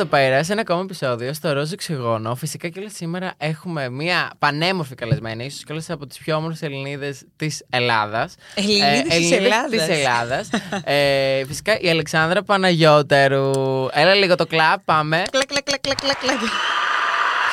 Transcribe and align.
Εδώ 0.00 0.08
πέρα 0.08 0.42
σε 0.42 0.52
ένα 0.52 0.60
ακόμα 0.60 0.80
επεισόδιο 0.80 1.32
στο 1.32 1.52
Ρόζο 1.52 1.74
Ξυγόνο. 1.76 2.34
Φυσικά 2.34 2.68
και 2.68 2.78
όλες 2.78 2.92
σήμερα 2.94 3.32
έχουμε 3.38 3.88
μια 3.88 4.30
πανέμορφη 4.38 4.94
καλεσμένη, 4.94 5.44
ίσως 5.44 5.64
και 5.64 5.72
όλες 5.72 5.90
από 5.90 6.06
τις 6.06 6.18
πιο 6.18 6.36
όμορφες 6.36 6.62
Ελληνίδες 6.62 7.22
της 7.36 7.64
Ελλάδας. 7.70 8.34
Ελληνίδες 8.54 9.16
της 9.16 9.32
Ελλάδας. 9.32 9.70
Της 9.70 9.88
Ελλάδας. 9.88 10.48
ε, 10.84 11.44
φυσικά 11.46 11.78
η 11.80 11.90
Αλεξάνδρα 11.90 12.42
Παναγιώτερου. 12.42 13.50
Έλα 13.92 14.14
λίγο 14.14 14.34
το 14.34 14.46
κλαπ, 14.46 14.80
πάμε. 14.84 15.22
Κλακ, 15.30 15.46
κλακ, 15.46 15.62
κλακ, 15.62 15.80
κλακ, 15.80 15.98
κλακ, 15.98 16.18
κλακ. 16.18 16.38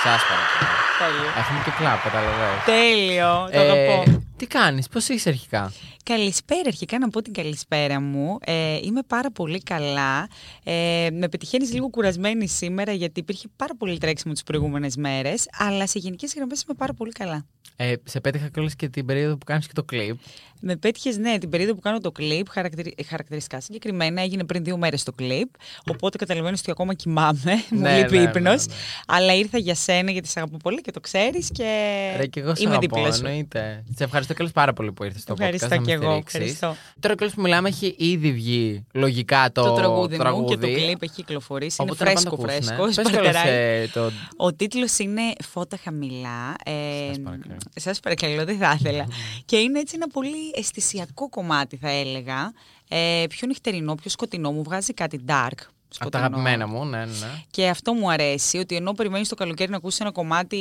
Σας 0.04 0.22
παρακαλώ. 0.30 0.76
Τέλειο. 1.00 1.32
Έχουμε 1.40 1.60
και 1.66 1.72
κλαπ, 1.78 2.04
καταλαβαίνεις. 2.04 2.64
Τέλειο. 2.66 3.50
Το 3.52 3.60
Ε, 3.60 3.72
αγαπώ. 3.72 4.27
Τι 4.38 4.48
κάνεις, 4.48 4.88
πώς 4.88 5.08
είσαι 5.10 5.30
αρχικά; 5.30 5.74
Καλησπέρα, 6.04 6.62
αρχικά 6.66 7.00
να 7.00 7.10
πω 7.10 7.22
την 7.22 7.34
καλησπέρα 7.34 8.02
μου. 8.02 8.38
Ε, 8.46 8.80
είμαι 8.84 9.02
πάρα 9.08 9.32
πολύ 9.32 9.60
καλά. 9.60 10.28
Ε, 10.64 11.08
με 11.12 11.30
πετυχαίνεις 11.30 11.74
λίγο 11.74 11.90
κουρασμένη 11.90 12.48
σήμερα 12.48 12.92
γιατί 12.92 13.20
υπήρχε 13.20 13.48
πάρα 13.56 13.76
πολύ 13.76 13.98
τρέξιμο 13.98 14.34
τις 14.34 14.44
προηγούμενες 14.44 14.96
μέρες. 14.96 15.46
Αλλά 15.58 15.88
σε 15.88 16.00
γενικές 16.00 16.34
γραμμές 16.36 16.62
είμαι 16.62 16.76
πάρα 16.78 16.94
πολύ 16.94 17.12
καλά. 17.12 17.46
Ε, 17.76 17.94
σε 18.04 18.20
πέτυχα 18.20 18.48
κιόλας 18.50 18.76
και 18.76 18.90
την 18.90 19.06
περίοδο 19.06 19.38
που 19.38 19.46
κάνεις 19.46 19.68
και 19.68 19.74
το 19.74 19.84
κλιπ. 19.84 20.16
Με 20.62 20.76
πέτυχες, 20.76 21.18
ναι, 21.18 21.38
την 21.38 21.50
περίοδο 21.50 21.74
που 21.74 21.80
κάνω 21.82 22.00
το 22.00 22.12
κλιπ, 22.12 22.50
χαρακτηρι... 22.50 22.96
χαρακτηριστικά 23.08 23.62
συγκεκριμένα, 23.62 24.22
έγινε 24.22 24.44
πριν 24.44 24.64
δύο 24.64 24.78
μέρες 24.78 25.04
το 25.04 25.12
κλιπ. 25.12 25.50
Οπότε 25.88 26.18
καταλαβαίνω 26.18 26.56
ότι 26.60 26.72
ακόμα 26.72 26.94
κοιμάμαι. 26.94 27.64
μου 27.72 27.80
Ναι, 27.80 27.98
λείπει 27.98 28.18
ναι, 28.18 28.24
ύπνο. 28.24 28.40
ναι, 28.42 28.56
ναι. 28.56 28.64
Αλλά 29.08 29.34
ήρθα 29.36 29.58
για 29.58 29.76
σένα 29.76 30.12
γιατί 30.12 30.28
σε 30.28 30.40
αγαπώ 30.40 30.58
πολύ 30.58 30.82
και 30.82 30.92
το 30.92 31.00
ξέρεις 31.00 31.50
και. 31.52 31.64
Ρε, 32.18 32.26
και 32.26 32.40
εγώ 32.40 32.56
σε 32.56 32.62
είμαι 32.64 32.72
αγαπώ, 32.76 32.96
δίπλα 32.96 33.14
σου. 33.14 33.26
εννοείται. 33.26 33.84
Σε 33.96 34.04
ευχαριστώ 34.04 34.34
κιόλας 34.34 34.54
πάρα 34.54 34.74
πολύ 34.74 34.92
που 34.92 35.04
ήρθες 35.04 35.22
στο 35.22 35.34
podcast. 35.34 35.40
Ευχαριστώ 35.40 35.68
να 35.68 35.76
με 35.80 35.86
κι 35.86 35.92
εγώ. 35.92 36.04
στηρίξεις. 36.04 36.34
Ευχαριστώ. 36.40 36.76
Τώρα 37.00 37.16
κιόλας 37.16 37.36
που 37.36 37.42
μιλάμε 37.42 37.68
έχει 37.70 37.96
ήδη 37.98 38.32
βγει 38.32 38.86
λογικά 38.94 39.52
το, 39.52 39.64
Το, 39.64 39.74
τραγούδι, 39.74 40.18
μου 40.18 40.46
και 40.46 40.58
το 40.58 40.68
κλιπ 40.68 41.02
έχει 41.04 41.14
κυκλοφορήσει. 41.14 41.78
Είναι 41.82 41.92
Οπότε 41.92 42.04
να 42.04 42.14
πάνε 42.14 42.30
φρέσκο, 42.30 42.42
να 42.42 42.48
το 42.48 42.54
ακούσουνε. 42.54 42.76
φρέσκο. 42.76 43.02
Πες 43.02 43.12
κιόλας, 43.12 43.34
σπαρτεράει. 43.36 43.82
ε, 43.82 43.88
το... 43.88 44.12
Ο 44.38 44.54
τίτλος 44.54 44.98
είναι 44.98 45.22
Φώτα 45.52 45.78
χαμηλά. 45.84 46.56
Ε, 47.74 47.80
Σας 47.80 48.00
παρακαλώ. 48.00 48.32
σας 48.36 48.40
παρακαλώ, 48.40 48.46
δεν 48.46 48.58
θα 48.58 48.78
ήθελα. 48.80 49.08
και 49.46 49.58
είναι 49.58 49.80
έτσι 49.80 49.96
ένα 49.96 50.08
πολύ 50.08 50.52
αισθησιακό 50.56 51.30
κομμάτι, 51.30 51.78
θα 51.78 51.90
έλεγα. 51.90 52.54
Ε, 52.88 53.24
πιο 53.30 53.48
νυχτερινό, 53.48 53.96
πιο 53.96 54.10
σκοτεινό. 54.10 54.52
Μου 54.52 54.64
βγάζει 54.64 54.94
κάτι 54.94 55.20
dark. 55.28 55.60
Από 56.00 56.10
τα 56.12 56.18
σκοτεινό. 56.20 56.24
αγαπημένα 56.24 56.68
μου, 56.68 56.86
ναι, 56.86 56.98
ναι. 56.98 57.06
ναι. 57.06 57.44
Και 57.52 57.68
αυτό 57.68 57.94
μου 57.94 58.12
αρέσει, 58.12 58.58
ότι 58.58 58.76
ενώ 58.76 58.92
περιμένεις 58.94 59.30
το 59.30 59.36
καλοκαίρι 59.36 59.72
να 59.72 59.78
ακούσεις 59.78 60.00
ένα 60.00 60.12
κομμάτι 60.12 60.58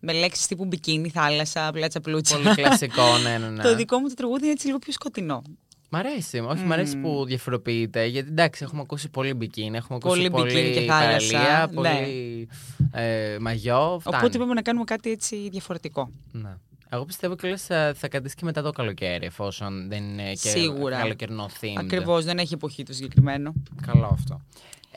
με 0.00 0.12
λέξεις 0.12 0.46
τύπου 0.46 0.64
μπικίνι, 0.64 1.08
θάλασσα, 1.08 1.70
πλάτσα 1.72 2.00
πλούτσα. 2.00 2.36
Πολύ 2.36 2.54
κλασικό, 2.54 3.18
ναι, 3.18 3.38
ναι, 3.38 3.48
ναι. 3.48 3.62
Το 3.68 3.74
δικό 3.76 3.98
μου 3.98 4.08
το 4.08 4.14
τραγούδι 4.14 4.42
είναι 4.42 4.52
έτσι 4.52 4.66
λίγο 4.66 4.78
πιο 4.78 4.92
σκοτεινό. 4.92 5.42
Μ' 5.88 5.96
αρέσει, 5.96 6.38
όχι, 6.38 6.64
μ' 6.64 6.72
αρέσει 6.72 6.96
που 6.96 7.24
διαφοροποιείται. 7.24 8.04
Γιατί 8.04 8.28
εντάξει, 8.28 8.64
έχουμε 8.64 8.80
ακούσει 8.80 9.08
πολύ 9.08 9.34
μπικίνι, 9.34 9.76
έχουμε 9.76 9.98
ακούσει 10.02 10.16
Πολύ 10.16 10.30
πολύ, 10.30 10.52
μπικίνι 10.52 10.74
και 10.74 10.80
θάλασσα, 10.80 11.38
παραλία, 11.38 11.66
ναι. 11.66 11.74
πολύ 11.74 12.48
ε, 12.92 13.36
μαγιό. 13.40 13.96
Φτάνει. 14.00 14.16
Οπότε 14.16 14.36
είπαμε 14.36 14.54
να 14.54 14.62
κάνουμε 14.62 14.84
κάτι 14.84 15.10
έτσι 15.10 15.48
διαφορετικό. 15.48 16.10
Ναι. 16.32 16.56
Εγώ 16.90 17.04
πιστεύω 17.04 17.36
και 17.36 17.56
θα, 17.56 17.92
θα 17.96 18.08
κρατήσει 18.08 18.34
και 18.34 18.44
μετά 18.44 18.62
το 18.62 18.70
καλοκαίρι, 18.70 19.26
εφόσον 19.26 19.88
δεν 19.88 20.02
είναι 20.04 20.30
και 20.32 20.48
Σίγουρα. 20.48 20.98
καλοκαιρινό 20.98 21.48
themed. 21.60 21.72
Ακριβώς, 21.76 22.24
δεν 22.24 22.38
έχει 22.38 22.54
εποχή 22.54 22.82
το 22.82 22.92
συγκεκριμένο. 22.92 23.52
Καλό 23.86 24.10
αυτό. 24.12 24.40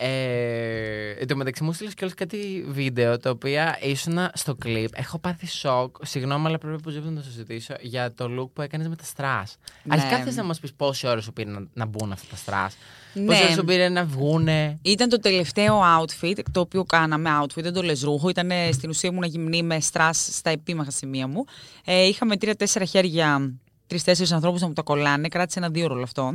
Ε, 0.04 1.12
εν 1.20 1.28
τω 1.28 1.36
μεταξύ 1.36 1.64
μου 1.64 1.74
στείλες 1.74 1.94
κιόλας 1.94 2.16
κάτι 2.16 2.66
βίντεο 2.68 3.18
τα 3.18 3.30
οποία 3.30 3.78
ήσουν 3.82 4.18
στο 4.34 4.56
κλιπ. 4.56 4.90
Έχω 4.96 5.20
πάθει 5.20 5.48
σοκ. 5.48 5.96
Συγγνώμη, 6.02 6.48
αλλά 6.48 6.58
πρέπει 6.58 6.76
οπωσδήποτε 6.76 7.14
να 7.14 7.20
το 7.20 7.26
συζητήσω 7.26 7.74
για 7.82 8.14
το 8.14 8.26
look 8.40 8.50
που 8.54 8.62
έκανες 8.62 8.88
με 8.88 8.96
τα 8.96 9.04
στρας. 9.04 9.58
Ναι. 9.84 9.96
Αρχικά 9.96 10.18
θες 10.18 10.36
να 10.36 10.44
μας 10.44 10.60
πεις 10.60 10.74
πόση 10.74 11.08
ώρα 11.08 11.22
σου 11.22 11.34
πήρε 11.34 11.50
να, 11.50 11.68
να 11.74 11.86
μπουν 11.86 12.12
αυτά 12.12 12.28
τα 12.30 12.36
στρας. 12.36 12.78
Ναι. 13.14 13.26
Πόση 13.26 13.44
ώρα 13.44 13.54
σου 13.54 13.64
πήρε 13.64 13.90
να 13.90 14.06
βγούνε; 14.06 14.80
Ήταν 14.82 15.10
το 15.10 15.20
τελευταίο 15.20 15.82
outfit, 16.00 16.40
το 16.52 16.60
οποίο 16.60 16.84
κάναμε 16.84 17.30
outfit, 17.42 17.62
δεν 17.62 17.74
το 17.74 17.82
λες 17.82 18.02
ρούχο. 18.02 18.30
Ήταν 18.30 18.52
στην 18.72 18.90
ουσία 18.90 19.12
μου 19.12 19.20
να 19.20 19.26
γυμνή 19.26 19.64
με 19.64 19.80
στρας 19.80 20.30
στα 20.32 20.50
επίμαχα 20.50 20.92
σημεία 20.92 21.28
μου. 21.28 21.46
Ε, 21.86 22.08
είχαμε 22.08 22.38
τρία-τέσσερα 22.38 22.86
χέρια, 22.86 23.54
τρει-τέσσερι 23.88 24.32
ανθρώπους 24.32 24.62
να 24.62 24.68
μου 24.68 24.74
τα 24.74 24.82
κολλάνε. 24.82 25.28
Κράτησε 25.28 25.60
ένα 25.60 25.70
δύο 25.70 25.88
όλο 25.90 26.04
αυτό. 26.04 26.34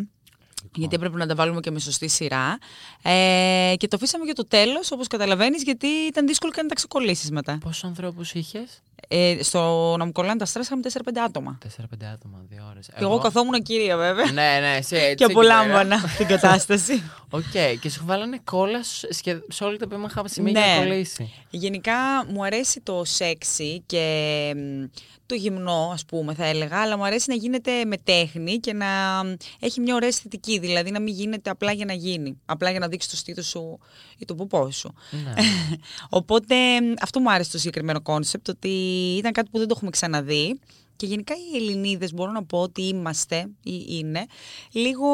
Γιατί 0.74 0.94
έπρεπε 0.94 1.16
να 1.18 1.26
τα 1.26 1.34
βάλουμε 1.34 1.60
και 1.60 1.70
με 1.70 1.78
σωστή 1.78 2.08
σειρά. 2.08 2.58
Ε, 3.02 3.74
και 3.76 3.88
το 3.88 3.96
αφήσαμε 3.96 4.24
για 4.24 4.34
το 4.34 4.46
τέλος, 4.46 4.92
όπως 4.92 5.06
καταλαβαίνεις, 5.06 5.62
γιατί 5.62 5.86
ήταν 5.86 6.26
δύσκολο 6.26 6.52
και 6.52 6.62
να 6.62 6.68
τα 6.68 6.74
ξεκολλήσεις 6.74 7.30
μετά. 7.30 7.58
Πόσους 7.60 7.84
ανθρώπους 7.84 8.32
είχες; 8.34 8.82
Ε, 9.08 9.36
στο 9.42 9.94
να 9.98 10.04
μου 10.04 10.12
κολλάνε 10.12 10.38
τα 10.38 10.44
στρας 10.44 10.66
είχαμε 10.66 10.82
4-5 10.82 11.20
άτομα. 11.24 11.58
4-5 11.62 12.06
άτομα, 12.12 12.44
δύο 12.48 12.66
ώρες. 12.70 12.86
Και 12.86 12.92
εγώ 13.04 13.18
καθόμουν 13.18 13.62
κυρία, 13.62 13.96
βέβαια. 13.96 14.24
Ναι, 14.32 14.58
ναι, 14.60 14.76
εσύ 14.76 14.96
έτσι. 14.96 15.14
και 15.14 15.24
εκεί 15.24 15.32
πέρα. 15.34 15.58
απολάμβανα 15.60 15.96
την 16.16 16.26
κατάσταση. 16.26 17.02
Οκ, 17.30 17.42
και 17.80 17.90
σου 17.90 18.02
βάλανε 18.06 18.40
κόλλα 18.44 18.82
σ- 18.82 19.12
σχε- 19.12 19.52
σε 19.52 19.64
όλη 19.64 19.76
τα 19.78 19.84
επίμαχα 19.90 20.28
σημεία 20.28 20.52
Ναι. 20.52 20.60
για 20.60 20.74
να 20.74 20.86
κολλήσει. 20.86 21.32
Γενικά 21.50 21.94
μου 22.28 22.44
αρέσει 22.44 22.80
το 22.80 23.02
σεξι 23.04 23.82
και 23.86 24.52
μ, 24.56 24.84
το 25.26 25.34
γυμνό, 25.34 25.90
ας 25.92 26.04
πούμε, 26.04 26.34
θα 26.34 26.44
έλεγα, 26.44 26.80
αλλά 26.80 26.96
μου 26.96 27.04
αρέσει 27.04 27.24
να 27.28 27.34
γίνεται 27.34 27.84
με 27.84 27.96
τέχνη 27.96 28.58
και 28.58 28.72
να 28.72 28.86
μ, 29.24 29.34
έχει 29.60 29.80
μια 29.80 29.94
ωραία 29.94 30.08
αισθητική, 30.08 30.58
δηλαδή 30.58 30.90
να 30.90 31.00
μην 31.00 31.14
γίνεται 31.14 31.50
απλά 31.50 31.72
για 31.72 31.84
να 31.84 31.92
γίνει, 31.92 32.40
απλά 32.44 32.70
για 32.70 32.78
να 32.78 32.88
δείξει 32.88 33.10
το 33.10 33.16
στήθος 33.16 33.46
σου 33.46 33.78
ή 34.18 34.24
το 34.24 34.34
ποπό 34.34 34.70
σου. 34.70 34.94
Ναι. 35.10 35.34
Οπότε 36.18 36.54
μ, 36.80 36.92
αυτό 37.00 37.20
μου 37.20 37.30
άρεσε 37.30 37.50
το 37.50 37.58
συγκεκριμένο 37.58 38.00
κόνσεπτ, 38.00 38.48
ότι 38.48 38.68
ήταν 39.18 39.32
κάτι 39.32 39.50
που 39.50 39.58
δεν 39.58 39.68
το 39.68 39.74
έχουμε 39.76 39.90
ξαναδεί. 39.90 40.60
Και 40.96 41.06
γενικά 41.06 41.34
οι 41.34 41.56
Ελληνίδες 41.56 42.12
μπορώ 42.12 42.30
να 42.30 42.44
πω 42.44 42.60
ότι 42.60 42.82
είμαστε 42.82 43.48
ή 43.62 43.84
είναι 43.88 44.26
λίγο 44.72 45.06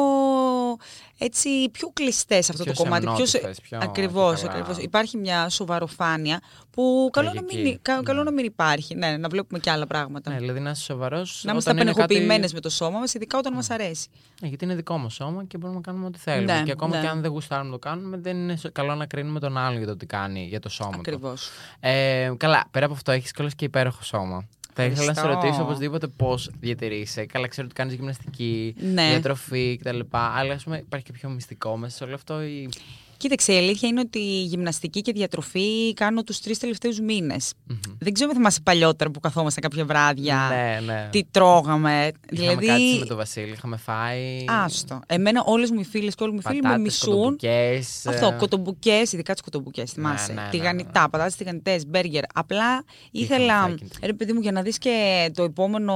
έτσι 1.17 1.69
πιο 1.71 1.89
κλειστές 1.93 2.45
σε 2.45 2.51
αυτό 2.51 2.63
Πιο 2.63 2.73
το 2.73 2.83
κομμάτι. 2.83 3.03
σεμνότυφες, 3.05 3.59
πιο- 3.61 3.79
Ακριβώς, 3.81 4.39
πιο 4.39 4.47
καλά. 4.49 4.59
ακριβώς. 4.61 4.83
Υπάρχει 4.83 5.17
μια 5.17 5.49
σοβαροφάνεια 5.49 6.41
που 6.71 7.09
καλό 7.13 7.27
να, 7.27 7.33
Τραγική. 7.33 7.61
μην, 7.61 7.79
κα- 7.81 8.01
καλό 8.03 8.17
Ναι. 8.19 8.23
να 8.23 8.31
μην 8.31 8.45
υπάρχει. 8.45 8.95
Ναι, 8.95 9.17
να 9.17 9.27
βλέπουμε 9.29 9.59
και 9.59 9.69
άλλα 9.69 9.87
πράγματα. 9.87 10.31
ναι, 10.31 10.37
δηλαδή 10.37 10.59
να 10.59 10.69
είσαι 10.69 10.83
σοβαρός. 10.83 11.41
να 11.45 11.51
είμαστε 11.51 11.71
απενεχοποιημένες 11.71 12.53
με 12.53 12.59
το 12.59 12.69
σώμα 12.69 12.99
μας, 12.99 13.13
ειδικά 13.13 13.37
όταν 13.37 13.53
μας 13.53 13.69
αρέσει. 13.69 14.07
Ναι, 14.41 14.47
γιατί 14.47 14.65
είναι 14.65 14.75
δικό 14.75 14.97
μας 14.97 15.13
σώμα 15.13 15.43
και 15.43 15.57
μπορούμε 15.57 15.77
να 15.79 15.83
κάνουμε 15.85 16.05
ό,τι 16.05 16.19
θέλουμε. 16.19 16.57
Ναι, 16.57 16.63
και 16.63 16.71
ακόμα 16.71 16.95
ναι. 16.95 17.01
και 17.01 17.07
αν 17.07 17.21
δεν 17.21 17.31
γουστάρουμε 17.31 17.69
να 17.69 17.73
το 17.73 17.79
κάνουμε, 17.89 18.17
δεν 18.17 18.37
είναι 18.37 18.55
σο- 18.55 18.71
καλό 18.71 18.95
να 18.95 19.05
κρίνουμε 19.05 19.39
τον 19.39 19.57
άλλον 19.57 19.77
για 19.77 19.87
το 19.87 19.95
τι 19.97 20.05
κάνει 20.05 20.45
για 20.49 20.59
το 20.59 20.69
σώμα 20.69 20.91
του. 20.91 20.97
Ακριβώς. 20.99 21.49
Ε, 21.79 22.31
καλά, 22.37 22.63
πέρα 22.71 22.85
από 22.85 22.93
αυτό, 22.93 23.11
έχεις 23.11 23.31
κιόλας 23.31 23.55
και 23.55 23.65
υπέροχο 23.65 24.03
σώμα. 24.03 24.47
Θα 24.75 24.83
ήθελα 24.83 25.05
να 25.05 25.13
σε 25.13 25.19
Ευχαριστώ. 25.19 25.41
ρωτήσω 25.41 25.63
οπωσδήποτε 25.63 26.07
πώς 26.07 26.51
διατηρείσαι. 26.59 27.25
Καλά, 27.25 27.47
ξέρω 27.47 27.65
ότι 27.67 27.75
κάνεις 27.75 27.93
γυμναστική, 27.93 28.75
Ναι. 28.93 29.07
διατροφή 29.09 29.77
κτλ. 29.81 29.99
Αλλά 30.11 30.53
ας 30.53 30.63
πούμε, 30.63 30.77
υπάρχει 30.77 31.05
και 31.05 31.11
πιο 31.11 31.29
μυστικό 31.29 31.77
μέσα 31.77 31.97
σε 31.97 32.03
όλο 32.03 32.13
αυτό. 32.13 32.43
Ή... 32.43 32.69
Κοίταξε, 33.23 33.53
η 33.53 33.57
αλήθεια 33.57 33.87
είναι 33.89 33.99
ότι 33.99 34.19
η 34.19 34.43
γυμναστική 34.43 35.01
και 35.01 35.11
διατροφή 35.11 35.93
κάνω 35.93 36.23
τους 36.23 36.39
τρεις 36.39 36.57
τελευταίους 36.59 36.99
μήνες. 36.99 37.53
Δεν 37.99 38.13
ξέρω 38.13 38.29
αν 38.29 38.35
θυμάσαι 38.35 38.59
παλιότερα 38.63 39.09
που 39.11 39.19
καθόμαστε 39.19 39.59
κάποια 39.61 39.85
βράδια. 39.85 40.47
Ναι, 40.49 40.93
ναι. 40.93 41.07
Τι 41.11 41.23
τρώγαμε. 41.31 42.11
Είχαμε 42.29 42.55
δηλαδή. 42.55 42.65
κάτσει 42.67 42.97
με 42.99 43.05
τον 43.05 43.17
Βασίλη, 43.17 43.51
είχαμε 43.51 43.77
φάει. 43.77 44.45
Άστο. 44.47 44.99
Εμένα 45.07 45.43
όλες 45.45 45.71
μου 45.71 45.79
οι 45.79 45.83
φίλες 45.83 46.15
και 46.15 46.23
όλοι 46.23 46.33
μου 46.33 46.39
οι 46.39 46.47
φίλοι 46.47 46.55
με 46.55 46.61
πατάτες, 46.61 46.83
μισούν. 46.83 47.13
κοτομπουκές, 47.15 48.05
Αυτό, 48.05 48.25
ε, 48.25 48.35
κοτομπουκέ, 48.37 49.01
ειδικά 49.11 49.33
τις 49.33 49.41
κοτομπουκέ, 49.41 49.85
θυμάσαι. 49.85 50.33
ναι, 50.33 50.41
ναι, 50.41 50.47
τηγανιτά, 50.49 51.09
πατάτες 51.09 51.35
τηγανιτέ, 51.35 51.79
μπέργκερ. 51.87 52.23
Απλά 52.33 52.83
ήθελα. 53.11 53.61
φάει 53.61 53.75
και- 53.75 53.85
Ρε 54.05 54.13
παιδί 54.13 54.33
μου, 54.33 54.39
για 54.39 54.51
να 54.51 54.61
δεις 54.61 54.77
και 54.77 55.29
το 55.33 55.43
επόμενο, 55.43 55.93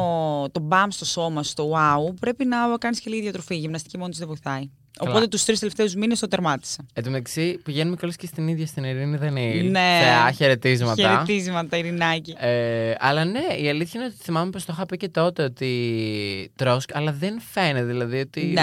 το 0.52 0.59
μπαμ 0.59 0.90
στο 0.90 1.06
σώμα, 1.06 1.44
στο 1.44 1.72
wow, 1.72 2.14
πρέπει 2.20 2.46
να 2.46 2.58
κάνεις 2.80 3.00
και 3.00 3.09
λίγη 3.09 3.22
διατροφή. 3.22 3.56
Η 3.56 3.58
γυμναστική 3.59 3.98
μόνη 3.98 4.09
της 4.09 4.20
δεν 4.20 4.28
βοηθάει. 4.28 4.70
Καλά. 4.97 5.12
Οπότε 5.12 5.28
τους 5.28 5.44
τρεις 5.46 5.59
τελευταίους 5.59 5.96
μήνες 5.96 6.19
το 6.19 6.28
τερμάτισα. 6.28 6.85
Εν 6.94 7.03
τω 7.03 7.09
μεταξύ, 7.09 7.59
πηγαίνουμε 7.64 7.96
κιόλας 7.96 8.16
και 8.16 8.26
στην 8.28 8.47
ίδια 8.47 8.66
στην 8.66 8.84
Ειρήνη 8.84 9.17
Δανίλη. 9.17 9.70
Ναι. 9.70 9.99
Θεά, 10.02 10.32
χαιρετίσματα. 10.32 11.02
Χαιρετίσματα, 11.02 11.78
Ειρηνάκη. 11.78 12.35
Ε, 12.40 12.94
αλλά 12.99 13.26
ναι, 13.26 13.40
η 13.61 13.70
αλήθεια 13.70 13.99
είναι 13.99 14.09
ότι 14.14 14.23
θυμάμαι 14.23 14.49
πως 14.49 14.66
το 14.66 14.73
είχα 14.76 14.85
πει 14.85 14.97
και 14.97 15.09
τότε 15.09 15.44
ότι 15.44 16.52
τρως, 16.55 16.85
αλλά 16.94 17.11
δεν 17.11 17.41
φαίνεται 17.52 17.85
δηλαδή 17.85 18.20
ότι... 18.20 18.41
Ναι. 18.46 18.61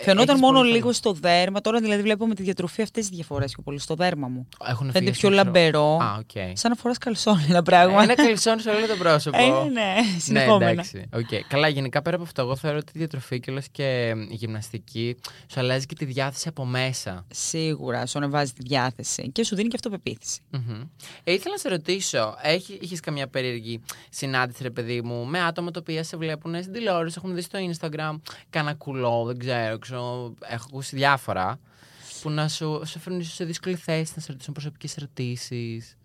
ε, 0.00 0.02
Φαινόταν 0.02 0.28
έχεις 0.28 0.40
μόνο 0.40 0.58
πολύ 0.58 0.66
λίγο 0.70 0.80
φαινό- 0.80 0.94
στο 0.94 1.12
δέρμα. 1.12 1.60
Τώρα 1.60 1.80
δηλαδή 1.80 2.02
βλέπω 2.02 2.26
με 2.26 2.34
τη 2.34 2.42
διατροφή 2.42 2.82
αυτές 2.82 3.08
τις 3.08 3.16
διαφορές 3.16 3.52
πιο 3.52 3.62
πολύ 3.62 3.78
στο 3.78 3.94
δέρμα 3.94 4.28
μου. 4.28 4.48
Έχουν 4.68 4.76
Φαίνεται 4.76 4.98
φύγει 4.98 5.10
πιο 5.10 5.18
στο 5.18 5.28
ξέρω. 5.28 5.44
λαμπερό. 5.44 5.96
Α, 5.96 6.16
οκ. 6.18 6.56
Σαν 6.56 6.70
να 6.70 6.76
φοράς 6.76 6.98
καλσόνι 6.98 7.46
ένα 7.48 7.62
πράγμα. 7.62 8.02
Ένα 8.02 8.14
καλσόν 8.14 8.60
σε 8.60 8.70
όλο 8.70 8.86
το 8.86 8.96
πρόσωπο. 8.96 9.38
Ε, 9.38 9.42
ναι, 9.42 9.70
ναι, 9.70 10.18
συνεχόμενα. 10.18 10.64
Ναι, 10.64 10.70
εντάξει. 10.70 11.04
οκ. 11.14 11.46
Καλά, 11.48 11.68
γενικά 11.68 12.02
πέρα 12.02 12.16
από 12.16 12.24
αυτό, 12.24 12.42
εγώ 12.42 12.56
θεωρώ 12.56 12.78
ότι 12.78 12.92
η 12.94 12.98
διατροφή 12.98 13.40
και 13.40 13.52
και 13.72 14.14
η 14.28 14.34
γυμναστική 14.34 15.16
σου 15.52 15.60
αλλάζει 15.64 15.86
και 15.86 15.94
τη 15.94 16.04
διάθεση 16.04 16.48
από 16.48 16.64
μέσα. 16.64 17.26
Σίγουρα 17.30 18.06
σου 18.06 18.18
ανεβάζει 18.18 18.52
τη 18.52 18.62
διάθεση 18.62 19.30
και 19.30 19.44
σου 19.44 19.54
δίνει 19.54 19.68
και 19.68 19.76
αυτοπεποίθηση. 19.76 20.40
Μμμ. 20.50 20.82
Ε, 21.24 21.32
ήθελα 21.32 21.54
να 21.54 21.60
σε 21.60 21.68
ρωτήσω, 21.68 22.34
έχει 22.42 22.96
καμιά 23.00 23.28
περίεργη 23.28 23.80
συνάντηση, 24.10 24.62
ρε 24.62 24.70
παιδί 24.70 25.02
μου, 25.02 25.24
με 25.24 25.40
άτομα 25.40 25.70
τα 25.70 25.80
οποία 25.80 26.02
σε 26.02 26.16
βλέπουν 26.16 26.60
στην 26.60 26.72
τηλεόραση, 26.72 27.14
έχουν 27.18 27.34
δει 27.34 27.40
στο 27.40 27.58
Instagram, 27.58 28.20
κάνα 28.50 28.74
κουλό, 28.74 29.24
δεν 29.24 29.38
ξέρω, 29.38 29.78
ξέρω 29.78 30.34
έχω 30.40 30.64
ακούσει 30.68 30.96
διάφορα. 30.96 31.58
που 32.22 32.30
να 32.30 32.48
σου, 32.48 32.82
σου 32.84 32.98
φέρνουν 32.98 33.20
ίσως 33.20 33.34
σε 33.34 33.44
δύσκολη 33.44 33.74
θέση, 33.74 34.12
να 34.16 34.22
σε 34.22 34.32
ρωτήσουν 34.32 34.52
προσωπικές 34.52 34.96
ερωτήσεις. 34.96 35.96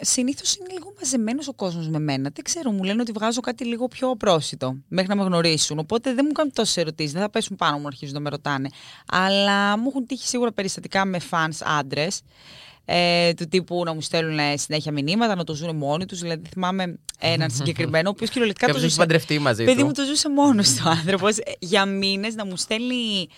Συνήθως 0.00 0.56
είναι 0.56 0.66
λίγο 0.72 0.92
μαζεμένος 1.00 1.48
ο 1.48 1.52
κόσμος 1.52 1.88
με 1.88 1.98
μένα. 1.98 2.30
Δεν 2.34 2.44
ξέρω, 2.44 2.70
μου 2.70 2.82
λένε 2.82 3.00
ότι 3.00 3.12
βγάζω 3.12 3.40
κάτι 3.40 3.64
λίγο 3.64 3.88
πιο 3.88 4.16
πρόσιτο 4.16 4.76
μέχρι 4.88 5.08
να 5.08 5.16
με 5.16 5.22
γνωρίσουν. 5.24 5.78
Οπότε 5.78 6.14
δεν 6.14 6.24
μου 6.28 6.32
κάνουν 6.32 6.52
τόσες 6.52 6.76
ερωτήσεις. 6.76 7.12
Δεν 7.12 7.22
θα 7.22 7.30
πέσουν 7.30 7.56
πάνω 7.56 7.76
μου 7.76 7.82
να 7.82 7.88
αρχίζουν 7.88 8.14
να 8.14 8.20
με 8.20 8.30
ρωτάνε. 8.30 8.68
Αλλά 9.06 9.78
μου 9.78 9.88
έχουν 9.88 10.06
τύχει 10.06 10.26
σίγουρα 10.26 10.52
περιστατικά 10.52 11.04
με 11.04 11.18
φανς 11.18 11.60
άντρες. 11.62 12.20
Ε, 12.86 13.32
του 13.34 13.48
τύπου 13.48 13.82
να 13.84 13.94
μου 13.94 14.00
στέλνουν 14.00 14.38
συνέχεια 14.58 14.92
μηνύματα, 14.92 15.34
να 15.34 15.44
το 15.44 15.54
ζουν 15.54 15.76
μόνοι 15.76 16.06
τους. 16.06 16.20
Δηλαδή, 16.20 16.48
θυμάμαι 16.48 16.98
έναν 17.18 17.50
συγκεκριμένο, 17.56 18.08
ο 18.08 18.10
οποίος 18.14 18.30
κυριολεκτικά 18.30 18.66
το 18.66 18.72
Κάποιος 18.72 18.90
έχει 18.90 19.00
ζούσε. 19.00 19.06
παντρευτεί 19.06 19.38
μαζί 19.38 19.64
Παιδί 19.64 19.80
του. 19.80 19.86
μου 19.86 19.92
το 19.92 20.04
ζούσε 20.04 20.30
μόνος 20.30 20.74
του 20.74 20.88
άνθρωπος. 20.98 21.36
Για 21.58 21.84
μήνες 21.86 22.34
να 22.34 22.46
μου 22.46 22.56
στέλνει 22.56 23.28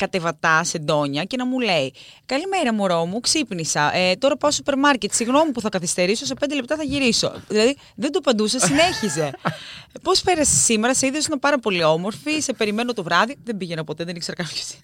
κατεβατά 0.00 0.64
σε 0.64 0.78
ντόνια 0.78 1.24
και 1.24 1.36
να 1.36 1.46
μου 1.46 1.58
λέει 1.60 1.94
Καλημέρα, 2.26 2.72
μωρό 2.74 3.04
μου, 3.06 3.20
ξύπνησα. 3.20 3.94
Ε, 3.94 4.14
τώρα 4.16 4.36
πάω 4.36 4.50
στο 4.50 4.62
σούπερ 4.64 4.78
μάρκετ. 4.78 5.12
Συγγνώμη 5.12 5.52
που 5.52 5.60
θα 5.60 5.68
καθυστερήσω, 5.68 6.24
σε 6.24 6.34
πέντε 6.34 6.54
λεπτά 6.54 6.76
θα 6.76 6.82
γυρίσω. 6.82 7.32
Δηλαδή 7.48 7.76
δεν 7.94 8.12
το 8.12 8.18
απαντούσα, 8.18 8.58
συνέχιζε. 8.58 9.30
Πώς 10.04 10.20
πέρασε 10.20 10.54
σήμερα, 10.54 10.94
σε 10.94 11.06
είδε 11.06 11.18
ήσουν 11.18 11.38
πάρα 11.38 11.58
πολύ 11.58 11.84
όμορφη, 11.84 12.40
σε 12.40 12.52
περιμένω 12.52 12.92
το 12.92 13.02
βράδυ. 13.02 13.36
Δεν 13.44 13.56
πήγαινα 13.56 13.84
ποτέ, 13.84 14.04
δεν 14.04 14.16
ήξερα 14.16 14.36
κάποιος. 14.42 14.78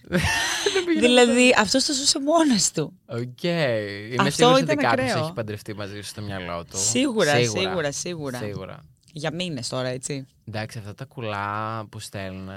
δηλαδή 1.04 1.54
αυτός 1.58 1.84
το 1.84 1.92
ζούσε 1.92 2.20
μόνος 2.20 2.70
του. 2.70 2.92
Οκ. 3.06 3.42
Είμαι 3.42 4.14
Αυτό 4.18 4.30
σίγουρος 4.30 4.60
ότι 4.60 4.64
ήταν 4.64 4.76
κάποιος 4.76 5.10
ακραίο. 5.10 5.24
έχει 5.24 5.32
παντρευτεί 5.32 5.74
μαζί 5.74 5.96
σου 5.96 6.08
στο 6.08 6.22
μυαλό 6.22 6.64
του. 6.64 6.78
Σίγουρα, 6.78 7.44
σίγουρα, 7.44 7.92
σίγουρα. 7.92 8.38
Σίγουρα. 8.38 8.84
Για 9.12 9.30
μήνες 9.32 9.68
τώρα, 9.68 9.88
έτσι. 9.88 10.26
Εντάξει, 10.48 10.78
αυτά 10.78 10.94
τα 10.94 11.04
κουλά 11.04 11.84
που 11.88 11.98
στέλνουν. 12.00 12.48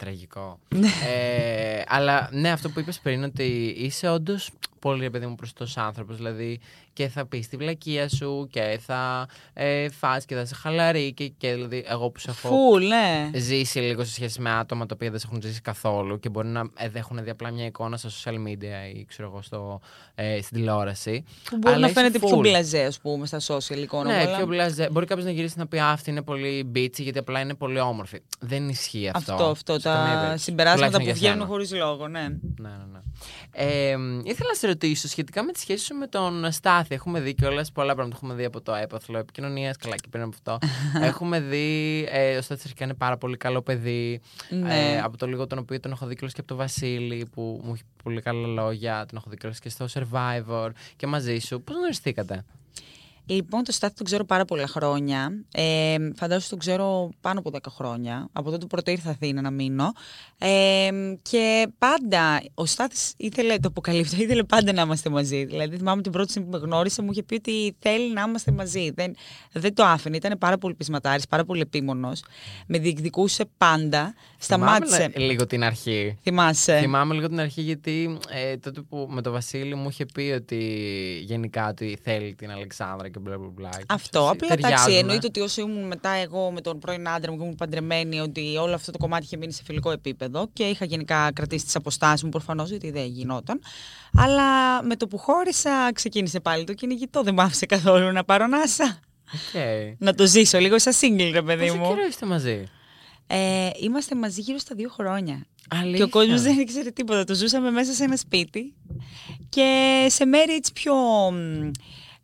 Τραγικό. 0.00 0.58
Ναι. 0.74 0.88
ε, 0.88 1.82
αλλά 1.86 2.28
ναι, 2.32 2.50
αυτό 2.50 2.70
που 2.70 2.80
είπες 2.80 2.98
πριν, 2.98 3.22
ότι 3.22 3.74
είσαι 3.78 4.08
όντως 4.08 4.50
πολύ 4.78 5.00
ρε 5.00 5.10
παιδί 5.10 5.26
μου 5.26 5.34
προς 5.34 5.52
άνθρωπος. 5.76 6.16
Δηλαδή 6.16 6.60
και 7.00 7.08
θα 7.08 7.26
πεις 7.26 7.48
τη 7.48 7.56
βλακεία 7.56 8.08
σου 8.08 8.48
και 8.50 8.80
θα 8.86 9.28
ε, 9.52 9.88
φας 9.88 10.24
και 10.24 10.34
θα 10.34 10.44
σε 10.44 10.54
χαλαρεί. 10.54 11.12
Και, 11.12 11.28
και 11.28 11.52
δηλαδή, 11.52 11.84
εγώ 11.88 12.10
που 12.10 12.18
σε 12.18 12.30
έχω 12.30 12.48
Φουλ, 12.48 12.84
ναι. 12.86 13.30
ζήσει 13.34 13.78
λίγο 13.78 14.04
σε 14.04 14.12
σχέση 14.12 14.40
με 14.40 14.50
άτομα 14.50 14.86
τα 14.86 14.94
οποία 14.94 15.10
δεν 15.10 15.18
σε 15.18 15.26
έχουν 15.30 15.42
ζήσει 15.42 15.60
καθόλου 15.60 16.18
και 16.20 16.28
μπορεί 16.28 16.48
να 16.48 16.60
ε, 16.76 16.88
έχουν 16.92 17.18
δει 17.24 17.30
απλά 17.30 17.50
μια 17.50 17.64
εικόνα 17.66 17.96
στα 17.96 18.08
social 18.08 18.34
media 18.34 18.94
ή 18.96 19.04
ξέρω 19.04 19.28
εγώ 19.28 19.42
στο, 19.42 19.80
ε, 20.14 20.40
στην 20.42 20.56
τηλεόραση. 20.56 21.24
Που 21.50 21.56
μπορεί 21.56 21.74
Αλλά 21.74 21.80
να 21.80 21.86
είσαι 21.90 22.00
φαίνεται 22.00 22.18
πιο 22.18 22.36
full. 22.38 22.40
μπλαζέ, 22.40 22.84
ας 22.84 22.98
πούμε, 23.00 23.26
στα 23.26 23.40
social 23.46 23.76
εικόνα. 23.76 24.04
Ναι, 24.16 24.20
αλλά- 24.22 24.36
πιο 24.36 24.46
μπλαζέ. 24.46 24.88
Μπορεί 24.92 25.06
κάποιος 25.06 25.26
να 25.26 25.32
γυρίσει 25.32 25.58
να 25.58 25.66
πει 25.66 25.78
Α, 25.78 25.90
αυτή 25.90 26.10
είναι 26.10 26.22
πολύ 26.22 26.64
μπίτσι 26.66 27.02
γιατί 27.02 27.18
απλά 27.18 27.40
είναι 27.40 27.54
πολύ 27.54 27.80
όμορφη. 27.80 28.18
Δεν 28.40 28.68
ισχύει 28.68 29.10
αυτό. 29.14 29.32
Αυτό, 29.32 29.44
αυτό. 29.46 29.72
σε 29.80 29.88
καμία 29.88 30.12
Τα 30.12 30.18
περίπτωση. 30.18 30.44
συμπεράσματα 30.44 30.86
που 30.90 30.98
Τουλάχιστον 30.98 31.02
για 31.02 31.14
βγαίνουν 31.14 31.36
σένα. 31.36 31.46
χωρίς 31.50 31.72
λόγο, 31.88 32.08
ναι. 32.08 32.20
Ναι, 32.20 32.68
ναι, 32.68 32.84
ναι. 32.92 32.98
Ε, 33.52 33.88
ήθελα 34.24 34.48
να 34.48 34.54
σε 34.54 34.66
ρωτήσω 34.66 35.08
σχετικά 35.08 35.44
με 35.44 35.52
τη 35.52 35.60
σχέση 35.60 35.84
σου 35.84 35.94
με 35.94 36.06
τον 36.06 36.52
Στάθη. 36.52 36.89
Έχουμε 36.94 37.20
δει 37.20 37.34
κιόλας 37.34 37.72
πολλά 37.72 37.94
πράγματα. 37.94 38.16
Έχουμε 38.16 38.34
δει 38.34 38.44
από 38.44 38.60
το 38.60 38.74
έπαθλο 38.74 39.18
επικοινωνίας, 39.18 39.76
καλά 39.76 39.96
και 39.96 40.08
πριν 40.10 40.22
από 40.22 40.32
αυτό. 40.34 40.58
Έχουμε 41.10 41.40
δει. 41.40 42.08
Ε, 42.10 42.36
ο 42.36 42.42
Στάθης 42.42 42.64
αρχικά 42.64 42.84
είναι 42.84 42.94
πάρα 42.94 43.16
πολύ 43.16 43.36
καλό 43.36 43.62
παιδί. 43.62 44.20
Ναι. 44.50 44.92
Ε, 44.92 45.00
από 45.00 45.16
το 45.16 45.26
λίγο 45.26 45.46
τον 45.46 45.58
οποίο 45.58 45.80
τον 45.80 45.92
έχω 45.92 46.06
δει 46.06 46.14
κιόλας 46.14 46.32
και 46.34 46.40
από 46.40 46.48
τον 46.48 46.58
Βασίλη 46.58 47.28
που 47.32 47.60
μου 47.64 47.72
έχει 47.72 47.82
πολύ 48.02 48.20
καλά 48.20 48.46
λόγια. 48.46 49.06
Τον 49.06 49.18
έχω 49.18 49.30
δει 49.30 49.36
κιόλας 49.36 49.58
και 49.58 49.68
στο 49.68 49.86
Survivor 49.92 50.70
και 50.96 51.06
μαζί 51.06 51.38
σου. 51.38 51.62
Πώς 51.62 51.76
γνωριστήκατε; 51.76 52.44
Λοιπόν, 53.30 53.64
το 53.64 53.72
Στάθη 53.72 53.94
τον 53.94 54.06
ξέρω 54.06 54.24
πάρα 54.24 54.44
πολλά 54.44 54.66
χρόνια. 54.66 55.44
Ε, 55.52 55.96
φαντάζομαι 56.16 56.46
τον 56.48 56.58
ξέρω 56.58 57.10
πάνω 57.20 57.38
από 57.38 57.50
10 57.52 57.58
χρόνια. 57.68 58.28
Από 58.32 58.44
τότε 58.44 58.58
που 58.58 58.66
πρώτο 58.66 58.90
ήρθα 58.90 59.10
Αθήνα 59.10 59.40
να 59.40 59.50
μείνω. 59.50 59.92
Ε, 60.38 60.90
και 61.22 61.68
πάντα 61.78 62.42
ο 62.54 62.66
Στάθης 62.66 63.14
ήθελε, 63.16 63.56
το 63.56 63.68
αποκαλύπτω, 63.68 64.16
ήθελε 64.22 64.42
πάντα 64.42 64.72
να 64.72 64.82
είμαστε 64.82 65.10
μαζί. 65.10 65.44
Δηλαδή, 65.44 65.76
θυμάμαι 65.76 66.02
την 66.02 66.12
πρώτη 66.12 66.30
στιγμή 66.30 66.48
που 66.50 66.58
με 66.58 66.64
γνώρισε, 66.64 67.02
μου 67.02 67.10
είχε 67.10 67.22
πει 67.22 67.34
ότι 67.34 67.76
θέλει 67.78 68.12
να 68.12 68.22
είμαστε 68.22 68.52
μαζί. 68.52 68.90
Δεν, 68.94 69.14
δεν 69.52 69.74
το 69.74 69.84
άφηνε. 69.84 70.16
Ήταν 70.16 70.38
πάρα 70.38 70.58
πολύ 70.58 70.74
πεισματάρης, 70.74 71.26
πάρα 71.26 71.44
πολύ 71.44 71.60
επίμονος. 71.60 72.22
Με 72.66 72.78
διεκδικούσε 72.78 73.44
πάντα. 73.56 74.14
Σταμάτησε. 74.38 74.96
Θυμάμαι 74.96 75.26
λίγο 75.26 75.46
την 75.46 75.64
αρχή. 75.64 76.18
Θυμάσαι. 76.22 76.78
Θυμάμαι 76.78 77.14
λίγο 77.14 77.28
την 77.28 77.40
αρχή 77.40 77.60
γιατί 77.60 78.18
ε, 78.28 78.56
τότε 78.56 78.80
που 78.80 79.08
με 79.10 79.22
τον 79.22 79.32
Βασίλη 79.32 79.74
μου 79.74 79.88
είχε 79.88 80.06
πει 80.06 80.32
ότι 80.36 80.58
γενικά 81.24 81.68
ότι 81.68 81.98
θέλει 82.02 82.34
την 82.34 82.50
Αλεξάνδρα 82.50 83.08
και 83.08 83.19
μπλα 83.20 83.38
μπλα 83.38 83.48
μπλα. 83.54 83.68
Και 83.68 83.84
Αυτό. 83.88 84.18
ξέρεις, 84.18 84.30
Απλά 84.30 84.46
εντάξει, 84.52 84.62
ταιριάζουμε. 84.68 84.98
εννοείται 84.98 85.26
ότι 85.26 85.40
όσο 85.40 85.60
ήμουν 85.60 85.86
μετά 85.86 86.10
εγώ 86.10 86.50
με 86.50 86.60
τον 86.60 86.78
πρώην 86.78 87.08
άντρα 87.08 87.30
μου 87.30 87.36
και 87.38 87.42
ήμουν 87.44 87.56
παντρεμένη, 87.56 88.20
ότι 88.20 88.56
όλο 88.56 88.74
αυτό 88.74 88.92
το 88.92 88.98
κομμάτι 88.98 89.24
είχε 89.24 89.36
μείνει 89.36 89.52
σε 89.52 89.62
φιλικό 89.64 89.90
επίπεδο 89.90 90.48
και 90.52 90.64
είχα 90.64 90.84
γενικά 90.84 91.32
κρατήσει 91.32 91.64
τις 91.64 91.76
αποστάσεις 91.76 92.22
μου 92.22 92.28
προφανώς, 92.28 92.70
γιατί 92.70 92.90
δεν 92.90 93.04
γινόταν. 93.06 93.60
Αλλά 94.14 94.82
με 94.82 94.96
το 94.96 95.06
που 95.06 95.18
χώρισα, 95.18 95.90
ξεκίνησε 95.94 96.40
πάλι 96.40 96.64
το 96.64 96.74
κυνηγητό. 96.74 97.22
Δεν 97.22 97.34
μ' 97.34 97.40
άφησε 97.40 97.66
καθόλου 97.66 98.12
να 98.12 98.24
πάρω 98.24 98.44
ανάσα. 98.44 98.98
Οκ. 99.34 99.60
Να 99.98 100.14
το 100.14 100.26
ζήσω 100.26 100.58
λίγο 100.58 100.78
σαν 100.78 100.92
single, 101.00 101.30
ρε 101.32 101.42
παιδί 101.42 101.66
Πόσο 101.66 101.78
μου. 101.78 101.88
καιρό 101.88 102.06
είστε 102.08 102.26
μαζί; 102.26 102.68
Ε, 103.26 103.70
είμαστε 103.80 104.14
μαζί 104.14 104.40
γύρω 104.40 104.58
στα 104.58 104.74
δύο 104.74 104.88
χρόνια. 104.88 105.46
Αλήθεια. 105.70 105.96
Και 105.96 106.02
ο 106.02 106.08
κόσμος 106.08 106.42
δεν 106.42 106.58
ήξερε 106.58 106.90
τίποτα. 106.90 107.24
Το 107.24 107.34
ζούσαμε 107.34 107.70
μέσα 107.70 107.92
σε 107.92 108.04
ένα 108.04 108.16
σπίτι 108.16 108.74
και 109.48 110.06
σε 110.08 110.24
μέρη 110.24 110.52
έτσι 110.52 110.72
πιο. 110.72 110.92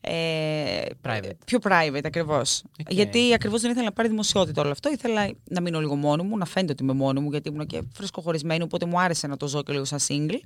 Μ, 0.06 0.12
Ε, 0.12 0.87
Private. 1.03 1.37
Πιο 1.44 1.58
private 1.62 2.00
ακριβώς. 2.05 2.62
Γιατί 2.88 3.35
ακριβώς 3.35 3.61
δεν 3.61 3.70
ήθελα 3.70 3.85
να 3.85 3.93
πάρει 3.93 4.08
δημοσιότητα 4.08 4.62
όλο 4.62 4.70
αυτό. 4.70 4.91
Ήθελα 4.91 5.31
να 5.44 5.61
μείνω 5.61 5.81
λίγο 5.81 5.97
μόνη 5.97 6.23
μου, 6.23 6.37
να 6.37 6.44
φαίνεται 6.44 6.73
ότι 6.73 6.82
είμαι 6.82 6.93
μόνη 6.93 7.20
μου, 7.20 7.31
γιατί 7.31 7.49
ήμουν 7.49 7.67
και 7.67 7.82
φρεσκοχωρισμένη, 7.94 8.62
οπότε 8.62 8.87
μου 8.87 9.00
άρεσε 9.00 9.26
να 9.26 9.37
το 9.37 9.49
ζω 9.49 9.62
και 9.62 9.73
λίγο 9.73 9.85
σαν 9.85 9.99
single. 10.08 10.41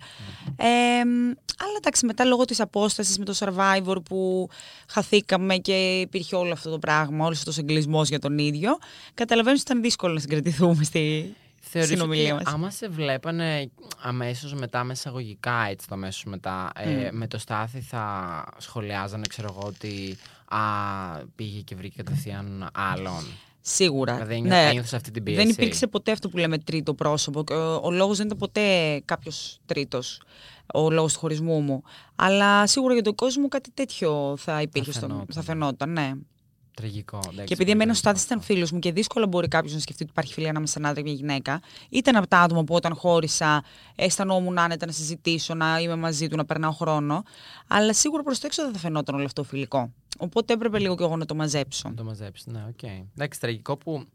Ε, 0.56 0.64
αλλά 1.58 1.76
εντάξει, 1.76 2.06
μετά 2.06 2.24
λόγω 2.24 2.44
της 2.44 2.60
απόστασης 2.60 3.18
με 3.18 3.24
το 3.24 3.34
survivor 3.38 3.96
που 4.04 4.48
χαθήκαμε 4.88 5.56
και 5.56 6.00
υπήρχε 6.00 6.36
όλο 6.36 6.52
αυτό 6.52 6.70
το 6.70 6.78
πράγμα, 6.78 7.24
όλος 7.24 7.38
αυτός 7.38 7.56
ο 7.56 7.60
εγκλισμός 7.60 8.08
για 8.08 8.18
τον 8.18 8.38
ίδιο, 8.38 8.78
καταλαβαίνω 9.14 9.54
ότι 9.54 9.62
ήταν 9.70 9.82
δύσκολο 9.82 10.14
να 10.14 10.20
συγκρατηθούμε 10.20 10.84
στη 10.84 11.34
Θεωρείς 11.72 11.90
συνομιλία 11.90 12.34
ότι 12.34 12.44
μα. 12.44 12.50
άμα 12.52 12.70
σε 12.70 12.88
βλέπανε 12.88 13.70
αμέσως 14.02 14.54
μετά, 14.54 14.84
με 14.84 14.92
εισαγωγικά 14.92 15.66
έτσι 15.70 15.86
το 15.88 15.94
αμέσως 15.94 16.24
μετά, 16.24 16.70
ε, 16.76 17.08
με 17.12 17.26
το 17.26 17.38
Στάθη 17.38 17.80
θα 17.80 18.44
σχολιάζανε, 18.58 19.26
ξέρω 19.28 19.48
εγώ, 19.56 19.66
ότι 19.66 20.16
α, 20.48 20.58
πήγε 21.36 21.60
και 21.60 21.74
βρήκε 21.74 21.96
κατευθείαν 22.02 22.68
άλλον. 22.74 23.26
Σίγουρα. 23.60 24.12
Δηλαδή 24.14 24.34
ένιω- 24.34 24.48
ναι. 24.48 24.66
ένιωθες 24.68 24.94
αυτή 24.94 25.10
την 25.10 25.22
πίεση; 25.22 25.40
Δεν 25.40 25.48
υπήρξε 25.48 25.86
ποτέ 25.86 26.12
αυτό 26.12 26.28
που 26.28 26.36
λέμε 26.36 26.58
τρίτο 26.58 26.94
πρόσωπο. 26.94 27.44
και 27.44 27.52
Ο, 27.52 27.80
ο 27.82 27.90
λόγος 27.90 28.16
δεν 28.16 28.26
ήταν 28.26 28.38
ποτέ 28.38 29.00
κάποιος 29.04 29.58
τρίτος. 29.66 30.22
Ο 30.74 30.90
λόγος 30.90 31.12
του 31.12 31.18
χωρισμού 31.18 31.60
μου. 31.60 31.82
Αλλά 32.16 32.66
σίγουρα 32.66 32.94
για 32.94 33.02
τον 33.02 33.14
κόσμο 33.14 33.48
κάτι 33.48 33.70
τέτοιο 33.74 34.34
θα 34.36 34.62
υπήρχε. 34.62 34.92
στον- 34.92 35.08
φαινόταν. 35.08 35.26
θα 35.34 35.42
φαινόταν, 35.42 35.92
ναι. 35.92 36.12
Τραγικό. 36.74 37.16
εντάξει, 37.16 37.44
Και 37.44 37.54
επειδή 37.54 37.56
πολύ 37.56 37.70
εμένα 37.70 37.90
ο 37.90 37.94
τραγικό 37.94 37.94
Στάθη 37.94 38.24
ήταν 38.24 38.38
αυτό. 38.38 38.52
φίλος 38.52 38.70
μου 38.72 38.78
και 38.78 38.92
δύσκολα 38.92 39.26
μπορεί 39.26 39.48
κάποιος 39.48 39.72
να 39.72 39.78
σκεφτεί 39.78 40.02
ότι 40.02 40.12
υπάρχει 40.12 40.32
φιλία 40.32 40.50
ανάμεσα 40.50 40.72
σε 40.72 40.78
έναν 40.78 40.90
άντρα 40.90 41.02
και 41.02 41.08
μια 41.10 41.18
γυναίκα. 41.18 41.60
Ήταν 41.90 42.16
από 42.16 42.26
τα 42.28 42.38
άτομα 42.40 42.64
που 42.64 42.74
όταν 42.74 42.94
χώρισα 42.94 43.64
αισθανόμουν 43.96 44.58
άνετα 44.58 44.86
να 44.86 44.92
συζητήσω, 44.92 45.54
να 45.54 45.78
είμαι 45.78 45.96
μαζί 45.96 46.28
του, 46.28 46.36
να 46.36 46.44
περνάω 46.44 46.72
χρόνο. 46.72 47.22
Αλλά 47.68 47.94
σίγουρα 47.94 48.22
προς 48.22 48.38
το 48.38 48.46
έξω 48.46 48.62
δεν 48.62 48.72
θα 48.72 48.78
φαινόταν 48.78 49.14
όλο 49.14 49.24
αυτό 49.24 49.42
φιλικό. 49.42 49.92
Οπότε 50.18 50.52
έπρεπε 50.52 50.78
λίγο 50.78 50.96
και 50.96 51.02
εγώ 51.02 51.16
να 51.16 51.26
το 51.26 51.34
μαζέψω. 51.34 51.88
Να 51.88 51.94
το 51.94 52.04
μαζέψεις. 52.04 52.46
Ναι, 52.46 52.64
οκ. 52.68 52.82
Εντάξει, 53.14 53.40
τραγικό 53.40 53.76
που. 53.76 54.06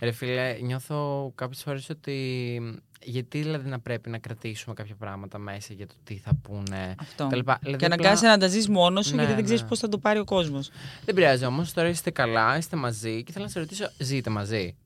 Ρε 0.00 0.10
φίλε, 0.12 0.58
νιώθω 0.62 1.32
κάποιες 1.34 1.62
φορές 1.62 1.88
ότι. 1.90 2.60
Γιατί 3.02 3.38
δηλαδή 3.38 3.68
να 3.68 3.80
πρέπει 3.80 4.10
να 4.10 4.18
κρατήσουμε 4.18 4.74
κάποια 4.74 4.94
πράγματα 4.94 5.38
μέσα 5.38 5.74
για 5.74 5.86
το 5.86 5.94
τι 6.04 6.16
θα 6.16 6.30
πούνε. 6.42 6.94
Αυτό. 6.98 7.26
τα 7.26 7.36
λοιπά. 7.36 7.58
Δηλαδή, 7.62 7.78
Και 7.78 7.84
απλά- 7.84 7.96
αναγκάζεσαι 7.98 8.26
να 8.26 8.38
τα 8.38 8.48
ζεις 8.48 8.68
μόνος 8.68 9.06
σου 9.06 9.14
Ναι, 9.14 9.20
γιατί 9.20 9.34
δεν 9.34 9.44
ξέρεις 9.44 9.62
ναι. 9.62 9.68
πώς 9.68 9.78
θα 9.78 9.88
το 9.88 9.98
πάρει 9.98 10.18
ο 10.18 10.24
κόσμος. 10.24 10.70
Δεν 11.04 11.14
πειράζει 11.14 11.44
όμως, 11.44 11.72
τώρα 11.72 11.88
είστε 11.88 12.10
καλά, 12.10 12.56
είστε 12.56 12.76
μαζί 12.76 13.22
και 13.22 13.32
θέλω 13.32 13.44
να 13.44 13.50
σε 13.50 13.58
ρωτήσω, 13.58 13.90
ζείτε 13.98 14.30
μαζί. 14.30 14.76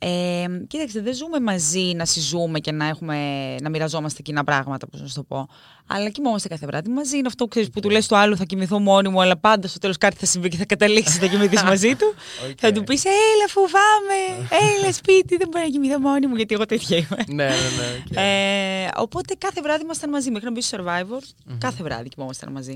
Ε, 0.00 0.44
κοίταξε, 0.66 1.00
δεν 1.00 1.14
ζούμε 1.14 1.40
μαζί 1.40 1.92
να 1.96 2.04
συζούμε 2.04 2.58
και 2.58 2.72
να, 2.72 2.86
έχουμε, 2.86 3.16
να 3.62 3.68
μοιραζόμαστε 3.68 4.22
κοινά 4.22 4.44
πράγματα, 4.44 4.86
πώς 4.86 5.00
να 5.00 5.06
σου 5.06 5.14
το 5.14 5.22
πω. 5.22 5.48
Αλλά 5.86 6.08
κοιμόμαστε 6.08 6.48
κάθε 6.48 6.66
βράδυ 6.66 6.90
μαζί. 6.90 7.16
Είναι 7.16 7.26
αυτό 7.26 7.46
ξέρεις, 7.46 7.70
που 7.70 7.80
του 7.80 7.90
λες 7.90 8.06
του 8.06 8.16
άλλου 8.16 8.36
θα 8.36 8.44
κοιμηθώ 8.44 8.78
μόνη 8.78 9.08
μου, 9.08 9.20
αλλά 9.20 9.36
πάντα 9.36 9.68
στο 9.68 9.78
τέλος 9.78 9.98
κάτι 9.98 10.16
θα 10.16 10.26
συμβεί 10.26 10.48
και 10.48 10.56
θα 10.56 10.64
καταλήξει 10.64 11.20
να 11.20 11.26
κοιμηθείς 11.26 11.62
μαζί 11.72 11.94
του. 11.94 12.14
Οκ. 12.50 12.56
Θα 12.60 12.72
του 12.72 12.84
πεις: 12.84 13.04
Έλα, 13.04 13.48
φοβάμαι. 13.48 14.48
Έλα, 14.80 14.92
σπίτι, 14.92 15.36
δεν 15.36 15.48
μπορώ 15.50 15.64
να 15.64 15.70
κοιμηθώ 15.70 15.98
μόνη 15.98 16.26
μου, 16.26 16.36
γιατί 16.36 16.54
εγώ 16.54 16.66
τέτοια 16.66 16.96
είμαι. 16.96 17.24
ναι, 17.26 17.34
ναι, 17.34 17.50
ναι. 17.50 18.02
οκ. 18.10 18.16
Ε, 18.16 18.88
οπότε 18.96 19.34
κάθε 19.38 19.60
βράδυ 19.62 19.82
ήμασταν 19.82 20.10
μαζί. 20.10 20.30
Μέχρι 20.30 20.46
να 20.46 20.52
μπει 20.52 20.62
στο 20.62 20.78
Survivor, 20.80 21.22
κάθε 21.58 21.82
βράδυ 21.82 22.08
κοιμόμασταν 22.08 22.52
μαζί. 22.52 22.72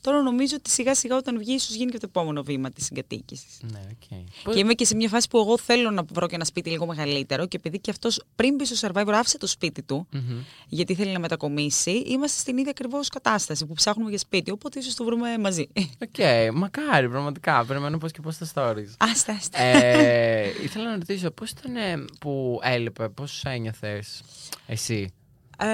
Τώρα 0.00 0.22
νομίζω 0.22 0.56
ότι 0.58 0.70
σιγά 0.70 0.94
σιγά 0.94 1.16
όταν 1.16 1.38
βγει, 1.38 1.52
ίσως 1.54 1.74
γίνει 1.74 1.90
και 1.90 1.98
το 1.98 2.06
επόμενο 2.08 2.42
βήμα 2.42 2.70
της 2.70 2.84
συγκατοίκησης. 2.84 3.58
ναι, 3.72 3.80
οκ. 3.90 4.52
Και 4.54 4.58
είμαι 4.58 4.74
και 4.74 4.84
σε 4.84 4.94
μια 4.94 5.08
φάση 5.08 5.28
που 5.28 5.38
εγώ 5.38 5.58
θέλω 5.58 5.90
να 5.90 6.02
βρω 6.12 6.26
και 6.26 6.34
ένα 6.34 6.44
σπίτι 6.44 6.70
λίγο 6.70 6.86
μεγαλύτερο 6.86 7.46
και 7.46 7.56
επειδή 7.56 7.78
και 7.78 7.90
αυτός 7.90 8.22
πριν 8.34 8.54
μπει 8.54 8.64
στο 8.66 8.88
Survivor 8.92 9.10
άφησε 9.12 9.38
το 9.38 9.46
σπίτι 9.46 9.82
του, 9.82 10.06
Μμμ. 10.12 10.38
γιατί 10.68 10.94
θέλει 10.94 11.12
να 11.12 11.18
μετακομίσει, 11.18 11.90
είμαστε 11.90 12.40
στην 12.40 12.56
ίδια 12.58 12.70
ακριβώς 12.70 13.08
κατάσταση 13.08 13.66
που 13.66 13.74
ψάχνουμε 13.74 14.08
για 14.10 14.18
σπίτι. 14.18 14.50
Οπότε 14.50 14.78
ίσως 14.78 14.94
το 14.94 15.04
βρούμε 15.04 15.38
μαζί. 15.38 15.68
Οκ, 16.02 16.52
μακάρι, 16.54 17.08
πραγματικά. 17.08 17.64
Περιμένω 17.64 17.98
πώς 17.98 18.10
και 18.12 18.20
πώς 18.20 18.38
τα 18.38 18.46
stories. 18.54 18.94
Άστα, 18.98 19.32
άστα. 19.32 19.58
ε, 19.62 20.48
ήθελα 20.62 20.84
να 20.84 20.92
ρωτήσω, 20.92 21.30
πώς 21.30 21.50
ήταν 21.50 21.76
ε, 21.76 22.04
που 22.20 22.60
έλειπε, 22.62 23.08
πώς 23.08 23.42
ένιωθες 23.46 24.20
εσύ; 24.66 25.12
Ε, 25.60 25.66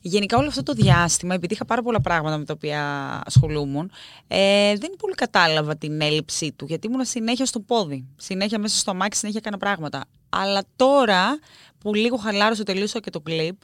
γενικά 0.00 0.38
όλο 0.38 0.48
αυτό 0.48 0.62
το 0.62 0.72
διάστημα, 0.72 1.34
επειδή 1.34 1.54
είχα 1.54 1.64
πάρα 1.64 1.82
πολλά 1.82 2.00
πράγματα 2.00 2.38
με 2.38 2.44
τα 2.44 2.52
οποία 2.56 2.82
ασχολούμουν, 3.26 3.90
ε, 4.26 4.76
δεν 4.76 4.90
πολύ 4.98 5.14
κατάλαβα 5.14 5.76
την 5.76 6.00
έλλειψή 6.00 6.52
του, 6.52 6.64
γιατί 6.68 6.86
ήμουν 6.86 7.04
συνέχεια 7.04 7.46
στο 7.46 7.60
πόδι. 7.60 8.04
Συνέχεια 8.16 8.58
μέσα 8.58 8.78
στο 8.78 8.90
αμάξι, 8.90 9.18
συνέχεια 9.18 9.40
έκανα 9.42 9.58
πράγματα. 9.58 10.04
Αλλά 10.28 10.62
τώρα 10.76 11.38
που 11.78 11.94
λίγο 11.94 12.16
χαλάρωσε, 12.16 12.62
τελείωσα 12.62 13.00
και 13.00 13.10
το 13.10 13.20
κλιπ, 13.20 13.56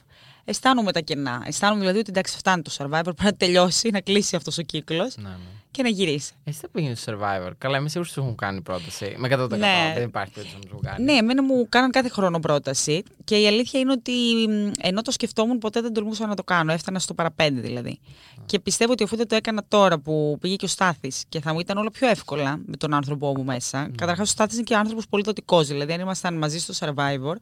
αισθάνομαι 0.45 0.91
τα 0.91 0.99
κενά. 0.99 1.43
Αισθάνομαι 1.45 1.79
δηλαδή 1.79 1.99
ότι 1.99 2.09
εντάξει, 2.09 2.37
φτάνει 2.37 2.61
το 2.61 2.71
survivor, 2.77 3.01
πρέπει 3.03 3.23
να 3.23 3.33
τελειώσει, 3.33 3.89
να 3.89 4.01
κλείσει 4.01 4.35
αυτός 4.35 4.57
ο 4.57 4.61
κύκλος 4.61 5.17
Ναι, 5.17 5.29
ναι. 5.29 5.54
Και 5.75 5.83
να 5.83 5.89
γυρίσεις. 5.89 6.31
Εσύ 6.43 6.59
θα 6.59 6.69
πήγαινε 6.69 6.95
στο 6.95 7.13
Survivor. 7.13 7.51
Καλά, 7.57 7.77
είμαι 7.77 7.89
σίγουρη 7.89 8.09
ότι 8.09 8.19
σου 8.19 8.19
έχουν 8.19 8.35
κάνει 8.35 8.61
πρόταση. 8.61 9.15
Με 9.17 9.27
100%. 9.31 9.49
Ναι. 9.49 9.91
Δεν 9.95 10.03
υπάρχει 10.03 10.33
περίπτωση 10.33 10.63
να 10.63 10.69
σου 10.69 10.79
κάνει. 10.83 11.03
Ναι, 11.03 11.13
εμένα 11.13 11.43
μου 11.43 11.65
κάναν 11.69 11.91
κάθε 11.91 12.09
χρόνο 12.09 12.39
πρόταση 12.39 13.03
και 13.23 13.37
η 13.37 13.47
αλήθεια 13.47 13.79
είναι 13.79 13.91
ότι 13.91 14.11
μ, 14.49 14.71
ενώ 14.81 15.01
το 15.01 15.11
σκεφτόμουν 15.11 15.57
ποτέ 15.57 15.81
δεν 15.81 15.93
τολμούσα 15.93 16.27
να 16.27 16.35
το 16.35 16.43
κάνω. 16.43 16.71
Έφτανα 16.71 16.99
στο 16.99 17.13
παραπέντε 17.13 17.61
δηλαδή. 17.61 17.99
Και 18.45 18.59
πιστεύω 18.59 18.91
ότι 18.91 19.03
αφού 19.03 19.15
δεν 19.15 19.27
το 19.27 19.35
έκανα 19.35 19.63
τώρα 19.67 19.99
που 19.99 20.37
πήγε 20.41 20.55
και 20.55 20.65
ο 20.65 20.67
Στάθης 20.67 21.23
και 21.29 21.39
θα 21.39 21.53
μου 21.53 21.59
ήταν 21.59 21.77
όλο 21.77 21.89
πιο 21.89 22.07
εύκολα 22.07 22.59
με 22.65 22.77
τον 22.77 22.93
άνθρωπό 22.93 23.33
μου 23.37 23.43
μέσα. 23.43 23.89
Καταρχάς 23.97 24.27
ο 24.27 24.31
Στάθης 24.31 24.55
είναι 24.55 24.63
και 24.63 24.75
άνθρωπος 24.75 25.07
πολύ 25.07 25.23
δοτικός. 25.23 25.67
Δηλαδή, 25.67 25.93
αν 25.93 25.99
ήμασταν 25.99 26.37
μαζί 26.37 26.59
στο 26.59 26.73
Survivor, 26.79 27.35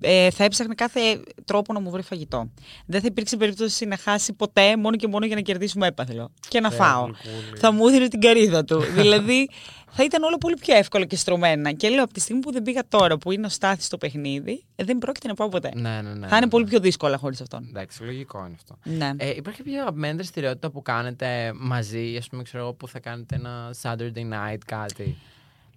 ε, 0.00 0.30
θα 0.30 0.44
έψαχνε 0.44 0.74
κάθε 0.74 1.00
τρόπο 1.44 1.72
να 1.72 1.80
μου 1.80 1.90
βρει 1.90 2.02
φαγητό. 2.02 2.50
Δεν 2.86 3.00
θα 3.00 3.06
υπήρξε 3.06 3.36
περίπτωση 3.36 3.84
να 3.86 3.96
χάσει 3.96 4.32
ποτέ 4.32 4.76
μόνο 4.76 4.96
και 4.96 5.06
μόνο 5.06 5.26
για 5.26 5.34
να 5.34 5.40
κερδίσουμε 5.40 5.86
έπαθλο 5.86 6.30
και 6.48 6.60
να 6.60 6.70
Θεέ 6.70 6.78
φάω. 6.78 7.04
γλυκούλη. 7.04 7.58
Θα 7.58 7.72
μου 7.72 7.86
έδινε 7.86 8.08
την 8.08 8.20
καρύδα 8.20 8.64
του. 8.64 8.80
δηλαδή 9.00 9.48
θα 9.90 10.04
ήταν 10.04 10.22
όλο 10.22 10.36
πολύ 10.36 10.56
πιο 10.56 10.76
εύκολο 10.76 11.04
και 11.04 11.16
στρωμένα. 11.16 11.72
Και 11.72 11.88
λέω 11.88 12.04
από 12.04 12.12
τη 12.12 12.20
στιγμή 12.20 12.40
που 12.40 12.52
δεν 12.52 12.62
πήγα 12.62 12.82
τώρα 12.88 13.18
που 13.18 13.32
είναι 13.32 13.46
ο 13.46 13.48
Στάθης 13.48 13.84
στο 13.86 13.98
παιχνίδι, 13.98 14.64
ε, 14.76 14.84
δεν 14.84 14.98
πρόκειται 14.98 15.28
να 15.28 15.34
πάω 15.34 15.48
ποτέ. 15.48 15.70
Ναι, 15.74 16.00
ναι, 16.02 16.14
ναι. 16.14 16.26
θα 16.26 16.36
είναι 16.36 16.44
ναι, 16.44 16.50
πολύ 16.50 16.64
ναι. 16.64 16.70
πιο 16.70 16.80
δύσκολα 16.80 17.16
χωρίς 17.16 17.40
αυτόν. 17.40 17.66
Εντάξει, 17.68 18.02
λογικό 18.02 18.38
είναι 18.38 18.54
αυτό. 18.54 18.78
Ναι. 18.84 19.10
Ε, 19.16 19.34
υπάρχει 19.36 19.62
μια 19.64 19.80
αγαπημένη 19.80 20.14
δραστηριότητα 20.14 20.70
που 20.70 20.82
κάνετε 20.82 21.52
μαζί, 21.56 22.16
ας 22.18 22.28
πούμε, 22.28 22.42
ξέρω 22.42 22.62
εγώ, 22.62 22.72
που 22.72 22.88
θα 22.88 23.00
κάνετε 23.00 23.34
ένα 23.34 23.74
Saturday 23.82 24.32
night 24.32 24.58
κάτι; 24.66 25.16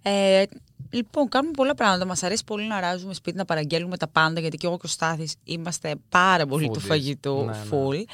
Ε, 0.02 0.42
λοιπόν, 0.90 1.28
κάνουμε 1.28 1.52
πολλά 1.56 1.74
πράγματα. 1.74 2.06
Μας 2.06 2.22
αρέσει 2.22 2.44
πολύ 2.44 2.66
να 2.66 2.80
αράζουμε 2.80 3.14
σπίτι, 3.14 3.36
να 3.36 3.44
παραγγέλνουμε 3.44 3.96
τα 3.96 4.08
πάντα, 4.08 4.40
γιατί 4.40 4.56
και 4.56 4.66
εγώ 4.66 4.76
και 4.76 4.86
ο 4.86 4.88
Στάθης 4.88 5.34
είμαστε 5.44 5.94
πάρα 6.08 6.46
πολύ 6.46 6.66
του 6.70 6.80
Foodies. 6.80 6.86
φαγητού. 6.86 7.36
Ναι, 7.36 7.44
ναι. 7.44 7.58
Full. 7.70 8.04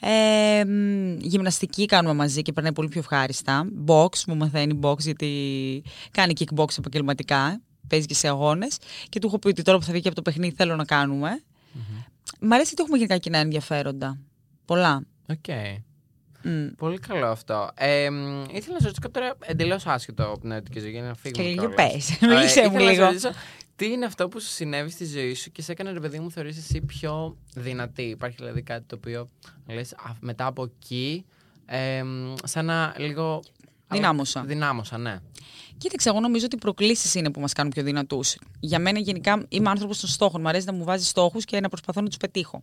Ε, 0.00 0.64
μ, 0.64 1.16
γυμναστική 1.20 1.86
κάνουμε 1.86 2.14
μαζί 2.14 2.42
και 2.42 2.52
περνάει 2.52 2.72
πολύ 2.72 2.88
πιο 2.88 3.00
ευχάριστα. 3.00 3.68
Box, 3.86 4.24
μου 4.26 4.36
μαθαίνει 4.36 4.78
box, 4.82 4.98
γιατί 4.98 5.82
κάνει 6.10 6.32
kickbox 6.38 6.78
επαγγελματικά. 6.78 7.60
Παίζει 7.88 8.06
και 8.06 8.14
σε 8.14 8.28
αγώνες. 8.28 8.78
Και 9.08 9.18
του 9.18 9.26
έχω 9.26 9.38
πει 9.38 9.48
ότι 9.48 9.62
τώρα 9.62 9.78
που 9.78 9.84
θα 9.84 9.92
βγει 9.92 10.00
και 10.00 10.06
από 10.08 10.16
το 10.16 10.22
παιχνίδι 10.22 10.54
θέλω 10.56 10.76
να 10.76 10.84
κάνουμε. 10.84 11.42
Μ' 12.40 12.52
αρέσει 12.52 12.70
ότι 12.72 12.82
έχουμε 12.82 12.96
γενικά 12.96 13.18
κοινά 13.18 13.38
ενδιαφέροντα. 13.38 14.18
Πολλά. 14.64 15.02
Οκ. 15.28 15.44
Μ. 16.44 16.66
Πολύ 16.76 16.98
καλό 16.98 17.26
αυτό. 17.26 17.70
Ε, 17.74 18.10
μ, 18.10 18.42
ήθελα 18.50 18.72
να 18.72 18.80
σε 18.80 18.86
ρωτήσω 18.86 19.00
κάτι 19.00 19.12
τώρα 19.12 19.36
εντελώς 19.44 19.86
άσχετο 19.86 20.24
από 20.24 20.40
την 20.40 20.50
ερωτική 20.50 20.80
ζωή 20.80 20.90
για 20.90 21.02
να 21.02 21.14
φύγουμε. 21.14 21.42
Και 21.42 21.48
λίγο 21.48 21.68
κιόλας. 21.68 21.92
πες. 21.92 22.10
Ε, 22.22 22.26
Μίλησέ 22.26 22.68
μου 22.68 22.76
ήθελα 22.78 22.84
να 22.84 22.86
σε 22.86 22.90
λίγο. 22.92 23.04
ρωτήσω, 23.06 23.30
Τι 23.76 23.86
είναι 23.86 24.04
αυτό 24.06 24.28
που 24.28 24.40
σου 24.40 24.48
συνέβη 24.48 24.90
στη 24.90 25.04
ζωή 25.04 25.34
σου 25.34 25.50
και 25.52 25.62
σε 25.62 25.72
έκανε 25.72 25.92
ρε 25.92 26.00
παιδί 26.00 26.18
μου 26.18 26.30
θεωρείς 26.30 26.56
εσύ 26.58 26.80
πιο 26.80 27.36
δυνατή; 27.54 28.02
Υπάρχει 28.02 28.36
δηλαδή 28.40 28.62
κάτι 28.62 28.84
το 28.86 28.94
οποίο 28.96 29.28
λες 29.68 29.92
«Α, 29.92 30.10
μετά 30.20 30.46
από 30.46 30.62
εκεί 30.62 31.24
ε, 31.66 32.02
μ, 32.02 32.34
σαν 32.44 32.64
να 32.64 32.94
λίγο... 32.98 33.42
Δυνάμωσα. 33.96 34.42
Δυνάμωσα, 34.42 34.98
ναι. 34.98 35.18
Κοίταξε, 35.78 36.08
εγώ 36.08 36.20
νομίζω 36.20 36.44
ότι 36.44 36.56
οι 36.56 36.58
προκλήσεις 36.58 37.14
είναι 37.14 37.30
που 37.30 37.40
μας 37.40 37.52
κάνουν 37.52 37.72
πιο 37.72 37.82
δυνατούς. 37.82 38.36
Για 38.60 38.78
μένα, 38.78 38.98
γενικά, 38.98 39.44
είμαι 39.48 39.70
άνθρωπος 39.70 40.00
των 40.00 40.08
στόχων. 40.08 40.40
Μου 40.40 40.48
αρέσει 40.48 40.66
να 40.66 40.72
μου 40.72 40.84
βάζεις 40.84 41.08
στόχους 41.08 41.44
και 41.44 41.60
να 41.60 41.68
προσπαθώ 41.68 42.00
να 42.00 42.06
τους 42.08 42.16
πετύχω. 42.16 42.62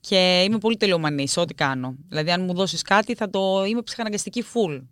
Και 0.00 0.42
είμαι 0.46 0.58
πολύ 0.58 0.76
τελειομανής 0.76 1.32
σε 1.32 1.40
ό,τι 1.40 1.54
κάνω. 1.54 1.94
Δηλαδή, 2.08 2.30
αν 2.30 2.44
μου 2.44 2.54
δώσεις 2.54 2.82
κάτι, 2.82 3.14
θα 3.14 3.30
το 3.30 3.64
είμαι 3.64 3.82
ψυχαναγκαστική 3.82 4.44
full. 4.54 4.82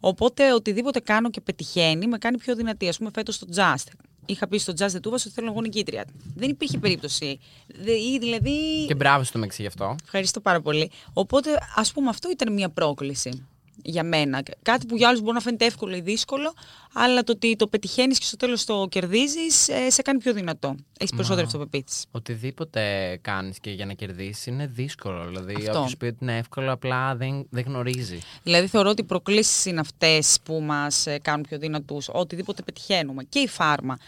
Οπότε, 0.00 0.52
οτιδήποτε 0.52 1.00
κάνω 1.00 1.30
και 1.30 1.40
πετυχαίνει, 1.40 2.06
με 2.06 2.18
κάνει 2.18 2.38
πιο 2.38 2.54
δυνατή. 2.54 2.88
Α 2.88 2.94
πούμε, 2.98 3.10
φέτος 3.14 3.34
στο 3.34 3.46
Just. 3.56 3.92
Είχα 4.26 4.48
πει 4.48 4.58
στο 4.58 4.72
Just 4.78 4.82
The 4.90 4.96
Tubas 5.08 5.12
ότι 5.12 5.30
θέλω 5.30 5.46
να 5.46 5.52
βγω 5.52 5.60
νικήτρια. 5.60 6.04
Δεν 6.34 6.50
υπήρχε 6.50 6.78
περίπτωση. 6.78 7.38
Δε- 7.66 7.92
ή 7.92 8.18
Δηλαδή. 8.18 8.84
Και 8.86 8.94
μπράβο 8.94 9.24
στο 9.24 9.38
Μεξί 9.38 9.62
γι' 9.62 9.68
αυτό. 9.68 9.96
Ευχαριστώ 10.04 10.40
πάρα 10.40 10.60
πολύ. 10.60 10.90
Οπότε, 11.12 11.50
ας 11.74 11.92
πούμε, 11.92 12.08
αυτό 12.08 12.30
ήταν 12.30 12.52
μια 12.52 12.68
πρόκληση 12.68 13.46
για 13.82 14.04
μένα. 14.04 14.42
Κάτι 14.62 14.86
που 14.86 14.96
για 14.96 15.08
άλλους 15.08 15.20
μπορεί 15.20 15.34
να 15.34 15.40
φαίνεται 15.40 15.64
εύκολο 15.64 15.96
ή 15.96 16.00
δύσκολο, 16.00 16.54
αλλά 16.92 17.22
το 17.22 17.32
ότι 17.32 17.56
το 17.56 17.66
πετυχαίνεις 17.66 18.18
και 18.18 18.24
στο 18.24 18.36
τέλος 18.36 18.64
το 18.64 18.86
κερδίζεις, 18.90 19.68
σε 19.88 20.02
κάνει 20.02 20.18
πιο 20.18 20.32
δυνατό. 20.32 20.74
Έχεις 20.98 21.14
περισσότερη 21.14 21.46
αυτοπεποίθηση. 21.46 22.06
Οτιδήποτε 22.10 23.16
κάνεις 23.22 23.58
και 23.60 23.70
για 23.70 23.86
να 23.86 23.92
κερδίσεις 23.92 24.46
είναι 24.46 24.66
δύσκολο. 24.66 25.26
Δηλαδή, 25.26 25.54
Αυτό. 25.54 25.78
όποιος 25.78 25.96
πει 25.96 26.06
ότι 26.06 26.16
είναι 26.20 26.38
εύκολο, 26.38 26.72
απλά 26.72 27.16
δεν, 27.16 27.46
δεν 27.50 27.64
γνωρίζει. 27.66 28.18
Δηλαδή, 28.42 28.66
θεωρώ 28.66 28.90
ότι 28.90 29.00
οι 29.00 29.04
προκλήσεις 29.04 29.64
είναι 29.64 29.80
αυτές 29.80 30.38
που 30.42 30.60
μας 30.60 31.06
κάνουν 31.22 31.46
πιο 31.48 31.58
δυνατούς. 31.58 32.08
Οτιδήποτε 32.12 32.62
πετυχαίνουμε. 32.62 33.22
Και 33.24 33.38
η 33.38 33.48
φάρμα. 33.48 33.98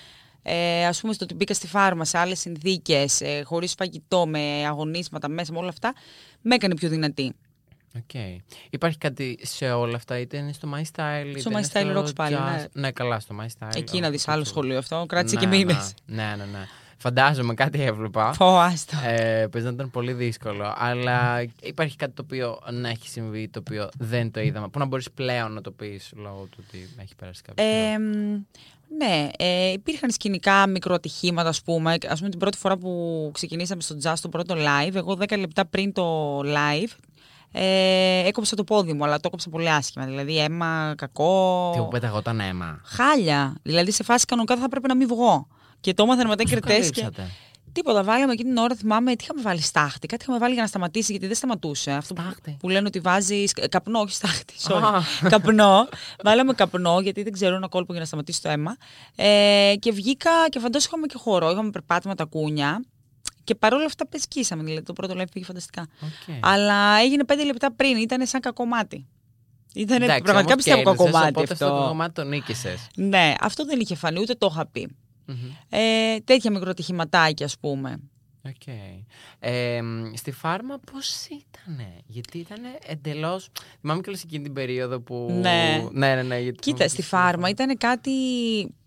Ε, 0.43 0.87
ας 0.87 1.01
πούμε 1.01 1.13
στο 1.13 1.25
ότι 1.25 1.35
μπήκα 1.35 1.55
στη 1.55 1.67
φάρμα 1.67 2.05
σε 2.05 2.19
άλλες 2.19 2.41
συνθήκες, 2.41 3.21
ε, 3.21 3.43
χωρίς 3.45 3.75
φαγητό, 3.75 4.27
με 4.27 4.67
αγωνίσματα 4.67 5.29
μέσα, 5.29 5.53
με 5.53 5.59
όλα 5.59 5.69
αυτά, 5.69 5.95
με 6.41 6.55
έκανε 6.55 6.75
πιο 6.75 6.89
δυνατή. 6.89 7.35
Οκ. 7.97 8.21
Υπάρχει 8.71 8.99
κάτι 8.99 9.39
σε 9.43 9.71
όλα 9.71 9.97
αυτά, 9.97 10.19
είτε 10.19 10.37
είναι 10.37 10.53
στο 10.53 10.69
My 10.75 10.81
Style, 10.81 11.27
είτε 11.27 11.41
Στο 11.41 11.51
είναι 11.51 11.61
My 11.61 11.77
Style 11.77 11.91
στο 11.91 12.01
Rocks 12.01 12.15
πάλι, 12.15 12.37
Jazz. 12.39 12.51
ναι. 12.73 12.81
Ναι, 12.81 12.91
καλά, 12.91 13.21
στο 13.21 13.35
My 13.41 13.45
Style. 13.47 13.71
Εκεί 13.77 14.01
να 14.01 14.09
Rocks, 14.09 14.11
δεις 14.11 14.29
άλλο 14.29 14.41
αυτό. 14.41 14.51
σχολείο 14.51 14.79
αυτό, 14.79 15.05
κράτησε 15.09 15.35
Ναι, 15.35 15.41
και 15.41 15.47
μήνε. 15.47 15.73
Ναι, 16.07 16.23
ναι, 16.23 16.35
ναι. 16.37 16.45
ναι. 16.45 16.67
Φαντάζομαι 16.97 17.55
κάτι 17.55 17.83
έβλεπα. 17.83 18.35
Πω, 18.39 18.59
άστο. 18.59 18.97
Ε, 19.07 19.47
Πες 19.51 19.65
να 19.65 19.71
ήταν 19.71 19.91
πολύ 19.91 20.13
δύσκολο. 20.13 20.75
Αλλά 20.77 21.45
υπάρχει 21.63 21.97
κάτι 21.97 22.13
το 22.13 22.23
οποίο 22.25 22.59
να 22.71 22.89
έχει 22.89 23.09
συμβεί, 23.09 23.49
το 23.49 23.59
οποίο 23.59 23.89
δεν 23.99 24.31
το 24.31 24.41
είδαμε. 24.41 24.69
Που 24.69 24.79
να 24.79 24.85
μπορείς 24.85 25.11
πλέον 25.11 25.53
να 25.53 25.61
το 25.61 25.71
πεις 25.71 26.11
λόγω 26.17 26.49
του 26.51 26.65
ότι 26.69 26.89
έχει 27.03 27.15
περάσει 27.15 27.43
κάποιο. 27.43 27.65
καιρό. 27.65 27.77
Ε, 27.93 27.99
μ, 27.99 28.41
ναι, 28.99 29.29
ε, 29.39 29.73
υπήρχαν 29.73 30.11
σκηνικά 30.11 30.67
μικροατυχήματα, 30.67 31.49
ας 31.49 31.63
πούμε. 31.63 31.97
Ας 32.09 32.19
πούμε 32.19 32.31
την 32.31 32.39
πρώτη 32.39 32.59
φορά 32.59 32.77
που 32.77 33.31
ξεκινήσαμε 33.35 33.83
στο 33.83 33.97
jazz 34.03 34.15
το 34.23 34.29
πρώτο 34.29 34.55
live, 34.59 34.95
εγώ 34.95 35.17
10 35.21 35.39
λεπτά 35.39 35.67
πριν 35.67 35.93
το 35.93 36.39
live, 36.41 36.91
ε, 37.53 38.27
έκοψα 38.27 38.57
το 38.57 38.65
πόδι 38.65 38.93
μου, 38.93 39.05
αλλά 39.05 39.15
το 39.15 39.23
έκοψα 39.27 39.51
πολύ 39.51 39.71
άσχημα. 39.71 40.05
Δηλαδή 40.05 40.39
αίμα, 40.39 40.95
κακό. 40.97 41.71
Τι 41.75 41.79
που 41.79 41.89
πέταγόταν 41.89 42.41
αίμα. 42.41 42.81
Χάλια. 42.85 43.55
Δηλαδή 43.63 43.91
σε 43.91 44.03
φάση 44.03 44.25
κανονικά 44.25 44.57
θα 44.57 44.69
πρέπει 44.69 44.89
να 44.89 44.97
μην 44.97 45.09
βγω. 45.09 45.47
Και 45.81 45.95
το 45.95 46.03
έμαθαν 46.03 46.29
μετά 46.29 46.43
οι 46.43 46.45
Πώς 46.45 46.55
το 46.55 46.61
κριτές. 46.61 46.91
Και... 46.91 47.01
καλύψατε; 47.01 47.31
Τίποτα. 47.73 48.03
Βάλαμε 48.05 48.33
εκείνη 48.33 48.49
την 48.49 48.59
ώρα, 48.59 48.75
θυμάμαι, 48.75 49.17
τι 49.17 49.25
είχαμε 49.25 49.43
βάλει 49.43 49.61
στάχτη. 49.61 50.07
Κάτι 50.07 50.23
είχαμε 50.23 50.39
βάλει 50.39 50.53
για 50.53 50.63
να 50.63 50.69
σταματήσει, 50.69 51.11
γιατί 51.11 51.27
δεν 51.27 51.37
σταματούσε. 51.37 51.91
Αυτό 51.91 52.15
που, 52.15 52.21
Στάχτη. 52.23 52.57
που 52.61 52.69
λένε 52.69 52.87
ότι 52.87 53.01
βάζει. 53.01 53.45
Καπνό, 53.45 53.99
όχι 54.01 54.13
στάχτη. 54.13 54.55
Sorry. 54.69 54.83
Α. 55.25 55.29
καπνό. 55.29 55.89
Βάλαμε 56.25 56.53
καπνό, 56.53 57.01
γιατί 57.01 57.23
δεν 57.23 57.33
ξέρω 57.33 57.55
ένα 57.57 57.69
κόλπο 57.69 57.93
για 57.93 58.01
να 58.01 58.07
σταματήσει 58.07 58.43
το 58.43 58.49
αίμα. 58.49 58.77
Ε, 59.17 59.75
και 59.79 59.93
βγήκα 59.93 60.31
και 60.49 60.59
φαντάζομαι 60.59 60.89
είχαμε 60.89 61.07
και 61.07 61.19
χώρο. 61.19 61.51
Είχαμε 61.51 61.71
περπάτημα 61.71 62.15
τακούνια. 62.15 62.85
Και 63.45 63.55
παρόλα 63.55 63.85
αυτά 63.85 64.07
σκίσαμε. 64.07 64.63
Δηλαδή 64.63 64.83
το 64.83 64.93
πρώτο 64.93 65.15
live 65.17 65.31
πήγε 65.33 65.45
φανταστικά. 65.45 65.87
Οκ. 66.03 66.37
Αλλά 66.41 66.99
έγινε 66.99 67.25
πέντε 67.25 67.45
λεπτά 67.45 67.73
πριν. 67.73 67.97
Ήταν 67.97 68.27
σαν 68.27 68.41
κακό 68.41 68.65
μάτι. 68.65 69.07
Ήταν 69.75 70.03
Εντάξει, 70.03 70.23
πραγματικά 70.23 70.53
όμως 70.53 70.65
πιστεύω 70.65 70.83
κέρδισες, 70.83 71.05
κακό 71.07 71.19
μάτι 71.19 71.29
Οπότε 71.29 71.53
αυτό 71.53 71.67
το 71.67 71.75
αυτό. 71.75 71.89
κομμάτι 71.89 72.13
το 72.13 72.25
νίκησες. 72.25 72.87
Ναι, 72.97 73.35
αυτό 73.41 73.65
δεν 73.65 73.81
είχε 73.81 73.95
φανεί, 73.95 74.21
ούτε 74.21 74.35
το 74.35 74.49
είχα 74.51 74.67
πει. 74.67 74.97
Ε, 75.69 76.19
τέτοια 76.25 76.51
μικροτυχηματάκια, 76.51 77.47
ας 77.47 77.59
πούμε. 77.59 78.01
Οκ. 78.47 78.75
Ε, 79.39 79.83
μ, 79.83 80.15
στη 80.15 80.33
φάρμα 80.33 80.79
πώς 80.93 81.27
ήταν, 81.27 81.87
Γιατί 82.07 82.39
ήταν 82.39 82.59
εντελώς. 82.87 83.49
Θυμάμαι 83.81 84.01
και 84.01 84.11
εκείνη 84.11 84.45
την 84.45 84.53
περίοδο 84.53 85.01
που. 85.01 85.29
Ναι. 85.41 85.89
ναι, 85.93 86.15
ναι. 86.15 86.23
ναι 86.23 86.39
γιατί 86.39 86.59
Κοίτα, 86.59 86.75
θυμάμαι 86.75 86.89
στη 86.89 87.03
και 87.03 87.09
φάρμα 87.09 87.49
ήταν 87.49 87.79
κάτι 87.79 88.11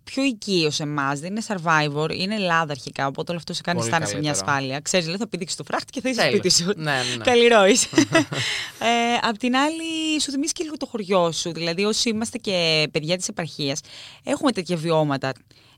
πιο 0.05 0.23
οικείο 0.23 0.71
σε 0.71 0.83
εμάς. 0.83 1.19
Δεν 1.19 1.29
είναι 1.29 1.41
survivor, 1.47 2.09
είναι 2.15 2.35
Ελλάδα 2.35 2.71
αρχικά. 2.71 3.07
Οπότε 3.07 3.31
όλο 3.31 3.39
αυτό 3.39 3.53
σε 3.53 3.61
κάνει 3.61 3.77
Πολύ 3.79 3.89
να 3.89 3.95
αισθάνεσαι 3.95 4.19
μια 4.21 4.31
καλύτερο. 4.31 4.51
ασφάλεια. 4.55 4.79
Ξέρεις, 4.79 5.05
δηλαδή 5.05 5.23
θα 5.23 5.29
πηδήξεις 5.29 5.57
το 5.57 5.63
φράχτη 5.63 5.91
και 5.91 6.01
θα 6.01 6.09
είσαι 6.09 6.21
Τέλος. 6.21 6.37
σπίτι 6.37 6.53
σου. 6.55 6.71
Ναι, 6.75 6.83
ναι, 6.91 7.15
ναι. 7.17 7.23
Καλλιρόει. 7.23 7.71
ε, 8.89 9.17
απ' 9.21 9.37
την 9.37 9.55
άλλη, 9.55 10.21
σου 10.21 10.31
θυμίζει 10.31 10.51
και 10.53 10.63
λίγο 10.63 10.77
το 10.77 10.85
χωριό 10.85 11.31
σου. 11.31 11.51
Δηλαδή, 11.53 11.83
όσοι 11.85 12.09
είμαστε 12.09 12.37
και 12.37 12.87
παιδιά 12.91 13.17
της 13.17 13.27
επαρχίας, 13.27 13.79
έχουμε 14.23 14.51
τέτοια 14.51 14.75
βιώματα. 14.75 15.31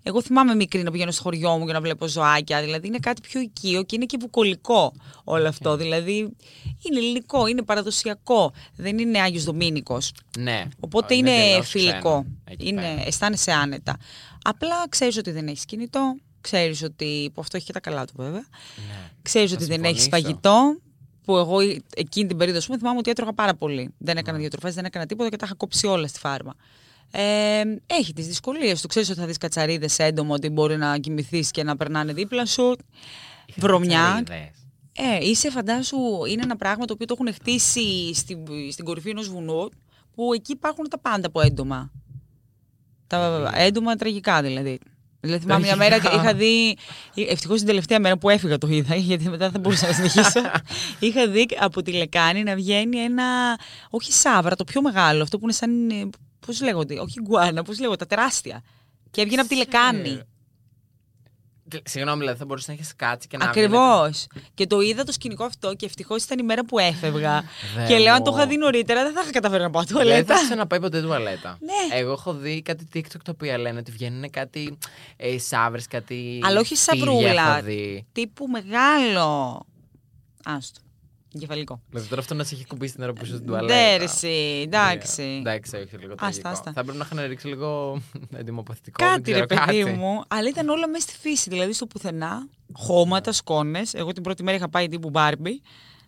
Εγώ 0.08 0.22
θυμάμαι 0.22 0.56
μικρή 0.56 0.84
να 0.84 0.92
πηγαίνω 0.92 1.12
στο 1.12 1.22
χωριό 1.24 1.58
μου 1.58 1.64
για 1.64 1.74
να 1.74 1.82
βλέπω 1.82 2.08
ζωάκια. 2.08 2.62
Δηλαδή, 2.62 2.88
είναι 2.88 2.98
κάτι 3.00 3.22
πιο 3.22 3.40
οικείο 3.42 3.84
και 3.84 3.96
είναι 3.96 4.06
και 4.06 4.18
βουκολικό 4.20 4.94
όλο 5.24 5.48
αυτό. 5.48 5.76
Δηλαδή, 5.78 6.18
είναι 6.84 7.00
ελληνικό, 7.00 7.48
είναι 7.48 7.62
παραδοσιακό. 7.62 8.52
Δεν 8.76 8.98
είναι 8.98 9.22
Άγιος 9.22 9.44
Δομήνικος. 9.44 10.12
Ναι. 10.40 10.64
Οπότε 10.80 11.16
Είναι 11.16 11.32
είναι, 11.32 11.44
εντελώς 11.46 11.70
φιλικό. 11.70 11.98
ξένο 12.00 12.26
εκεί 12.44 12.68
Είναι, 12.68 12.82
πέρα. 12.82 13.08
αισθάνεσαι 13.08 13.52
άνετα. 13.52 13.98
Απλά 14.44 14.76
ξέρεις 14.90 15.18
ότι 15.18 15.32
δεν 15.32 15.48
έχεις 15.48 15.66
κινητό. 15.66 16.16
Ξέρεις 16.42 16.84
ότι. 16.84 17.32
που 17.34 17.42
αυτό 17.42 17.58
έχει 17.58 17.66
και 17.66 17.74
τα 17.74 17.80
καλά 17.80 18.06
του 18.06 18.14
βέβαια. 18.18 18.46
Ναι. 18.90 19.10
Ξέρεις 19.22 19.50
Θα 19.50 19.56
ότι 19.56 19.66
δεν 19.66 19.84
έχεις 19.84 20.02
συμφωνήσω. 20.02 20.28
φαγητό. 20.28 20.78
Που 21.24 21.38
εγώ 21.38 21.60
εκείνη 21.96 22.28
την 22.28 22.38
περίοδο, 22.38 22.60
ας 22.60 22.66
πούμε, 22.66 22.78
θυμάμαι 22.78 22.98
ότι 22.98 23.10
έτρωγα 23.10 23.34
πάρα 23.34 23.56
πολύ. 23.56 23.94
Δεν 23.98 24.18
έκανα 24.18 24.38
διατροφές, 24.38 24.74
δεν 24.74 24.86
έκανα 24.86 25.06
τίποτα 25.06 25.30
και 25.30 25.36
τα 25.36 25.46
είχα 25.46 25.56
κόψει 25.56 25.88
όλα 25.88 26.08
στη 26.08 26.20
φάρμα. 26.20 26.54
Ε, 27.12 27.62
έχει 27.86 28.14
τις 28.14 28.28
δυσκολίες 28.28 28.82
του. 28.82 28.88
Ξέρεις 28.88 29.10
ότι 29.10 29.20
θα 29.20 29.26
δεις 29.26 29.38
κατσαρίδες 29.38 30.00
έντομο, 30.00 30.34
ότι 30.34 30.50
μπορεί 30.50 30.78
να 30.78 30.98
κοιμηθείς 30.98 31.52
και 31.52 31.64
να 31.64 31.78
περνάνε 31.78 32.14
δίπλα 32.14 32.46
σου. 32.46 32.76
Είχατε 33.46 33.68
Βρωμιά. 33.68 34.14
κατσαρίδες. 34.16 34.58
Ε, 35.00 35.28
είσαι 35.28 35.50
φαντάσου, 35.52 35.98
είναι 36.30 36.42
ένα 36.44 36.56
πράγμα 36.56 36.86
το 36.86 36.94
οποίο 36.94 37.06
το 37.06 37.16
έχουν 37.20 37.34
χτίσει 37.34 38.14
στην, 38.14 38.38
στην 38.72 38.86
κορυφή 38.86 39.10
ενός 39.10 39.30
βουνού, 39.30 39.70
που 40.16 40.34
εκεί 40.34 40.52
υπάρχουν 40.52 40.90
τα 40.90 41.00
πάντα 41.00 41.28
από 41.28 41.42
έντομα. 41.42 41.92
Τα 43.08 43.52
έντομα 43.56 43.96
τραγικά 43.96 44.42
δηλαδή. 44.42 44.80
Δηλαδή 45.20 45.42
θυμάμαι 45.42 45.66
μια 45.66 45.76
μέρα 45.76 46.00
και 46.00 46.10
είχα 46.16 46.34
δει. 46.34 46.78
Ευτυχώς 47.16 47.58
την 47.58 47.68
τελευταία 47.68 48.00
μέρα 48.00 48.18
που 48.18 48.30
έφυγα 48.30 48.58
το 48.58 48.68
είδα, 48.68 48.96
γιατί 48.96 49.24
μετά 49.24 49.38
δεν 49.38 49.52
θα 49.52 49.60
μπορούσα 49.60 49.88
να 49.88 49.94
συνεχίσω. 49.94 50.42
είχα 51.00 51.28
δει 51.28 51.48
από 51.60 51.82
τη 51.82 51.92
λεκάνη 51.92 52.44
να 52.44 52.56
βγαίνει 52.56 52.98
ένα. 52.98 53.24
Όχι 53.90 54.14
σάβρα, 54.14 54.56
το 54.56 54.64
πιο 54.64 54.82
μεγάλο, 54.82 55.24
αυτό 55.24 55.38
που 55.38 55.44
είναι 55.44 55.54
σαν. 55.54 55.72
Πώς 56.46 56.62
λέγονται, 56.62 57.00
όχι 57.00 57.22
γκουάνα, 57.22 57.63
πώς 57.63 57.79
λέγονται, 57.79 57.98
τα 57.98 58.15
τεράστια. 58.15 58.63
Και 59.12 59.22
έβγαινε 59.22 59.41
από 59.41 59.50
τη 59.50 59.56
λεκάνη. 59.56 60.22
Συγγνώμη, 61.84 62.20
δηλαδή 62.20 62.38
θα 62.38 62.46
μπορούσε 62.46 62.72
να 62.72 62.77
έχεις 62.77 62.96
κάτσει 62.96 63.27
και 63.27 63.38
να 63.38 63.46
Ακριβώς. 63.46 64.27
Και 64.53 64.67
το 64.67 64.82
είδα 64.82 65.03
το 65.03 65.12
σκηνικό 65.12 65.44
αυτό 65.44 65.74
και 65.74 65.86
ευτυχώς 65.86 66.24
ήταν 66.24 66.39
η 66.39 66.44
μέρα 66.44 66.65
που 66.65 66.79
έφευγα. 66.79 67.44
και 67.88 67.98
λέω, 67.98 68.13
αν 68.13 68.24
το 68.24 68.34
είχα 68.36 68.48
δει 68.48 68.58
νωρίτερα, 68.58 69.03
δεν 69.03 69.13
θα 69.13 69.22
είχα 69.22 69.32
καταφέρει 69.32 69.63
να 69.63 69.70
πάω 69.70 69.86
τουαλέτα. 69.86 70.24
Δεν 70.24 70.38
θα 70.38 70.44
ξαναπάει 70.44 70.79
ποτέ 70.79 71.01
τουαλέτα. 71.01 71.58
Ναι. 71.89 71.98
Εγώ 71.98 72.12
έχω 72.12 72.34
δει 72.34 72.62
κάτι 72.62 72.88
TikTok 72.94 73.22
το 73.24 73.32
οποίο 73.32 73.58
λένε 73.58 73.79
ότι 73.79 73.91
βγαίνουν 73.91 74.29
κάτι 74.29 74.77
ε, 75.17 75.39
σαύρε, 75.39 75.82
κάτι. 75.89 76.39
Αλλά 76.44 76.60
όχι 76.60 76.75
σπήλια 76.75 77.06
σαυρούλα. 77.06 77.56
έχω 77.56 77.63
δει. 77.63 78.06
Τύπου 78.12 78.48
μεγάλο. 78.48 79.65
Άστο. 80.44 80.82
Εγκεφαλικό. 81.36 81.81
Δηλαδή 81.89 82.07
τώρα 82.07 82.22
αυτό 82.22 82.34
να 82.34 82.43
σε 82.43 82.55
έχει 82.55 82.65
κουμπίσει 82.65 82.93
την 82.93 83.03
ώρα 83.03 83.13
που 83.13 83.24
είσαι 83.24 83.34
στην 83.36 83.48
τουαλέτα. 83.48 83.75
Ναι, 83.75 83.98
ρε, 83.98 84.03
εσύ, 84.03 84.62
εντάξει. 84.65 85.24
Εντάξει, 85.39 85.75
όχι 85.75 85.98
λίγο 85.98 86.15
τραγικό. 86.15 86.50
άστα. 86.50 86.72
Θα 86.74 86.84
πρέπει 86.84 86.98
να 86.98 87.07
είχαν 87.12 87.27
ρίξει 87.27 87.48
λίγο 87.48 88.01
εντυμοποθητικό. 88.39 89.05
Κάτι 89.05 89.31
δεν 89.31 89.39
ρε 89.39 89.46
ξέρω, 89.46 89.65
παιδί 89.65 89.84
κάτι. 89.84 89.98
μου, 89.98 90.22
αλλά 90.27 90.50
ήταν 90.50 90.69
όλα 90.69 90.88
μέσα 90.88 91.07
στη 91.07 91.17
φύση. 91.19 91.50
Δηλαδή 91.50 91.74
στο 91.74 91.86
πουθενά, 91.86 92.48
χώματα, 92.74 93.31
σκόνες. 93.31 93.93
Εγώ 93.93 94.12
την 94.12 94.24
πρώτη 94.24 94.43
μέρα 94.43 94.57
είχα 94.57 94.69
πάει 94.69 94.88
τύπου 94.88 95.10
Μπάρμπι. 95.10 95.62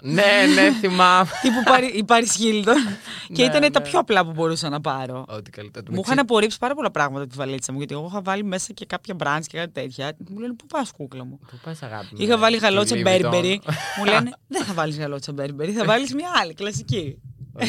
Ναι, 0.03 0.23
ναι, 0.55 0.71
θυμάμαι. 0.79 1.29
τύπου 1.41 1.63
Πάρι- 1.65 1.95
η 1.95 2.03
Πάρις 2.03 2.27
Χίλτον. 2.29 2.75
και 3.33 3.43
Ναι, 3.47 3.55
ήταν 3.55 3.71
τα 3.71 3.79
ναι. 3.79 3.87
πιο 3.89 3.99
απλά 3.99 4.25
που 4.25 4.31
μπορούσα 4.31 4.69
να 4.69 4.81
πάρω. 4.81 5.25
Ό,τι 5.27 5.49
καλύτερο. 5.49 5.85
Μου 5.89 6.01
είχαν 6.05 6.19
απορρίψει 6.19 6.57
πάρα 6.57 6.73
πολλά 6.75 6.91
πράγματα 6.91 7.27
τη 7.27 7.35
βαλίτσα 7.35 7.71
μου, 7.71 7.77
γιατί 7.77 7.93
εγώ 7.93 8.05
είχα 8.09 8.21
βάλει 8.21 8.43
μέσα 8.43 8.73
και 8.73 8.85
κάποια 8.85 9.13
brand 9.13 9.43
και 9.47 9.57
κάτι 9.57 9.71
τέτοια. 9.71 10.11
Μου 10.29 10.39
λένε 10.39 10.53
Πού 10.53 10.65
πας, 10.65 10.91
κούκλα 10.91 11.25
μου; 11.25 11.39
Πού 11.51 11.57
πας 11.63 11.83
αγάπη 11.83 12.07
μου, 12.11 12.17
Είχα 12.21 12.37
βάλει 12.37 12.57
στο 12.57 12.65
γαλότσα 12.65 12.95
Louis 12.95 13.01
Burberry. 13.03 13.61
Vuitton. 13.65 13.71
Μου 13.97 14.05
λένε 14.05 14.29
Δεν 14.47 14.63
θα 14.63 14.73
βάλεις 14.73 14.97
γαλότσα 14.97 15.31
Burberry, 15.31 15.71
θα 15.71 15.85
βάλεις 15.85 16.13
μια 16.13 16.29
άλλη 16.41 16.53
κλασική. 16.53 17.17
Οκ. 17.53 17.65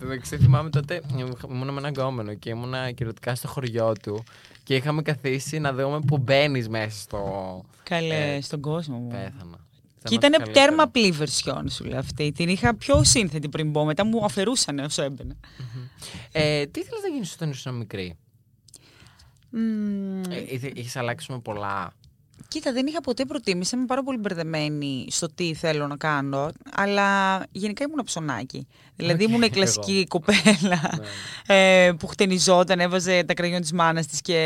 Το 0.00 0.06
μεταξύ 0.06 0.36
θυμάμαι 0.38 0.70
τότε 0.70 1.00
ήμουν 1.50 1.68
με 1.72 1.78
έναν 1.78 1.90
γκόμενο 1.90 2.34
και 2.34 2.50
ήμουνα 2.50 2.90
κυριολεκτικά 2.90 3.34
στο 3.34 3.48
χωριό 3.48 3.92
του 4.02 4.24
και 4.62 4.74
είχαμε 4.74 5.02
καθίσει 5.02 5.58
να 5.58 5.72
δούμε 5.72 5.98
που 6.06 6.18
μπαίνεις 6.18 6.68
μέσα 6.68 7.00
στο. 7.00 7.20
Καλέ, 7.82 8.34
Ε, 8.34 8.40
στον 8.40 8.60
κόσμο 8.60 8.96
μου. 8.96 9.08
Πέθανα. 9.08 9.58
Και 10.04 10.14
ήταν 10.14 10.52
τέρμα 10.52 10.82
απλή 10.82 11.14
version 11.20 11.64
σου 11.70 11.84
λέει 11.84 11.98
αυτή. 11.98 12.32
Την 12.32 12.48
είχα 12.48 12.74
πιο 12.74 13.04
σύνθετη 13.04 13.48
πριν 13.48 13.72
πω. 13.72 13.84
Μετά 13.84 14.04
μου 14.04 14.24
αφαιρούσαν 14.24 14.78
όσο 14.78 15.02
έμπαινα. 15.02 15.34
Ε, 16.32 16.66
τι 16.66 16.80
ήθελες 16.80 17.02
να 17.02 17.08
γίνεις 17.08 17.32
όταν 17.32 17.50
ήσουν 17.50 17.74
μικρή, 17.74 18.16
Μμμ, 19.50 20.22
ε, 20.30 20.44
ήθε- 20.54 20.76
Είχες 20.78 20.96
αλλάξει 20.96 21.32
με 21.32 21.38
πολλά. 21.40 21.92
Κοίτα, 22.50 22.72
δεν 22.72 22.86
είχα 22.86 23.00
ποτέ 23.00 23.24
προτίμηση. 23.24 23.76
Είμαι 23.76 23.84
πάρα 23.84 24.02
πολύ 24.02 24.18
μπερδεμένη 24.18 25.06
στο 25.10 25.28
τι 25.34 25.54
θέλω 25.54 25.86
να 25.86 25.96
κάνω. 25.96 26.50
Αλλά 26.74 27.38
γενικά 27.50 27.84
ήμουν 27.84 28.04
ψωνάκι. 28.04 28.66
Δηλαδή 28.96 29.24
ήμουν 29.24 29.42
η 29.42 29.44
εγώ. 29.44 29.54
κλασική 29.54 30.06
κοπέλα 30.08 31.00
ε, 31.46 31.90
που 31.98 32.06
χτενιζόταν, 32.06 32.80
έβαζε 32.80 33.24
τα 33.24 33.34
κραγιόν 33.34 33.60
της 33.60 33.72
μάνας 33.72 34.06
της 34.06 34.20
και 34.20 34.38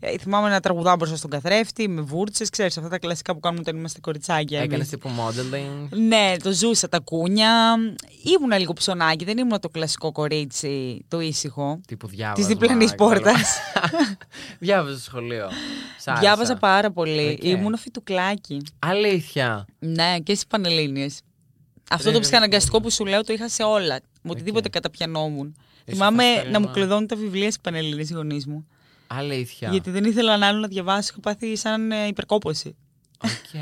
ε, 0.00 0.18
θυμάμαι 0.18 0.48
να 0.48 0.60
τραγουδάω 0.60 0.96
μπροστά 0.96 1.16
στον 1.16 1.30
καθρέφτη 1.30 1.88
με 1.88 2.00
βούρτσες. 2.00 2.50
Ξέρεις 2.50 2.76
αυτά 2.76 2.88
τα 2.88 2.98
κλασικά 2.98 3.34
που 3.34 3.40
κάνουμε 3.40 3.60
όταν 3.66 3.76
είμαστε 3.76 4.00
κοριτσάκια. 4.00 4.60
Έκανες 4.60 4.78
εμείς. 4.78 4.88
τύπου 4.88 5.08
modeling. 5.18 5.88
Ναι, 5.98 6.36
το 6.42 6.52
ζούσα 6.52 6.88
τακούνια. 6.88 7.74
Ήμουνα 8.38 8.58
λίγο 8.58 8.72
ψωνάκι, 8.72 9.24
δεν 9.24 9.38
ήμουν 9.38 9.60
το 9.60 9.68
κλασικό 9.68 10.12
κορίτσι, 10.12 11.04
το 11.08 11.20
ήσυχο. 11.20 11.80
Τύπου 11.86 12.06
διάβαζα. 12.06 12.34
Της 12.34 12.46
διπλανής 12.46 12.94
πόρτας. 12.94 13.58
Διάβαζα 14.58 14.94
στο 14.94 15.04
σχολείο. 15.04 15.48
Σ' 15.98 16.08
άρεσε. 16.08 16.22
Διάβαζα 16.22 16.56
πάρα 16.56 16.90
πολύ. 16.90 17.27
Οκ. 17.32 17.44
Ήμουν 17.44 17.78
φυτουκλάκι. 17.78 18.60
Αλήθεια. 18.78 19.64
Ναι, 19.78 20.18
και 20.22 20.34
στις 20.34 20.44
Πανελλήνιες. 20.48 21.20
Αυτό 21.90 22.12
το 22.12 22.20
ψυχαναγκαστικό 22.20 22.80
που 22.80 22.90
σου 22.90 23.04
λέω 23.06 23.24
το 23.24 23.32
είχα 23.32 23.48
σε 23.48 23.62
όλα. 23.62 24.00
Με 24.22 24.30
οτιδήποτε 24.30 24.68
καταπιανόμουν. 24.68 25.56
Θυμάμαι 25.90 26.22
φαστέλμα. 26.24 26.50
να 26.50 26.60
μου 26.60 26.70
κλειδώνουν 26.72 27.06
τα 27.06 27.16
βιβλία 27.16 27.50
στι 27.50 27.60
Πανελλήνιες 27.62 28.10
οι 28.10 28.14
γονείς 28.14 28.46
μου. 28.46 28.66
Αλήθεια. 29.06 29.70
Γιατί 29.70 29.90
δεν 29.90 30.04
ήθελαν 30.04 30.42
άλλο 30.42 30.58
να 30.58 30.66
διαβάσω. 30.68 31.08
Είχα 31.12 31.20
πάθει 31.20 31.56
σαν 31.56 31.92
ε, 31.92 32.06
υπερκόπωση. 32.06 32.76
Οκ. 33.24 33.54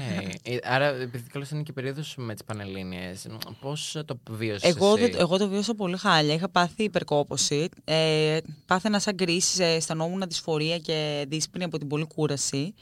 Ε, 0.43 0.57
Άρα, 0.65 0.87
επειδή 0.87 1.29
καλώς 1.31 1.45
είναι 1.53 1.63
και 1.63 1.73
περίοδος 1.73 2.15
με 2.17 2.33
τις 2.35 2.45
Πανελλήνιες, 2.45 3.27
πώς 3.61 3.97
το 4.05 4.19
βίωσες. 4.31 4.71
Εγώ, 4.71 4.97
δεν- 4.97 5.15
εγώ 5.19 5.37
το 5.39 5.49
βίωσα 5.49 5.75
πολύ 5.75 5.97
χάλια. 5.97 6.35
Είχα 6.35 6.49
πάθει 6.49 6.83
υπερκόπωση. 6.83 7.69
Ε, 7.85 8.39
πάθαινα 8.67 8.99
σαν 8.99 9.17
κρίση, 9.17 9.63
ε, 9.63 9.75
αισθανόμουν 9.75 10.23
δυσφορία 10.29 10.79
και 10.79 11.25
δύσπνοια 11.29 11.65
από 11.65 11.79
την 11.79 11.89
πολλή 11.89 12.07
κούραση. 12.07 12.75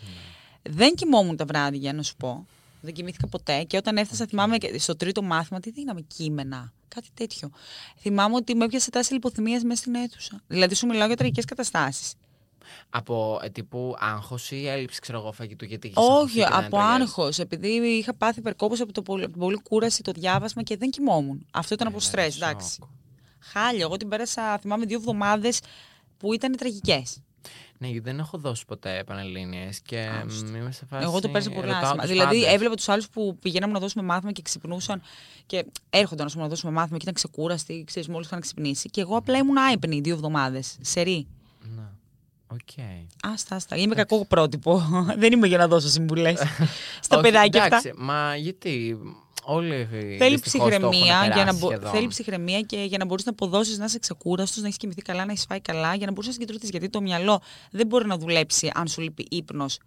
Δεν 0.71 0.95
κοιμόμουν 0.95 1.37
τα 1.37 1.45
βράδια, 1.45 1.93
να 1.93 2.03
σου 2.03 2.17
πω. 2.17 2.47
Δεν 2.81 2.93
κοιμήθηκα 2.95 3.27
ποτέ. 3.27 3.63
Και 3.63 3.77
όταν 3.77 3.97
έφτασα, 3.97 4.27
θυμάμαι 4.27 4.59
και 4.59 4.79
στο 4.79 4.97
τρίτο 4.97 5.23
μάθημα, 5.23 5.61
τι 5.61 5.71
δίναμε 5.71 6.01
κείμενα. 6.01 6.73
Κάτι 6.89 7.09
τέτοιο. 7.15 7.51
Θυμάμαι 8.01 8.35
ότι 8.35 8.55
με 8.55 8.65
έπιασε 8.65 8.91
τάση 8.91 9.13
λιποθυμίας 9.13 9.63
μέσα 9.63 9.81
στην 9.81 9.95
αίθουσα. 9.95 10.41
Δηλαδή, 10.47 10.75
σου 10.75 10.87
μιλάω 10.87 11.07
για 11.07 11.17
τραγικές 11.17 11.45
καταστάσεις. 11.45 12.13
Από 12.91 13.41
ε, 13.43 13.49
τύπου 13.51 13.95
άγχος 13.99 14.51
ή 14.51 14.67
έλλειψη, 14.69 15.01
ξέρω 15.01 15.19
εγώ, 15.19 15.33
φαγητού. 15.33 15.65
Γιατί 15.65 15.87
είχες 15.87 16.03
Όχι, 16.05 16.13
αγχωθεί 16.13 16.33
και 16.35 16.41
δεν 16.41 16.53
από 16.53 16.65
έτρωγες. 16.67 17.01
άγχος. 17.01 17.39
Επειδή 17.39 17.69
είχα 17.69 18.15
πάθει 18.15 18.39
υπερκόπωση 18.39 18.83
από, 18.83 18.93
το, 18.93 19.03
πολύ- 19.03 19.23
από 19.23 19.33
την 19.33 19.41
πολλή 19.41 19.61
κούραση, 19.63 20.03
το 20.03 20.13
διάβασμα 20.13 20.63
και 20.63 20.77
δεν 20.77 20.91
κοιμόμουν. 20.91 21.47
Αυτό 21.51 21.75
ήταν 21.75 21.87
από 21.87 21.97
Ε, 21.97 22.01
στρες, 22.01 22.33
σοκ. 22.35 22.43
εντάξει. 22.43 22.79
Χάλια. 23.39 23.81
Εγώ 23.85 23.97
την 23.97 24.09
πέρασα, 24.09 24.59
θυμάμαι, 24.59 24.85
δύο 24.87 24.97
εβδομάδες 24.97 25.61
που 26.19 26.33
ήταν 26.35 26.57
τραγικές. 26.57 27.19
Ναι, 27.85 27.91
γιατί 27.91 28.05
δεν 28.11 28.19
έχω 28.19 28.39
δώσει 28.39 28.65
ποτέ 28.67 29.03
Πανελλήνιες 29.07 29.81
και 29.81 29.99
Άστο. 30.27 30.47
μ, 30.47 30.55
είμαι 30.57 30.73
σε 30.73 30.87
φάση. 30.87 31.05
Εγώ 31.05 31.21
το 31.21 31.29
πέρασα 31.29 31.51
πολύ 31.51 31.67
ρωτάω 31.67 31.81
άσχημα. 31.83 32.03
τους 32.03 32.11
Δηλαδή, 32.11 32.37
πάντες. 32.41 32.53
έβλεπα 32.55 32.75
τους 32.75 32.89
άλλους 32.89 33.09
που 33.09 33.39
πηγαίναμε 33.41 33.73
να 33.73 33.79
δώσουμε 33.79 34.05
μάθημα 34.05 34.33
και 34.33 34.43
ξυπνούσαν 34.43 35.03
και 35.47 35.65
έρχονταν 35.91 36.27
ας 36.27 36.33
πούμε, 36.33 36.45
να 36.45 36.51
δώσουμε 36.51 36.73
μάθημα 36.73 36.97
και 36.97 37.03
ήταν 37.03 37.15
ξεκούραστοι, 37.15 37.85
ξέρεις, 37.87 38.09
μόλις 38.09 38.27
είχαν 38.27 38.41
ξυπνήσει. 38.41 38.89
Και 38.89 39.01
εγώ 39.01 39.17
απλά 39.17 39.39
ήμουν 39.39 39.57
άυπνη 39.59 40.01
δύο 40.01 40.15
εβδομάδες. 40.15 40.77
Σερί. 40.81 41.27
Ναι. 41.77 41.83
Οκ. 42.47 42.85
Άστα, 43.23 43.57
άστα. 43.57 43.77
Είμαι 43.77 43.95
κακό 43.95 44.25
πρότυπο. 44.25 44.83
Δεν 45.19 45.33
είμαι 45.33 45.47
για 45.47 45.59
να 45.59 45.69
δώσω 45.69 45.89
συμβουλές 45.89 46.39
στα 47.01 47.17
Όχι, 47.19 47.25
παιδάκια 47.31 47.63
αυτά. 47.63 47.77
εντάξει, 47.77 47.93
Μα 48.03 48.37
γιατί 48.37 48.99
όλοι. 49.45 49.75
οι- 49.93 50.17
Θέλει 50.19 50.37
δυστυχώς 50.37 50.69
το 50.69 50.75
έχουν 50.75 50.91
ψυχραιμία, 50.91 51.19
για 51.19 51.29
να 51.29 51.35
περάσει 51.35 51.59
μπο... 51.59 51.69
σχεδόν. 51.69 51.91
θέλει 51.91 52.07
ψυχραιμία 52.07 52.61
και 52.61 52.77
για 52.77 52.99
να 52.99 53.05
μπορείς 53.05 53.25
να 53.25 53.31
αποδώσεις, 53.31 53.79
να 53.79 53.85
είσαι 53.85 53.99
ξεκούραστος, 53.99 54.57
να 54.61 54.67
έχεις 54.67 54.77
κοιμηθεί 54.79 55.03
καλά, 55.03 55.25
να 55.25 55.33
έχεις 55.33 55.45
φάει 55.49 55.61
καλά, 55.61 55.95
για 55.95 56.07
να 56.07 56.13
μπορείς 56.13 56.27
να 56.27 56.33
συγκεντρωθείς. 56.33 56.71
Γιατί 56.71 56.89
το 56.89 57.01
μυαλό 57.01 57.41
δεν 57.71 57.87
μπορεί 57.87 58.07
να 58.07 58.19
δουλέψει 58.19 58.71
αν 58.75 58.87
σου 58.89 59.01
λείπει 59.01 59.27
ύπνος 59.31 59.79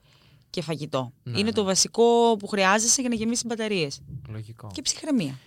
και 0.50 0.62
φαγητό. 0.62 1.12
Ναι, 1.24 1.32
Είναι 1.40 1.48
ναι. 1.48 1.52
το 1.54 1.64
βασικό 1.64 2.36
που 2.40 2.48
χρειάζεσαι 2.48 3.02
για 3.02 3.10
να 3.10 3.16
γεμίσεις 3.16 3.46
μπαταρίες. 3.46 4.00
Λογικό. 4.30 4.70
Και 4.74 4.82
ψυχραιμία. 4.82 5.40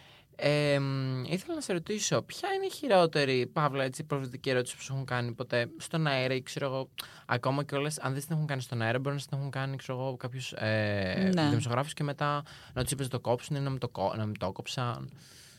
Ε, 0.43 0.79
μ, 0.79 1.25
ήθελα 1.25 1.55
να 1.55 1.61
σε 1.61 1.73
ρωτήσω, 1.73 2.23
ποια 2.23 2.49
είναι 2.53 2.67
η 2.67 2.71
χειρότερη, 2.71 3.47
Παύλα, 3.47 3.85
έτσι, 3.85 4.05
προβλητική 4.05 4.51
ερώτηση 4.51 4.77
που 4.77 4.83
σου 4.83 4.93
έχουν 4.93 5.05
κάνει 5.05 5.33
ποτέ 5.33 5.69
στον 5.77 6.07
αέρα 6.07 6.35
ή 6.35 6.43
ξέρω 6.43 6.67
εγώ, 6.67 6.89
ακόμα 7.27 7.65
και 7.65 7.75
όλες, 7.75 7.99
αν 7.99 8.13
δεν 8.13 8.21
την 8.23 8.33
έχουν 8.35 8.47
κάνει 8.47 8.61
στον 8.63 8.83
αέρα, 8.83 8.99
μπορεί 8.99 9.15
να 9.17 9.21
την 9.23 9.39
έχουν 9.39 9.51
κάνει, 9.51 9.77
ξέρω 9.77 9.99
εγώ, 9.99 10.17
κάποιους 10.17 10.53
ε, 10.53 11.31
Ναι. 11.35 11.49
δημοσιογράφους 11.49 11.95
και 11.95 12.03
μετά 12.05 12.43
να 12.73 12.83
τους 12.83 12.93
είπες 12.93 13.05
να 13.07 13.11
το 13.13 13.21
κόψουν 13.21 13.57
ή 13.57 13.61
να 13.61 13.71
μην 13.71 13.79
το, 13.79 13.89
κό- 13.89 14.15
να 14.17 14.25
μην 14.27 14.39
το 14.39 14.53
κόψαν. 14.53 15.11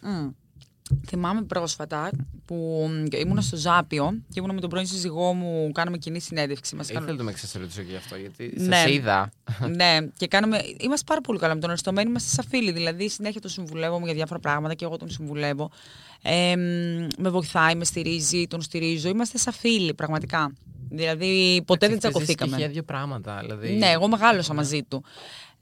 Μμ. 0.02 0.30
Θυμάμαι 1.08 1.42
πρόσφατα 1.42 2.10
που 2.46 2.90
μ, 2.90 3.16
ήμουν 3.18 3.42
στο 3.42 3.58
Ζάπιο 3.58 4.12
και 4.34 4.40
ήμουν 4.40 4.54
με 4.54 4.62
τον 4.62 4.70
πρώην 4.70 4.86
σύζυγό 4.86 5.34
μου, 5.34 5.72
κάναμε 5.72 5.98
κοινή 5.98 6.20
συνέντευξη. 6.20 6.76
Μας 6.76 6.90
Ήθελα 6.90 7.14
να 7.14 7.24
με 7.24 7.34
σε 7.36 7.60
ρωτήσω 7.60 7.82
και 7.82 7.90
γι' 7.90 7.96
αυτό, 7.96 8.16
γιατί 8.16 8.54
Ναι. 8.58 8.76
σας 8.76 8.88
είδα. 8.90 9.32
ναι, 9.76 9.98
και 10.18 10.28
κάναμε. 10.28 10.60
Είμαστε 10.80 11.06
πάρα 11.08 11.22
πολύ 11.22 11.40
καλά 11.40 11.54
με 11.54 11.60
τον 11.60 11.70
Αριστομένη. 11.70 12.10
Είμαστε 12.10 12.30
σαν 12.30 12.46
φίλοι. 12.50 12.72
Δηλαδή, 12.72 13.10
συνέχεια 13.10 13.42
τον 13.42 13.50
συμβουλεύω 13.52 14.02
για 14.04 14.14
διάφορα 14.14 14.40
πράγματα 14.40 14.74
και 14.74 14.86
εγώ 14.86 14.98
τον 14.98 15.10
συμβουλεύω. 15.10 15.72
Ε, 16.22 16.56
μ, 16.56 17.08
με 17.18 17.30
βοηθάει, 17.30 17.76
με 17.76 17.86
στηρίζει, 17.86 18.48
τον 18.48 18.62
στηρίζω. 18.62 19.10
Είμαστε 19.10 19.38
σαν 19.38 19.54
φίλοι, 19.54 19.94
πραγματικά. 19.94 20.54
Δηλαδή, 20.90 21.64
ποτέ 21.66 21.88
δεν 21.88 21.98
Έχετε 21.98 22.08
ζήσει 22.08 22.20
τσακωθήκαμε. 22.36 22.50
Και 22.52 22.56
χίλια 22.56 22.72
δύο 22.74 22.84
πράγματα, 22.84 23.38
δηλαδή. 23.42 23.74
Ναι, 23.74 23.88
εγώ 23.90 24.08
μεγάλωσα 24.08 24.54
μαζί 24.54 24.84
του. 24.84 25.04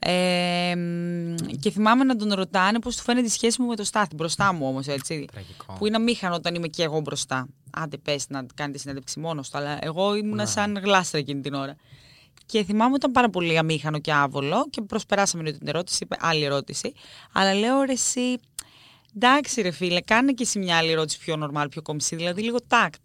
Ε, 0.02 0.74
μ, 0.76 1.34
και 1.60 1.70
θυμάμαι 1.70 2.04
να 2.04 2.16
τον 2.16 2.32
ρωτάνε 2.32 2.78
πώς 2.78 2.96
του 2.96 3.02
φαίνεται 3.02 3.26
η 3.26 3.30
σχέση 3.30 3.62
μου 3.62 3.68
με 3.68 3.76
το 3.76 3.84
Στάθη. 3.84 4.14
Μπροστά 4.14 4.52
μου 4.52 4.66
όμως, 4.66 4.86
έτσι. 4.86 5.24
Τραγικό. 5.32 5.72
Που 5.78 5.86
είναι 5.86 5.96
αμήχανο 5.96 6.34
όταν 6.34 6.54
είμαι 6.54 6.68
και 6.68 6.82
εγώ 6.82 7.00
μπροστά. 7.00 7.48
Άντε, 7.70 7.96
πες 7.96 8.24
να 8.28 8.46
κάνετε 8.54 8.78
συνέντευξη 8.78 9.20
μόνος 9.20 9.50
του. 9.50 9.58
Αλλά 9.58 9.78
εγώ 9.80 10.14
ήμουνα 10.14 10.46
σαν 10.46 10.78
γλάστρα 10.82 11.18
εκείνη 11.18 11.40
την 11.40 11.54
ώρα. 11.54 11.76
Και 12.46 12.64
θυμάμαι 12.64 12.88
ότι 12.88 12.96
ήταν 12.96 13.10
πάρα 13.10 13.30
πολύ 13.30 13.58
αμήχανο 13.58 13.98
και 13.98 14.12
άβολο 14.12 14.66
και 14.70 14.82
προσπεράσαμε 14.82 15.50
την 15.50 15.68
ερώτηση, 15.68 15.98
είπε 16.02 16.16
άλλη 16.20 16.44
ερώτηση. 16.44 16.92
Αλλά 17.32 17.54
λέω 17.54 17.82
ρε 17.82 17.92
εσύ, 17.92 18.38
εντάξει 19.16 19.60
ρε 19.60 19.70
φίλε, 19.70 20.00
κάνε 20.00 20.32
και 20.32 20.42
εσύ 20.42 20.58
μια 20.58 20.76
άλλη 20.76 20.90
ερώτηση 20.90 21.18
πιο 21.18 21.50
normal, 21.52 21.66
πιο 21.70 21.82
κομψή, 21.82 22.16
δηλαδή 22.16 22.42
λίγο 22.42 22.58
τάκτ. 22.66 23.00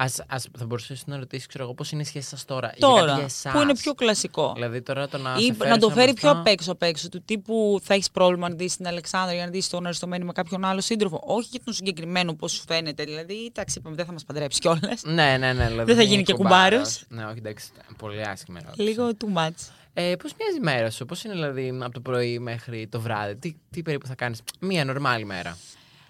Ας, 0.00 0.22
ας, 0.28 0.46
θα 0.58 0.64
μπορούσες 0.66 1.02
να 1.06 1.16
ρωτήσεις, 1.16 1.46
ξέρω 1.46 1.64
εγώ, 1.64 1.74
πώς 1.74 1.90
είναι 1.92 2.02
η 2.02 2.04
σχέση 2.04 2.28
σας 2.28 2.44
τώρα. 2.44 2.72
για 2.76 2.88
Τώρα, 2.88 3.00
κάτι 3.00 3.14
για 3.14 3.24
εσάς; 3.24 3.52
που 3.52 3.60
είναι 3.60 3.74
πιο 3.74 3.94
κλασικό. 3.94 4.52
Δηλαδή 4.54 4.82
τώρα 4.82 5.08
το 5.08 5.18
να. 5.18 5.34
Ή 5.38 5.42
σε 5.42 5.48
να 5.50 5.54
φέρεις 5.56 5.78
το 5.80 5.86
ένα 5.86 5.94
φέρει 5.94 6.12
πιο 6.12 6.28
μπροστά- 6.28 6.38
απ' 6.40 6.46
έξω 6.46 6.72
απ' 6.72 6.82
έξω. 6.82 7.08
Του 7.08 7.22
τύπου 7.24 7.78
θα 7.82 7.94
έχεις 7.94 8.10
πρόβλημα 8.10 8.48
να 8.48 8.54
δεις 8.54 8.76
την 8.76 8.86
Αλεξάνδρα 8.86 9.34
ή 9.34 9.38
να 9.38 9.46
δεις 9.46 9.68
τον 9.68 9.84
Αριστομένη 9.84 10.24
με 10.24 10.32
κάποιον 10.32 10.64
άλλο 10.64 10.80
σύντροφο. 10.80 11.20
Όχι 11.24 11.48
για 11.50 11.60
τον 11.64 11.74
συγκεκριμένο, 11.74 12.34
πώς 12.34 12.52
σου 12.52 12.62
φαίνεται. 12.66 13.04
Δηλαδή, 13.04 13.44
εντάξει, 13.46 13.78
είπαμε, 13.78 13.96
δεν 13.96 14.06
θα 14.06 14.12
μας 14.12 14.24
παντρέψει 14.24 14.60
κιόλας. 14.60 15.02
Ναι, 15.04 15.36
ναι, 15.38 15.52
ναι. 15.52 15.66
Δηλαδή 15.66 15.84
Δεν 15.84 15.86
θα 15.86 15.92
είναι 15.92 16.02
γίνει 16.10 16.22
και 16.22 16.32
κουμπάρος. 16.32 16.78
κουμπάρος. 16.78 17.04
Ναι, 17.08 17.24
όχι, 17.24 17.38
εντάξει. 17.38 17.70
Πολύ 17.98 18.22
άσχημη 18.22 18.58
ερώτηση. 18.62 18.88
Λίγο 18.88 19.08
too 19.20 19.38
much. 19.38 19.70
Ε, 19.94 20.14
πώς 20.22 20.32
μοιάζει 20.38 20.56
η 20.56 20.60
μέρα 20.60 20.90
σου, 20.90 21.04
Πώς 21.04 21.24
είναι 21.24 21.34
δηλαδή 21.34 21.78
από 21.82 21.92
το 21.92 22.00
πρωί 22.00 22.38
μέχρι 22.38 22.86
το 22.90 23.00
βράδυ, 23.00 23.34
Τι, 23.36 23.54
τι 23.70 23.82
περίπου 23.82 24.06
θα 24.06 24.14
κάνεις, 24.14 24.40
Μία 24.60 24.84
νορμάλη 24.84 25.24
μέρα; 25.24 25.56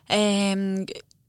Ε, 0.06 0.54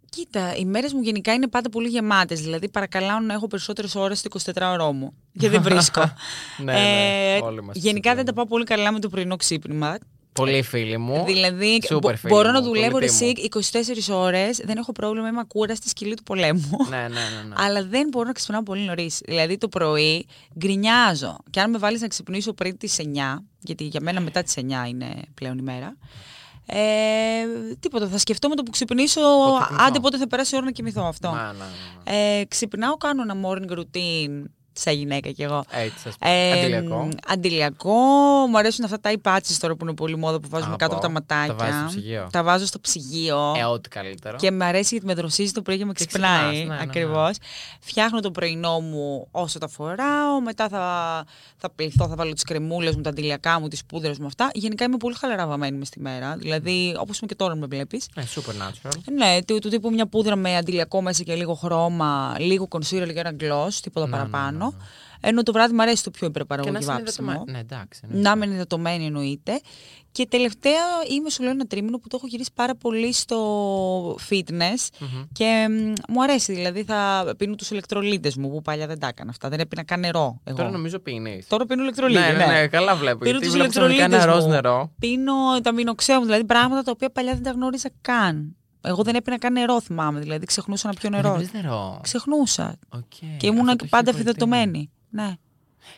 κοίτα, 0.09 0.55
οι 0.55 0.65
μέρες 0.65 0.93
μου 0.93 1.01
γενικά 1.01 1.33
είναι 1.33 1.47
πάντα 1.47 1.69
πολύ 1.69 1.87
γεμάτες. 1.87 2.41
Δηλαδή, 2.41 2.69
παρακαλάω 2.69 3.19
να 3.19 3.33
έχω 3.33 3.47
περισσότερες 3.47 3.95
ώρες 3.95 4.19
στο 4.19 4.29
24ωρό 4.53 4.91
μου. 4.93 5.13
Και 5.39 5.49
δεν 5.49 5.61
βρίσκω. 5.67 6.13
Ναι, 6.57 6.73
ναι, 6.73 7.35
Ε, 7.35 7.39
όλοι 7.41 7.63
μας 7.63 7.75
γενικά 7.75 8.15
δεν 8.15 8.25
τα 8.25 8.31
συμφωνούμε. 8.31 8.33
πάω 8.33 8.45
πολύ 8.45 8.63
καλά 8.63 8.91
με 8.91 8.99
το 8.99 9.09
πρωινό 9.09 9.35
ξύπνημα. 9.35 9.97
Πολλοί 10.33 10.61
φίλοι 10.61 10.97
μου. 10.97 11.23
Δηλαδή, 11.25 11.79
Σούπερ 11.87 12.11
μπο- 12.11 12.17
φίλοι 12.17 12.33
μπορώ 12.33 12.51
να 12.51 12.59
μου, 12.59 12.65
δουλεύω 12.65 12.91
κολλητοί 12.91 13.23
μου. 13.23 13.31
εσύ 13.71 14.09
24 14.09 14.15
ώρες, 14.15 14.57
δεν 14.63 14.77
έχω 14.77 14.91
πρόβλημα, 14.91 15.27
είμαι 15.27 15.39
ακούρα 15.39 15.75
στη 15.75 15.89
σκυλή 15.89 16.13
του 16.15 16.23
πολέμου. 16.23 16.69
Ναι, 16.89 16.97
ναι, 16.97 17.07
ναι. 17.07 17.47
ναι. 17.47 17.53
Αλλά 17.65 17.83
δεν 17.85 18.07
μπορώ 18.07 18.25
να 18.25 18.31
ξυπνάω 18.31 18.63
πολύ 18.63 18.81
νωρίς. 18.81 19.21
Δηλαδή 19.25 19.57
το 19.57 19.67
πρωί 19.67 20.25
γκρινιάζω. 20.57 21.37
Και 21.49 21.59
αν 21.59 21.69
με 21.69 21.77
βάλεις 21.77 22.01
να 22.01 22.07
ξυπνήσω 22.07 22.53
πριν 22.53 22.77
τις 22.77 22.97
9, 22.99 23.03
γιατί 23.59 23.83
για 23.83 24.01
μένα 24.01 24.19
μετά 24.21 24.43
τις 24.43 24.53
9 24.57 24.61
είναι 24.89 25.07
πλέον 25.33 25.57
η 25.57 25.61
μέρα. 25.61 25.97
Ε, 26.71 27.45
τίποτα. 27.79 28.07
Θα 28.07 28.17
σκεφτώ 28.17 28.49
με 28.49 28.55
το 28.55 28.63
που 28.63 28.71
ξυπνήσω. 28.71 29.21
Πότε 29.21 29.65
κοιμηθώ. 29.67 29.85
Άντε 29.85 29.99
πότε 29.99 30.17
θα 30.17 30.27
περάσει 30.27 30.53
η 30.53 30.57
ώρα 30.57 30.65
να 30.65 30.71
κοιμηθώ 30.71 31.03
αυτό. 31.03 31.31
Ναι, 31.31 31.41
ναι, 31.41 31.51
ναι. 32.11 32.39
Ε, 32.39 32.45
ξυπνάω, 32.45 32.97
κάνω 32.97 33.21
ένα 33.21 33.35
morning 33.45 33.77
routine. 33.77 34.43
Σαν 34.73 34.93
γυναίκα 34.93 35.31
κι 35.31 35.43
εγώ. 35.43 35.63
Έτσι, 35.71 36.07
ας 36.07 36.15
πούμε. 36.19 36.31
Ε, 36.31 36.51
Αντιλιακό. 36.51 37.09
αντιλιακό. 37.27 37.93
Μου 38.49 38.57
αρέσουν 38.57 38.83
αυτά 38.85 38.99
τα 38.99 39.11
υπάτσεις 39.11 39.59
τώρα 39.59 39.75
που 39.75 39.85
είναι 39.85 39.93
πολύ 39.93 40.17
μόδα 40.17 40.39
που 40.39 40.47
βάζουμε 40.49 40.73
Α, 40.73 40.75
κάτω 40.77 40.91
πω. 40.91 40.97
από 40.97 41.07
τα 41.07 41.11
ματάκια. 41.11 41.55
Τα 41.55 41.65
βάζεις 41.65 41.75
στο 41.79 41.87
ψυγείο. 41.99 42.27
Τα 42.31 42.43
βάζω 42.43 42.65
στο 42.65 42.79
ψυγείο. 42.79 43.53
Ε, 43.57 43.63
ό,τι 43.63 43.89
καλύτερο. 43.89 44.37
Και 44.37 44.51
με 44.51 44.65
αρέσει 44.65 44.87
γιατί 44.91 45.05
με 45.05 45.13
δροσίζει 45.13 45.51
το 45.51 45.61
πρωί 45.61 45.77
και 45.77 45.85
με 45.85 45.93
Και 45.93 46.05
ξυπνάει. 46.05 46.31
ξυπνάς, 46.39 46.53
ναι, 46.57 46.63
ναι, 46.63 46.75
ναι. 46.75 46.81
Ακριβώς. 46.81 47.37
Φτιάχνω 47.79 48.19
το 48.19 48.31
πρωινό 48.31 48.79
μου 48.79 49.27
όσο 49.31 49.59
τα 49.59 49.67
φοράω. 49.67 50.41
Μετά 50.43 50.69
θα, 50.69 51.23
θα 51.57 51.69
πληθώ, 51.69 52.07
θα 52.07 52.15
βάλω 52.15 52.33
τις 52.33 52.43
κρεμούλες 52.43 52.95
μου, 52.95 53.01
τα 53.01 53.09
αντιλιακά 53.09 53.59
μου, 53.59 53.67
τις 53.67 53.85
πούδρες 53.85 54.17
μου 54.19 54.25
αυτά. 54.25 54.49
Γενικά 54.53 54.83
είμαι 54.85 54.97
πολύ 54.97 55.15
χαλαρά 55.15 55.47
βαμμένη 55.47 55.77
μες 55.77 55.87
στη 55.87 55.99
μέρα. 55.99 56.35
Δηλαδή, 56.37 56.95
όπως 56.99 57.17
είμαι 57.17 57.27
και 57.27 57.35
τώρα 57.35 57.55
με 57.55 57.65
βλέπεις. 57.65 58.07
Ε, 58.15 58.21
supernatural. 58.35 58.91
Ναι, 59.17 59.37
του, 59.47 59.59
του 59.59 59.69
τύπου 59.69 59.89
μια 59.89 60.07
πούδρα 60.07 60.35
με 60.35 60.57
αντιλιακό 60.57 61.01
μέσα 61.01 61.23
και 61.23 61.35
λίγο 61.35 61.53
χρώμα, 61.53 62.35
λίγο 62.39 62.67
concealer 62.69 63.09
και 63.13 63.19
ένα 63.19 63.35
gloss, 63.39 63.73
τίποτα 63.81 64.07
Ναι, 64.07 64.11
ναι, 64.17 64.17
παραπάνω. 64.17 64.58
Ναι, 64.65 64.71
ναι. 64.77 64.83
Ενώ 65.21 65.43
το 65.43 65.51
βράδυ 65.51 65.73
μου 65.73 65.81
αρέσει 65.81 66.03
το 66.03 66.11
πιο 66.11 66.19
Και 66.19 66.33
να 66.37 66.43
υπερπαραγωγή 66.43 66.77
είσαι 66.83 66.91
βάψιμο. 66.91 67.27
ενυδατωμένη. 67.29 67.51
Ναι, 67.51 67.59
εντάξει. 67.59 68.01
ναι. 68.07 68.21
Να 68.21 68.31
είμαι 68.31 68.45
ενυδατωμένη 68.45 69.05
εννοείται. 69.05 69.59
Και 70.11 70.25
τελευταία 70.27 70.81
είμαι 71.09 71.29
σου 71.29 71.41
λέω 71.43 71.51
ένα 71.51 71.65
τρίμηνο 71.65 71.97
που 71.97 72.07
το 72.07 72.15
έχω 72.17 72.27
γυρίσει 72.27 72.49
πάρα 72.53 72.75
πολύ 72.75 73.13
στο 73.13 73.39
fitness 74.29 74.87
Μμμ. 74.99 75.23
και 75.31 75.67
μ, 75.69 75.93
μου 76.13 76.23
αρέσει. 76.23 76.53
Δηλαδή 76.53 76.83
θα 76.83 77.31
πίνω 77.37 77.55
τους 77.55 77.69
ηλεκτρολίτες 77.69 78.35
μου 78.35 78.49
που 78.49 78.61
παλιά 78.61 78.87
δεν 78.87 78.99
τα 78.99 79.07
έκανα 79.07 79.29
αυτά. 79.29 79.49
Δεν 79.49 79.59
έπινα 79.59 79.83
καν 79.83 79.99
νερό. 79.99 80.39
Εγώ. 80.43 80.57
Τώρα 80.57 80.69
νομίζω 80.69 80.99
πίνεις. 80.99 81.47
Τώρα 81.47 81.65
πίνω 81.65 81.81
ηλεκτρολίτες. 81.81 82.31
Ναι, 82.37 82.45
ναι, 82.45 82.45
ναι, 82.59 82.67
καλά 82.67 82.95
βλέπω. 82.95 83.17
Πίνω 83.17 83.29
γιατί 83.31 83.45
τους 83.45 83.53
βλέπω 83.55 83.69
ξαφνικά 83.69 83.93
ηλεκτρολίτες 83.95 84.23
ένα 84.25 84.33
ροζ 84.35 84.43
μου. 84.43 84.49
νερό. 84.51 84.91
Πίνω 84.99 85.33
τα 85.63 85.71
αμινοξέα 85.73 86.19
μου, 86.19 86.25
δηλαδή 86.25 86.43
πράγματα 86.45 86.81
τα 86.81 86.91
οποία 86.91 87.09
παλιά 87.11 87.33
δεν 87.33 87.43
τα 87.43 87.51
γνώριζα 87.51 87.89
καν. 88.01 88.55
Εγώ 88.81 89.03
δεν 89.03 89.15
έπινα 89.15 89.37
καν 89.37 89.53
νερό, 89.53 89.81
θυμάμαι. 89.81 90.19
Δηλαδή 90.19 90.45
ξεχνούσα 90.45 90.87
να 90.87 90.93
πιω 90.93 91.09
Δεν 91.09 91.21
νερό. 91.21 91.33
πίνεις 91.35 91.53
νερό; 91.53 91.99
Ξεχνούσα. 92.03 92.75
Οκ, 92.89 93.01
Και 93.37 93.47
ήμουν 93.47 93.59
αυτό 93.59 93.71
και 93.71 93.75
το 93.75 93.83
έχει 93.83 93.89
πάντα 93.89 94.03
προτείνει. 94.11 94.23
αφυδατωμένη. 94.25 94.89
Ναι. 95.09 95.33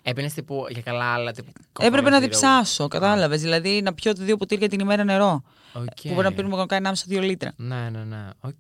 Έπινες 0.02 0.34
τύπου 0.34 0.65
για 0.70 0.82
καλά 0.82 1.06
άλλα. 1.13 1.32
Τύπου 1.32 1.52
Έπρεπε 1.80 2.10
να 2.10 2.15
Coca-Cola 2.17 2.20
Zero. 2.20 2.24
διψάσω, 2.24 2.88
κατάλαβες. 2.88 3.41
Δηλαδή 3.41 3.82
να 3.82 3.94
πιω 3.94 4.13
δύο 4.13 4.38
ποτήρια 4.38 4.70
την 4.70 4.80
ημέρα 4.80 5.04
νερό. 5.04 5.44
Οκ. 5.74 5.84
Που 6.04 6.13
μπορεί 6.13 6.24
να 6.28 6.34
πίνουμε 6.34 6.65
κανένα 6.65 6.96
1,5-2 7.08 7.22
λίτρα. 7.22 7.54
Ναι, 7.56 7.89
ναι, 7.89 8.04
ναι. 8.04 8.28
Οκ. 8.41 8.54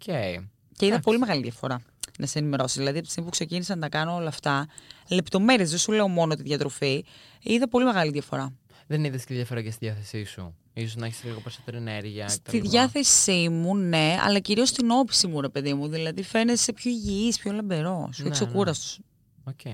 Και 0.77 0.85
είδα 0.85 0.99
πολύ 0.99 1.17
μεγάλη 1.19 1.41
διαφορά. 1.41 1.81
Να 2.19 2.25
σε 2.25 2.39
ενημερώσω. 2.39 2.75
Δηλαδή, 2.79 2.97
από 2.97 3.05
τη 3.05 3.11
στιγμή 3.11 3.29
που 3.29 3.35
ξεκίνησα 3.35 3.75
να 3.75 3.81
τα 3.81 3.89
κάνω 3.89 4.15
όλα 4.15 4.27
αυτά, 4.27 4.67
λεπτομέρειες, 5.09 5.69
δεν 5.69 5.79
σου 5.79 5.91
λέω 5.91 6.07
μόνο 6.07 6.35
τη 6.35 6.41
διατροφή, 6.43 7.05
είδα 7.41 7.67
πολύ 7.69 7.85
μεγάλη 7.85 8.11
διαφορά. 8.11 8.53
Δεν 8.91 9.03
είδες 9.03 9.23
και 9.25 9.33
διαφορά 9.33 9.61
και 9.61 9.71
στη 9.71 9.85
διάθεσή 9.85 10.23
σου. 10.23 10.55
Ίσως 10.73 10.95
να 10.95 11.05
έχεις 11.05 11.23
λίγο 11.23 11.39
περισσότερη 11.39 11.77
ενέργεια. 11.77 12.27
Στη 12.29 12.57
κτλ. 12.57 12.69
διάθεσή 12.69 13.49
μου, 13.49 13.75
ναι, 13.75 14.17
αλλά 14.21 14.39
κυρίως 14.39 14.69
στην 14.69 14.89
όψη 14.89 15.27
μου, 15.27 15.41
ρε 15.41 15.49
παιδί 15.49 15.73
μου. 15.73 15.87
Δηλαδή, 15.87 16.23
φαίνεσαι 16.23 16.73
πιο 16.73 16.91
υγιής, 16.91 17.39
πιο 17.39 17.51
λαμπερός, 17.51 18.15
πιο 18.15 18.23
Ναι, 18.23 18.29
ξεκούραστος. 18.29 18.99
Οκ. 19.43 19.65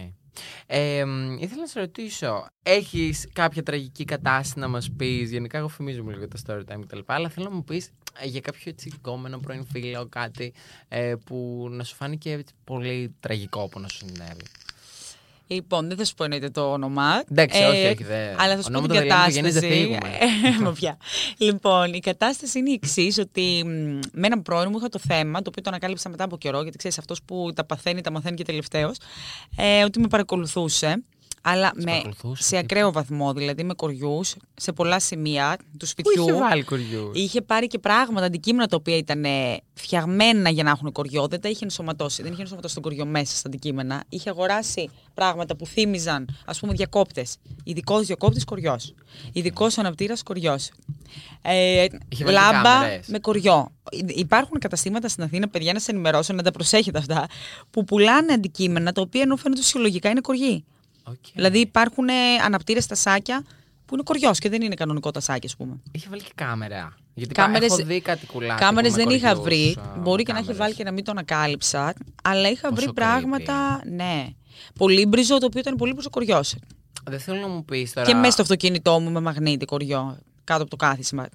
Ε, 0.65 1.05
μ, 1.05 1.37
ήθελα 1.39 1.61
να 1.61 1.67
σε 1.67 1.79
ρωτήσω, 1.79 2.47
έχεις 2.63 3.27
κάποια 3.33 3.63
τραγική 3.63 4.05
κατάσταση 4.05 4.59
να 4.59 4.67
μας 4.67 4.91
πεις; 4.97 5.31
Γενικά, 5.31 5.57
εγώ 5.57 5.67
φημίζομαι 5.67 6.13
λίγο 6.13 6.27
το 6.27 6.39
story 6.47 6.59
time 6.59 6.81
κτλ. 6.87 6.99
Αλλά 7.05 7.29
θέλω 7.29 7.49
να 7.49 7.55
μου 7.55 7.63
πεις 7.63 7.89
για 8.23 8.39
κάποιο 8.39 8.61
έτσι 8.65 8.91
γκόμενο 8.95 9.37
πρώην 9.37 9.65
φίλο, 9.65 10.07
κάτι 10.09 10.53
ε, 10.87 11.13
που 11.25 11.67
να 11.71 11.83
σου 11.83 11.95
φάνηκε 11.95 12.31
έτσι 12.31 12.53
πολύ 12.63 13.15
τραγικό 13.19 13.67
που 13.67 13.79
να 13.79 13.87
σου 13.87 13.97
συνέβη. 13.97 14.43
Λοιπόν, 15.47 15.87
δεν 15.87 15.97
θα 15.97 16.05
σου 16.05 16.13
πω 16.13 16.23
εννοείται 16.23 16.49
το 16.49 16.71
όνομα. 16.71 17.23
Εντάξει, 17.31 17.63
όχι, 17.63 17.85
όχι, 17.85 18.03
δεν- 18.03 18.35
Αλλά 18.39 18.55
θα 18.55 18.61
σου 18.61 18.71
πω 18.71 18.77
ονόματα 18.77 18.93
την 18.93 19.01
δεν 19.01 19.07
λέμε, 19.07 19.21
οικογένειες 19.21 19.53
δεν 19.53 19.61
κατάσταση. 19.61 19.81
φύγουμε. 19.81 20.57
Ε, 20.59 20.63
μα 20.63 20.71
πια. 20.71 20.97
λοιπόν, 21.37 21.93
η 21.93 21.99
κατάσταση 21.99 22.59
είναι 22.59 22.69
η 22.69 22.73
εξής: 22.73 23.17
ότι 23.17 23.63
μ, 23.65 23.69
με 24.19 24.27
έναν 24.27 24.41
πρώην 24.41 24.67
μου 24.71 24.77
είχα 24.77 24.89
το 24.89 24.99
θέμα, 25.07 25.41
το 25.41 25.49
οποίο 25.49 25.61
το 25.63 25.69
ανακάλυψα 25.69 26.09
μετά 26.09 26.23
από 26.23 26.37
καιρό, 26.37 26.61
γιατί 26.61 26.77
ξέρεις, 26.77 26.97
αυτός 26.97 27.21
που 27.25 27.51
τα 27.55 27.65
παθαίνει, 27.65 28.01
τα 28.01 28.11
μαθαίνει 28.11 28.35
και 28.35 28.43
τελευταίος, 28.43 28.97
ε, 29.57 29.83
ότι 29.83 29.99
με 29.99 30.07
παρακολουθούσε. 30.07 31.03
Αλλά 31.49 31.71
με, 31.75 31.83
παρακολουθούσε, 31.83 32.43
σε 32.43 32.49
τι- 32.49 32.57
ακραίο 32.57 32.91
βαθμό, 32.91 33.33
δηλαδή 33.33 33.63
με 33.63 33.73
κοριούς 33.73 34.35
σε 34.55 34.71
πολλά 34.71 34.99
σημεία 34.99 35.57
του 35.57 35.77
Πού 35.79 35.85
σπιτιού. 35.85 36.21
είχε 36.21 36.33
βάλει 36.33 36.63
κοριούς; 36.63 37.17
Είχε 37.17 37.41
πάρει 37.41 37.67
και 37.67 37.79
πράγματα, 37.79 38.25
αντικείμενα 38.25 38.67
τα 38.67 38.75
οποία 38.75 38.97
ήταν 38.97 39.23
ε, 39.25 39.57
φτιαγμένα 39.73 40.49
για 40.49 40.63
να 40.63 40.69
έχουν 40.69 40.91
κοριό. 40.91 41.27
Δεν 41.27 41.41
τα 41.41 41.49
είχε 41.49 41.63
ενσωματώσει. 41.63 42.21
Δεν 42.23 42.31
είχε 42.31 42.41
ενσωματώσει 42.41 42.73
τον 42.73 42.83
κοριό 42.83 43.05
μέσα 43.05 43.35
στα 43.35 43.47
αντικείμενα. 43.47 44.03
Είχε 44.09 44.29
αγοράσει 44.29 44.89
πράγματα 45.13 45.55
που 45.55 45.65
θύμιζαν, 45.65 46.37
ας 46.45 46.59
πούμε, 46.59 46.73
διακόπτες. 46.73 47.37
Ειδικός 47.63 48.05
διακόπτης 48.05 48.43
κοριός. 48.43 48.93
Ειδικός 49.33 49.77
αναπτήρας 49.77 50.23
κοριός. 50.23 50.69
Ε, 51.41 51.85
Είχε 52.09 52.23
βάλει 52.23 52.35
λάμπα 52.35 52.61
κάμερες. 52.61 53.07
με 53.07 53.19
κοριό. 53.19 53.71
Υ- 53.91 54.17
Υπάρχουν 54.17 54.59
καταστήματα 54.59 55.07
στην 55.07 55.23
Αθήνα, 55.23 55.47
παιδιά, 55.47 55.73
να 55.73 55.79
σε 55.79 55.91
ενημερώσω, 55.91 56.33
να 56.33 56.43
τα 56.43 56.51
προσέχετε 56.51 56.97
αυτά, 56.97 57.25
που 57.71 57.83
πουλάνε 57.83 58.33
αντικείμενα 58.33 58.91
τα 58.91 59.01
οποία 59.01 59.21
ενώ 59.21 59.35
φαίνονται 59.35 59.61
φυσιολογικά 59.61 60.09
είναι 60.09 60.21
κοριοί. 60.21 60.65
Οκ. 61.07 61.15
Δηλαδή 61.33 61.59
υπάρχουν 61.59 62.05
αναπτήρες 62.45 62.85
τασάκια 62.85 63.43
που 63.85 63.93
είναι 63.93 64.03
κοριός 64.03 64.39
και 64.39 64.49
δεν 64.49 64.61
είναι 64.61 64.75
κανονικό 64.75 65.11
τασάκι, 65.11 65.45
ας 65.47 65.55
πούμε. 65.55 65.79
Είχε 65.91 66.07
βάλει 66.09 66.21
και 66.21 66.31
κάμερα. 66.35 66.95
Γιατί 67.13 67.33
Κάμερες- 67.33 67.71
έχω 67.77 67.85
δει 67.87 68.01
κάτι 68.01 68.25
κουλάκι. 68.25 68.61
Κάμερες 68.61 68.91
που 68.91 68.97
με 68.97 69.03
δεν 69.03 69.15
είχα 69.15 69.33
κοριούς, 69.33 69.73
βρει. 69.73 69.75
α, 69.79 69.99
Μπορεί 69.99 70.23
και 70.23 70.31
να 70.31 70.37
έχει 70.37 70.47
κάμερες. 70.47 70.57
βάλει 70.57 70.73
και 70.73 70.83
να 70.83 70.91
μην 70.91 71.03
το 71.03 71.11
ανακάλυψα. 71.11 71.93
Αλλά 72.23 72.49
είχα 72.49 72.69
Πόσο 72.69 72.81
βρει 72.81 72.93
πράγματα. 72.93 73.81
Ναι. 73.85 74.27
Πολύ 74.77 75.05
μπριζό, 75.05 75.37
το 75.37 75.45
οποίο 75.45 75.59
ήταν 75.59 75.75
πολύ 75.75 75.93
μπριζοκοριό. 75.93 76.43
Δεν 77.09 77.19
θέλω 77.19 77.39
να 77.39 77.47
μου 77.47 77.65
πεις 77.65 77.93
τώρα. 77.93 78.07
Και 78.07 78.13
μέσα 78.13 78.31
στο 78.31 78.41
αυτοκίνητό 78.41 78.99
μου 78.99 79.11
με 79.11 79.19
μαγνήτη 79.19 79.65
κοριό, 79.65 80.17
κάτω 80.43 80.61
από 80.61 80.69
το 80.69 80.75
κάθισμα. 80.75 81.27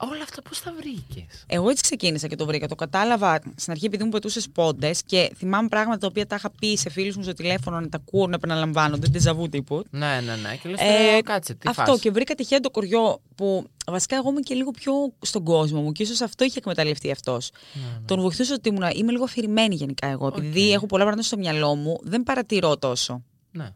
Όλα 0.00 0.22
αυτά 0.22 0.42
πώς 0.42 0.60
τα 0.62 0.72
βρήκες; 0.76 1.44
Εγώ 1.46 1.68
έτσι 1.68 1.82
ξεκίνησα 1.82 2.26
και 2.26 2.36
το 2.36 2.46
βρήκα. 2.46 2.68
Το 2.68 2.74
κατάλαβα 2.74 3.38
στην 3.56 3.72
αρχή 3.72 3.86
επειδή 3.86 4.04
μου 4.04 4.10
πετούσες 4.10 4.48
πόντες 4.50 5.02
και 5.06 5.32
θυμάμαι 5.36 5.68
πράγματα 5.68 5.98
τα 5.98 6.06
οποία 6.06 6.26
τα 6.26 6.36
είχα 6.36 6.50
πει 6.60 6.76
σε 6.76 6.90
φίλους 6.90 7.16
μου 7.16 7.22
στο 7.22 7.32
τηλέφωνο 7.32 7.80
να 7.80 7.88
τα 7.88 8.00
ακούω 8.06 8.26
να 8.26 8.34
επαναλαμβάνονται. 8.34 9.06
Δεν 9.10 9.20
ζαβού 9.20 9.48
τύπου. 9.48 9.84
Ναι, 9.90 10.20
ναι, 10.24 10.36
ναι. 10.36 10.56
Και 10.62 10.68
λες 10.68 10.80
Ε, 10.80 11.20
κάτσε. 11.22 11.54
Τι 11.54 11.68
αυτό 11.68 11.82
φάση. 11.84 12.00
και 12.00 12.10
βρήκα 12.10 12.34
τυχαία 12.34 12.60
το 12.60 12.70
κοριό 12.70 13.20
που 13.34 13.66
βασικά 13.86 14.16
εγώ 14.16 14.30
είμαι 14.30 14.40
και 14.40 14.54
λίγο 14.54 14.70
πιο 14.70 14.92
στον 15.20 15.44
κόσμο 15.44 15.80
μου 15.80 15.92
και 15.92 16.02
ίσως 16.02 16.20
αυτό 16.20 16.44
είχε 16.44 16.58
εκμεταλλευτεί 16.58 17.10
αυτός. 17.10 17.50
Ναι, 17.74 17.80
Τον 18.06 18.20
βοηθούσα 18.20 18.54
ότι 18.54 18.68
ήμουν, 18.68 18.84
είμαι 18.94 19.12
λίγο 19.12 19.24
αφηρημένη 19.24 19.74
γενικά 19.74 20.06
εγώ. 20.06 20.26
Επειδή 20.26 20.66
Οκ. 20.66 20.72
έχω 20.72 20.86
πολλά 20.86 21.02
πράγματα 21.02 21.26
στο 21.26 21.36
μυαλό 21.36 21.74
μου, 21.74 21.98
δεν 22.02 22.22
παρατηρώ 22.22 22.76
τόσο. 22.76 23.22
Ναι. 23.50 23.68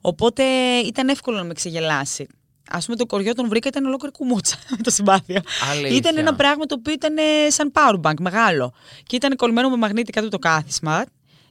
Οπότε 0.00 0.42
ήταν 0.78 1.08
εύκολο 1.08 1.36
να 1.36 1.44
με 1.44 1.54
ξεγελάσει. 1.54 2.26
Ας 2.68 2.78
πούμε, 2.78 2.96
το 2.96 3.06
κοριό 3.06 3.34
τον 3.34 3.48
βρήκα 3.48 3.68
ήταν 3.68 3.84
ολόκληρη 3.84 4.12
κουμούτσα 4.14 4.56
με 4.76 4.82
το 4.82 4.90
συμπάθεια. 4.90 5.42
Αλήθεια. 5.70 5.96
Ήταν 5.96 6.18
ένα 6.18 6.34
πράγμα 6.34 6.64
το 6.66 6.74
οποίο 6.78 6.92
ήταν 6.92 7.16
ε, 7.16 7.50
σαν 7.50 7.72
powerbank 7.74 8.14
μεγάλο. 8.20 8.72
Και 9.02 9.16
ήταν 9.16 9.36
κολλημένο 9.36 9.70
με 9.70 9.76
μαγνήτη 9.76 10.12
κάτω 10.12 10.26
από 10.26 10.36
το 10.38 10.48
κάθισμα. 10.48 11.04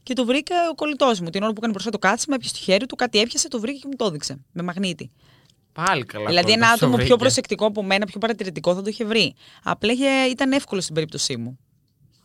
Και 0.04 0.14
το 0.14 0.26
βρήκα 0.26 0.56
ο 0.72 0.76
κολλητός 0.76 1.20
μου. 1.20 1.30
Την 1.30 1.42
ώρα 1.42 1.52
που 1.52 1.58
έκανε 1.58 1.72
μπροστά 1.74 1.90
το 1.92 1.98
κάθισμα, 1.98 2.36
έπιασε 2.36 2.54
το 2.54 2.60
χέρι 2.64 2.86
του, 2.86 2.96
κάτι 2.96 3.20
έπιασε, 3.20 3.48
το 3.48 3.60
βρήκε 3.60 3.78
και 3.80 3.88
μου 3.88 3.96
το 3.96 4.06
έδειξε. 4.06 4.40
Με 4.52 4.64
μαγνήτη. 4.64 5.12
Πάλι 5.74 6.06
καλά. 6.06 6.26
δηλαδή, 6.28 6.52
ένα 6.52 6.66
κολλητός 6.66 6.80
το 6.80 6.86
άτομο 6.86 6.96
πιο 6.96 7.06
βρήκε. 7.06 7.16
προσεκτικό 7.22 7.66
από 7.66 7.84
μένα, 7.84 8.06
πιο 8.06 8.20
παρατηρητικό 8.20 8.76
θα 8.76 8.82
το 8.82 8.90
είχε 8.90 9.06
βρει. 9.06 9.36
Απλά 9.64 9.92
είχε- 9.94 10.30
ήταν 10.30 10.52
εύκολο 10.52 10.82
στην 10.82 10.94
περίπτωσή 10.94 11.38
μου 11.38 11.60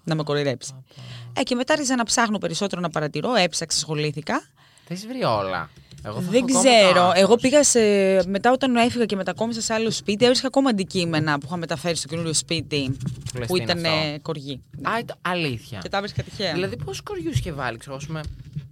να 0.04 0.14
με 0.14 0.22
κοροϊδέψει. 0.22 0.84
Ε, 1.32 1.42
και 1.42 1.54
μετά 1.54 1.72
άρχισα 1.72 1.96
να 1.96 2.04
ψάχνω 2.04 2.38
περισσότερο 2.38 2.80
να 2.80 2.90
παρατηρώ, 2.90 3.34
έψαξα, 3.34 3.78
ασχολήθηκα. 3.78 4.40
Τα 4.88 4.94
έχει 4.94 5.06
βρει 5.06 5.24
όλα. 5.24 5.70
Εγώ 6.06 6.20
θα 6.20 6.30
Δεν 6.30 6.44
έχω 6.48 6.58
ακόμα 6.58 6.62
το 6.62 6.68
ξέρω. 6.84 7.00
άγχος. 7.02 7.20
Εγώ 7.22 7.36
πήγα 7.36 7.64
σε. 7.64 7.80
Μετά, 8.28 8.52
όταν 8.52 8.76
έφυγα 8.76 9.04
και 9.04 9.16
μετακόμισα 9.16 9.60
σε 9.60 9.72
άλλο 9.72 9.90
σπίτι, 9.90 10.24
έβρισκα 10.24 10.46
ακόμα 10.46 10.68
αντικείμενα 10.70 11.38
που 11.38 11.46
είχα 11.46 11.56
μεταφέρει 11.56 11.96
στο 11.96 12.08
καινούριο 12.08 12.32
σπίτι. 12.34 12.96
λες 13.38 13.46
που 13.46 13.54
τι 13.56 13.62
είναι 13.62 13.72
ήταν 13.72 13.84
αυτό; 13.84 14.08
ε, 14.14 14.18
κοργή. 14.18 14.60
Ναι. 14.78 14.90
Α, 14.90 14.98
ήταν- 14.98 15.18
αλήθεια. 15.22 15.78
Και 15.82 15.88
τα 15.88 15.96
έβρισκα 15.96 16.22
τυχαία. 16.22 16.52
Δηλαδή, 16.52 16.76
πόσους 16.84 17.02
κοριούς 17.02 17.38
είχε 17.38 17.52
βάλει, 17.52 17.78
ξέρω, 17.78 17.96
ας 17.96 18.06
πούμε, 18.06 18.20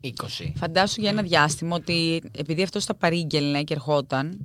20. 0.01 0.53
Φαντάσου 0.57 1.01
για 1.01 1.11
ένα 1.11 1.23
διάστημα 1.23 1.77
ότι 1.77 2.23
επειδή 2.39 2.63
αυτός 2.63 2.85
τα 2.85 2.95
παρήγγελνε 2.95 3.63
και 3.63 3.75
ερχόταν. 3.75 4.39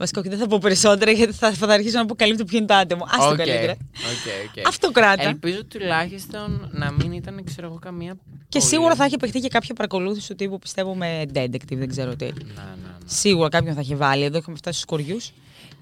Βασικά, 0.00 0.20
όχι, 0.20 0.28
δεν 0.28 0.38
θα 0.38 0.46
πω 0.46 0.58
περισσότερα 0.58 1.10
γιατί 1.10 1.32
θα, 1.32 1.52
θα 1.52 1.66
αρχίσω 1.66 1.96
να 1.96 2.02
αποκαλύπτω 2.02 2.44
ποιο 2.44 2.58
είναι 2.58 2.66
το 2.66 2.74
άτομο. 2.74 3.04
Ας 3.04 3.08
το 3.18 3.28
Οκ, 3.28 3.36
καλύτερα. 3.36 3.72
OK, 3.72 4.56
OK. 4.58 4.66
Αυτό 4.66 4.90
κράτα. 4.90 5.22
Ελπίζω 5.22 5.64
τουλάχιστον 5.64 6.68
να 6.72 6.90
μην 6.92 7.12
ήταν, 7.12 7.44
ξέρω 7.44 7.66
εγώ, 7.66 7.78
καμία. 7.78 8.16
Και 8.48 8.58
πολύ- 8.58 8.64
σίγουρα 8.64 8.94
θα 8.94 9.04
έχει 9.04 9.16
παιχτεί 9.16 9.40
και 9.40 9.48
κάποια 9.48 9.74
παρακολούθηση 9.74 10.28
του 10.28 10.34
τύπου 10.34 10.58
πιστεύω 10.58 10.94
με 10.94 11.22
detective, 11.34 11.76
δεν 11.76 11.88
ξέρω 11.88 12.16
τι. 12.16 12.24
Ναι, 12.24 12.30
ναι, 12.32 12.62
ναι. 12.82 12.90
Σίγουρα 13.06 13.48
κάποιον 13.48 13.74
θα 13.74 13.80
έχει 13.80 13.94
βάλει. 13.94 14.24
Εδώ 14.24 14.38
είχαμε 14.38 14.56
φτάσει 14.56 14.78
στους 14.80 14.88
κοριούς. 14.90 15.32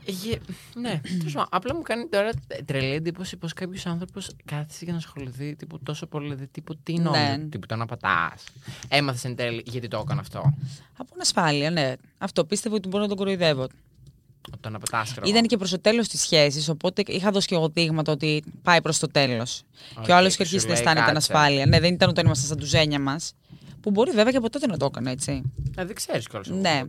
Γε- 0.06 0.40
Ναι, 0.74 1.00
τέλος 1.18 1.32
πάντων, 1.32 1.48
απλά 1.50 1.74
μου 1.74 1.82
κάνει 1.82 2.06
τώρα 2.06 2.30
τρελή 2.64 2.94
εντύπωση 2.94 3.36
πως 3.36 3.52
κάποιος 3.52 3.86
άνθρωπος 3.86 4.30
κάθισε 4.44 4.84
για 4.84 4.92
να 4.92 4.98
ασχοληθεί 4.98 5.56
τύπου, 5.56 5.78
τόσο 5.82 6.06
πολύ. 6.06 6.24
Δηλαδή, 6.24 6.46
τύπου, 6.46 6.76
τι 6.82 6.92
νόμιζε, 6.98 7.22
Ναι. 7.36 7.44
τύπου 7.50 7.66
τον 7.66 7.86
απατάς. 7.86 8.44
Έμαθες 8.88 9.24
εν 9.24 9.36
τέλει 9.36 9.62
γιατί 9.66 9.88
το 9.88 9.98
έκανε 10.04 10.20
αυτό. 10.20 10.54
Από 10.96 11.10
ανασφάλεια, 11.14 11.70
ναι. 11.70 11.92
Αυτό 12.18 12.44
πίστευε 12.44 12.74
ότι 12.74 12.88
μπορώ 12.88 13.02
να 13.02 13.08
τον 13.08 13.16
κοροϊδεύω. 13.16 13.66
Τον 14.60 14.78
απατάω, 14.78 15.02
ξέρω. 15.02 15.26
Ήταν 15.28 15.42
και 15.42 15.56
προς 15.56 15.70
το 15.70 15.80
τέλος 15.80 16.08
της 16.08 16.20
σχέσης, 16.20 16.68
οπότε 16.68 17.02
είχα 17.06 17.30
δώσει 17.30 17.46
και 17.46 17.54
εγώ 17.54 17.68
δείγματα 17.68 18.12
ότι 18.12 18.44
πάει 18.62 18.82
προς 18.82 18.98
το 18.98 19.06
τέλος. 19.06 19.62
Οκ, 19.98 20.04
και 20.04 20.12
ο 20.12 20.16
άλλος 20.16 20.32
σου 20.32 20.42
είχε 20.42 20.42
αρχίσει 20.42 20.66
να 20.66 20.72
λέει, 20.72 20.80
αισθάνεται 20.80 21.12
κάτσε. 21.12 21.32
ανασφάλεια. 21.32 21.66
Ναι, 21.66 21.80
δεν 21.80 21.94
ήταν 21.94 22.08
όταν 22.08 22.24
ήμασταν 22.24 22.46
στα 22.46 22.56
ντουζένια 22.56 23.00
μας. 23.00 23.32
Που 23.80 23.90
μπορεί 23.90 24.10
βέβαια 24.10 24.30
και 24.30 24.36
από 24.36 24.50
τότε 24.50 24.66
να 24.66 24.76
το 24.76 24.84
έκανε, 24.84 25.10
έτσι. 25.10 25.42
Ε, 25.76 25.84
δεν 25.84 25.94
ξέρεις 25.94 26.28
κιόλας. 26.28 26.48
Ναι. 26.48 26.82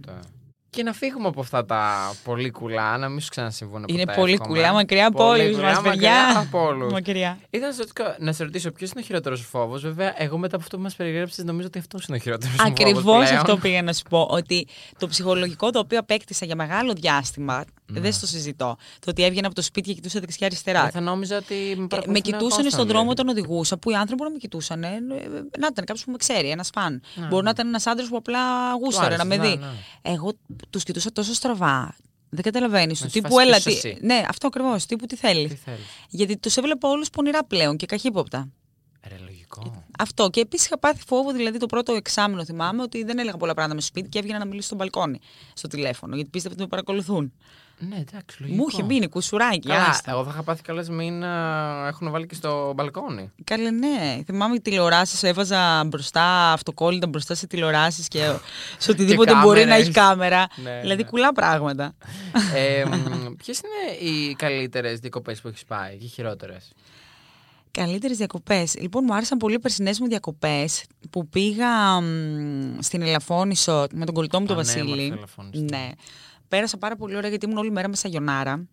Και 0.70 0.84
να 0.84 0.94
φύγουμε 0.94 1.28
από 1.28 1.40
αυτά 1.42 1.66
τα 1.66 2.12
πολύ 2.24 2.52
κουλά, 2.52 2.98
να 2.98 3.10
μην 3.10 3.20
σου 3.20 3.30
ξανασυμβούν 3.30 3.84
Είναι 3.88 4.06
ποτέ, 4.06 4.18
πολύ 4.20 4.34
εύχομαι. 4.34 4.56
κουλά, 4.58 4.74
μακριά 4.74 5.08
από 5.08 5.18
Πολύ 5.18 5.42
όλους 5.42 5.56
κουλά, 5.56 5.68
μας, 5.68 5.76
μακριά 5.76 5.92
παιδιά. 5.94 6.40
από 6.40 6.64
όλους. 6.66 6.92
Μακριά. 6.92 7.38
Ήθελα 7.50 7.68
να 7.68 7.74
σε 7.74 7.82
ρωτήσω- 7.84 8.16
να 8.20 8.32
σε 8.32 8.44
ρωτήσω 8.44 8.72
ποιος 8.72 8.92
είναι 8.92 9.00
ο 9.00 9.04
χειρότερος 9.04 9.42
φόβος. 9.42 9.82
Βέβαια, 9.82 10.14
εγώ 10.18 10.38
μετά 10.38 10.56
από 10.56 10.64
αυτό 10.64 10.78
που 10.78 10.84
μας 10.84 10.96
περιέγραψες, 10.96 11.44
νομίζω 11.44 11.68
ότι 11.68 11.80
αυτός 11.80 12.06
είναι 12.06 12.18
ο 12.18 12.20
χειρότερος 12.20 12.56
φόβος. 12.56 12.72
Ακριβώς 12.72 13.32
αυτό 13.32 13.58
πήγα 13.58 13.82
να 13.82 13.94
σου 13.94 14.04
πω. 14.10 14.28
Ότι 14.32 14.68
το 14.98 15.08
ψυχολογικό 15.08 15.72
το 15.72 15.80
οποίο 15.80 16.00
απέκτησα 16.00 16.46
για 16.46 16.56
μεγάλο 16.56 16.94
διάστημα, 16.94 17.64
Ναι. 17.90 18.00
δεν 18.00 18.14
στο 18.14 18.28
συζητώ. 18.28 18.78
Το 19.00 19.10
ότι 19.10 19.24
έβγαινα 19.24 19.46
από 19.46 19.56
το 19.56 19.62
σπίτι 19.62 19.88
και 19.88 19.94
κοιτούσα 19.94 20.20
δεξιά-αριστερά. 20.20 20.90
Θα 20.90 21.00
νόμιζα 21.00 21.38
ότι 21.38 21.54
με, 21.56 21.72
Ε, 21.72 21.76
Με 21.76 21.88
παρακολουθούν 21.88 22.22
κοιτούσαν 22.22 22.66
constant, 22.66 22.72
στον 22.72 22.88
δρόμο 22.88 23.02
δηλαδή. 23.12 23.22
όταν 23.22 23.28
οδηγούσα, 23.30 23.78
που 23.78 23.90
οι 23.92 23.94
άνθρωποι 23.94 24.16
μπορεί 24.16 24.30
να 24.30 24.36
με 24.36 24.42
κοιτούσαν. 24.42 24.84
Ε, 24.84 24.90
να 25.60 25.68
ήταν 25.72 25.86
κάποιος 25.86 26.04
που 26.04 26.12
με 26.12 26.18
ξέρει, 26.18 26.50
ένας 26.50 26.70
φαν. 26.74 27.02
Ναι, 27.16 27.26
μπορεί 27.28 27.36
να 27.36 27.42
ναι. 27.42 27.50
ήταν 27.50 27.68
ένας 27.68 27.88
άντρας 27.88 28.08
που 28.08 28.18
απλά 28.18 28.40
γούσταρε 28.74 29.16
να 29.16 29.26
με 29.26 29.36
άρεσε, 29.36 29.52
δει. 29.52 29.58
ναι, 29.60 29.66
ναι. 29.66 29.74
Εγώ 30.02 30.32
τους 30.70 30.84
κοιτούσα 30.84 31.12
τόσο 31.12 31.34
στραβά. 31.34 31.96
Δεν 32.30 32.44
καταλαβαίνεις. 32.44 33.00
Να 33.00 33.06
Του 33.06 33.12
σου 33.12 33.22
τύπου 33.22 33.34
φάσει 33.36 33.48
έλα. 33.48 33.60
ποιος 33.62 33.80
Τι... 33.80 33.90
εσύ. 33.90 33.98
Ναι, 34.02 34.24
αυτό 34.30 34.48
ακριβώς. 34.48 34.86
Τύπου 34.86 35.06
τι 35.06 35.16
θέλει. 35.16 35.48
Τι 35.48 35.56
θέλεις. 35.56 35.86
Γιατί 36.10 36.38
τους 36.38 36.58
έβλεπα 36.58 36.90
όλους 36.90 37.10
πονηρά 37.10 37.44
πλέον 37.44 37.78
και 37.78 37.86
καχύποπτα. 37.86 38.50
Ρε, 39.08 39.16
λογικό. 39.24 39.84
Αυτό. 40.00 40.30
Και 40.30 40.40
επίσης 40.40 40.66
είχα 40.66 40.80
πάθει 40.80 41.04
φόβο, 41.08 41.32
δηλαδή 41.32 41.58
το 41.58 41.66
πρώτο 41.66 41.94
εξάμεινο 41.94 42.46
θυμάμαι, 42.46 42.82
ότι 42.82 43.04
δεν 43.04 43.20
έλεγα 43.20 43.38
πολλά 43.38 43.54
πράγματα 43.54 43.76
με 43.76 43.82
στο 43.82 43.90
σπίτι 43.90 44.10
και 44.10 44.20
έβγαινα 44.20 44.40
να 44.40 44.46
μιλήσω 44.46 44.68
στο 44.68 44.76
μπαλκόνι, 44.76 45.20
στο 45.54 45.68
τηλέφωνο, 45.68 46.16
γιατί 46.16 46.30
πίστευα 46.30 46.54
ότι 46.54 46.64
με 46.64 46.70
παρακολουθούν. 46.70 47.34
Ναι, 47.80 47.96
εντάξει, 47.96 48.42
λογικό. 48.42 48.62
Μου 48.62 48.66
είχε 48.72 48.84
μείνει 48.84 49.08
κουσουράκι. 49.08 49.68
Καλά, 49.68 49.86
άστα. 49.86 50.12
εγώ 50.12 50.24
θα 50.24 50.30
είχα 50.34 50.44
πάθει 50.44 50.62
καλέ 50.62 50.84
μην 50.90 51.24
α, 51.24 51.88
έχουν 51.88 52.12
βάλει 52.12 52.26
και 52.26 52.36
στο 52.36 52.74
μπαλκόνι. 52.76 53.32
Καλέ, 53.44 53.72
ναι. 53.72 54.22
Θυμάμαι 54.26 54.56
οι 54.56 54.62
τηλεοράσεις, 54.62 55.24
έβαζα 55.24 55.84
μπροστά 55.86 56.52
αυτοκόλλητα 56.52 57.08
μπροστά 57.08 57.36
σε 57.36 57.48
τηλεοράσεις 57.48 58.08
και 58.08 58.20
σε 58.78 58.92
οτιδήποτε 58.92 59.32
Και 59.32 59.38
μπορεί 59.42 59.60
να 59.60 59.66
κάμερες. 59.66 59.82
έχει 59.88 59.92
κάμερα. 59.92 60.48
Ναι, 60.64 60.80
δηλαδή 60.82 61.04
ναι. 61.04 61.10
κουλά 61.10 61.32
πράγματα. 61.32 61.96
ε, 62.56 62.84
Ποιες 63.44 63.60
είναι 63.60 64.10
οι 64.10 64.36
καλύτερες 64.36 65.00
διακοπές 65.00 65.42
που 65.42 65.48
έχεις 65.48 65.66
πάει 65.66 65.98
και 65.98 66.06
οι 66.06 66.08
χειρότερες; 66.08 66.72
Καλύτερες 67.72 68.18
διακοπές. 68.18 68.76
Λοιπόν, 68.80 69.04
μου 69.08 69.14
άρεσαν 69.16 69.38
πολύ 69.38 69.54
οι 69.56 69.60
περσινές 69.60 70.00
μου 70.00 70.08
διακοπές 70.08 70.86
που 71.10 71.28
πήγα 71.28 72.02
μ, 72.02 72.78
στην 72.80 73.02
Ελαφώνησο 73.02 73.86
με 73.94 74.06
τον 74.06 74.14
κολλητό 74.14 74.40
μου 74.40 74.46
τον 74.46 74.56
Πανέμορφη 74.56 74.90
Βασίλη. 74.90 75.14
Ελαφώνησο. 75.18 75.64
Ναι. 75.70 75.90
Πέρασα 76.50 76.78
πάρα 76.78 76.96
πολύ 76.96 77.16
ωραία 77.16 77.30
γιατί 77.30 77.46
ήμουν 77.46 77.58
όλη 77.58 77.72
μέρα 77.72 77.88
με 77.88 77.96
σαγιονάρα. 77.96 78.68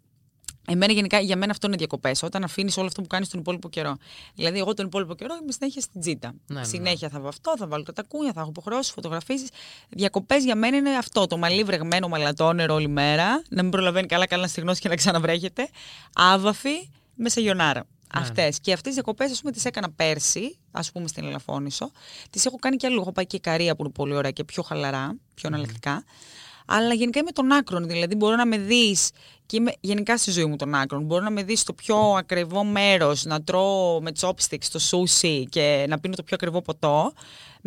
Εμένα 0.68 0.92
γενικά, 0.92 1.20
για 1.20 1.36
μένα 1.36 1.52
αυτό 1.52 1.66
είναι 1.66 1.76
διακοπές. 1.76 2.22
Όταν 2.22 2.44
αφήνεις 2.44 2.76
όλο 2.76 2.86
αυτό 2.86 3.00
που 3.02 3.06
κάνεις 3.06 3.28
τον 3.28 3.40
υπόλοιπο 3.40 3.68
καιρό. 3.68 3.96
Δηλαδή, 4.34 4.58
εγώ 4.58 4.74
τον 4.74 4.86
υπόλοιπο 4.86 5.14
καιρό 5.14 5.34
είμαι 5.42 5.52
συνέχεια 5.52 5.80
στην 5.80 6.00
τζίτα. 6.00 6.34
Ναι, 6.46 6.58
ναι, 6.58 6.64
συνέχεια 6.64 7.08
θα 7.08 7.22
αυτό, 7.26 7.54
θα 7.58 7.66
βάλω 7.66 7.82
τα 7.82 7.92
τακούνια, 7.92 8.32
θα 8.32 8.40
έχω 8.40 8.48
υποχρεώσεις, 8.48 8.92
φωτογραφίσεις. 8.92 9.48
Διακοπές 9.88 10.44
για 10.44 10.56
μένα 10.56 10.76
είναι 10.76 10.96
αυτό. 10.96 11.26
Το 11.26 11.36
μαλλί 11.36 11.62
βρεγμένο 11.62 12.08
μαλατόνερο 12.08 12.74
όλη 12.74 12.88
μέρα. 12.88 13.42
Να 13.48 13.62
μην 13.62 13.70
προλαβαίνει 13.70 14.06
καλά-καλά 14.06 14.42
να 14.42 14.48
στεγνώσει 14.48 14.80
και 14.80 14.88
να 14.88 14.94
ξαναβρέχεται. 14.94 15.68
Άβαφη 16.14 16.90
με 17.14 17.28
σαγιονάρα. 17.28 17.80
Ναι. 17.80 18.20
Αυτές. 18.20 18.60
Και 18.60 18.72
αυτές 18.72 18.88
τι 18.88 18.92
διακοπές, 18.92 19.30
ας 19.30 19.40
πούμε, 19.40 19.52
τις 19.52 19.64
έκανα 19.64 19.90
πέρσι, 19.90 20.58
ας 20.70 20.92
πούμε, 20.92 21.08
στην 21.08 21.24
Ελαφώνησο. 21.24 21.90
Τις 22.30 22.46
έχω 22.46 22.56
κάνει 22.56 22.76
και 22.76 22.86
αλλού. 22.86 23.00
Έχω 23.00 23.12
πάει 23.12 23.26
και 23.26 23.36
η 23.36 23.40
Καρία 23.40 23.76
που 23.76 23.82
είναι 23.82 23.92
πολύ 23.92 24.14
ωραία 24.14 24.30
και 24.30 24.44
πιο 24.44 24.62
χαλαρά, 24.62 25.16
πιο 25.34 25.48
εναλλακτικά. 25.48 26.04
Αλλά 26.66 26.94
γενικά 26.94 27.20
είμαι 27.20 27.30
των 27.30 27.52
άκρων. 27.52 27.86
Δηλαδή, 27.88 28.14
μπορώ 28.14 28.36
να 28.36 28.46
με 28.46 28.58
δεις 28.58 29.10
και 29.46 29.56
είμαι 29.56 29.72
γενικά 29.80 30.16
στη 30.16 30.30
ζωή 30.30 30.44
μου 30.44 30.56
των 30.56 30.74
άκρων. 30.74 31.02
Μπορώ 31.02 31.22
να 31.22 31.30
με 31.30 31.42
δεις 31.42 31.60
στο 31.60 31.72
πιο 31.72 31.96
ακριβό 31.96 32.64
μέρος, 32.64 33.24
να 33.24 33.42
τρώω 33.42 34.00
με 34.00 34.10
chopsticks 34.20 34.64
το 34.72 34.78
σούσι 34.78 35.46
και 35.50 35.86
να 35.88 35.98
πίνω 35.98 36.14
το 36.14 36.22
πιο 36.22 36.36
ακριβό 36.40 36.62
ποτό. 36.62 37.12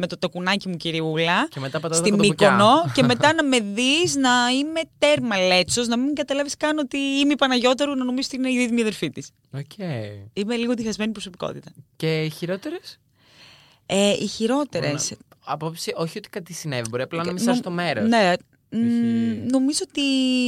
Με 0.02 0.08
το 0.08 0.18
τακουνάκι 0.18 0.70
μου, 0.70 0.78
κυριούλα. 0.78 1.48
Και 1.48 1.60
μετά 1.60 1.80
πατάω 1.80 2.00
τα 2.00 2.06
Στη 2.06 2.10
κοτομπουκιά. 2.16 2.52
Μύκονο 2.52 2.72
και 2.96 3.04
μετά 3.04 3.34
να 3.34 3.44
με 3.44 3.60
δεις 3.60 4.16
να 4.16 4.30
είμαι 4.60 4.82
τέρμα 4.98 5.38
λέτσος, 5.38 5.88
να 5.88 5.98
μην 5.98 6.16
καταλάβεις 6.16 6.58
καν 6.58 6.78
ότι 6.78 6.98
είμαι 6.98 7.32
η 7.32 7.36
Παναγιώταρου, 7.36 7.96
να 7.96 8.04
νομίζεις 8.04 8.26
ότι 8.26 8.36
είναι 8.36 8.52
η 8.52 8.58
δίδυμη 8.58 8.82
αδερφή 8.82 9.10
της. 9.10 9.30
Οκ. 9.54 9.88
Είμαι 10.34 10.56
λίγο 10.56 10.74
διχασμένη 10.74 11.12
προσωπικότητα. 11.12 11.72
Και 11.96 12.24
οι 12.24 12.30
χειρότερες; 12.30 13.00
Ε, 13.86 14.10
οι 14.10 14.28
χειρότερες. 14.28 15.14
Απόψη, 15.46 15.94
όχι 15.96 16.18
ότι 16.18 16.30
κάτι 16.30 16.54
συνέβη. 16.54 16.90
Μπορεί 16.90 17.04
απλά 17.04 17.24
να 17.24 17.34
μην 17.34 17.50
είσαι 17.50 17.62
το 17.62 17.72
μέρος. 17.72 18.10
Ναι. 18.10 18.34
Μ, 18.70 18.76
Έχει- 18.78 19.52
νομίζω 19.52 19.80
ότι 19.90 20.02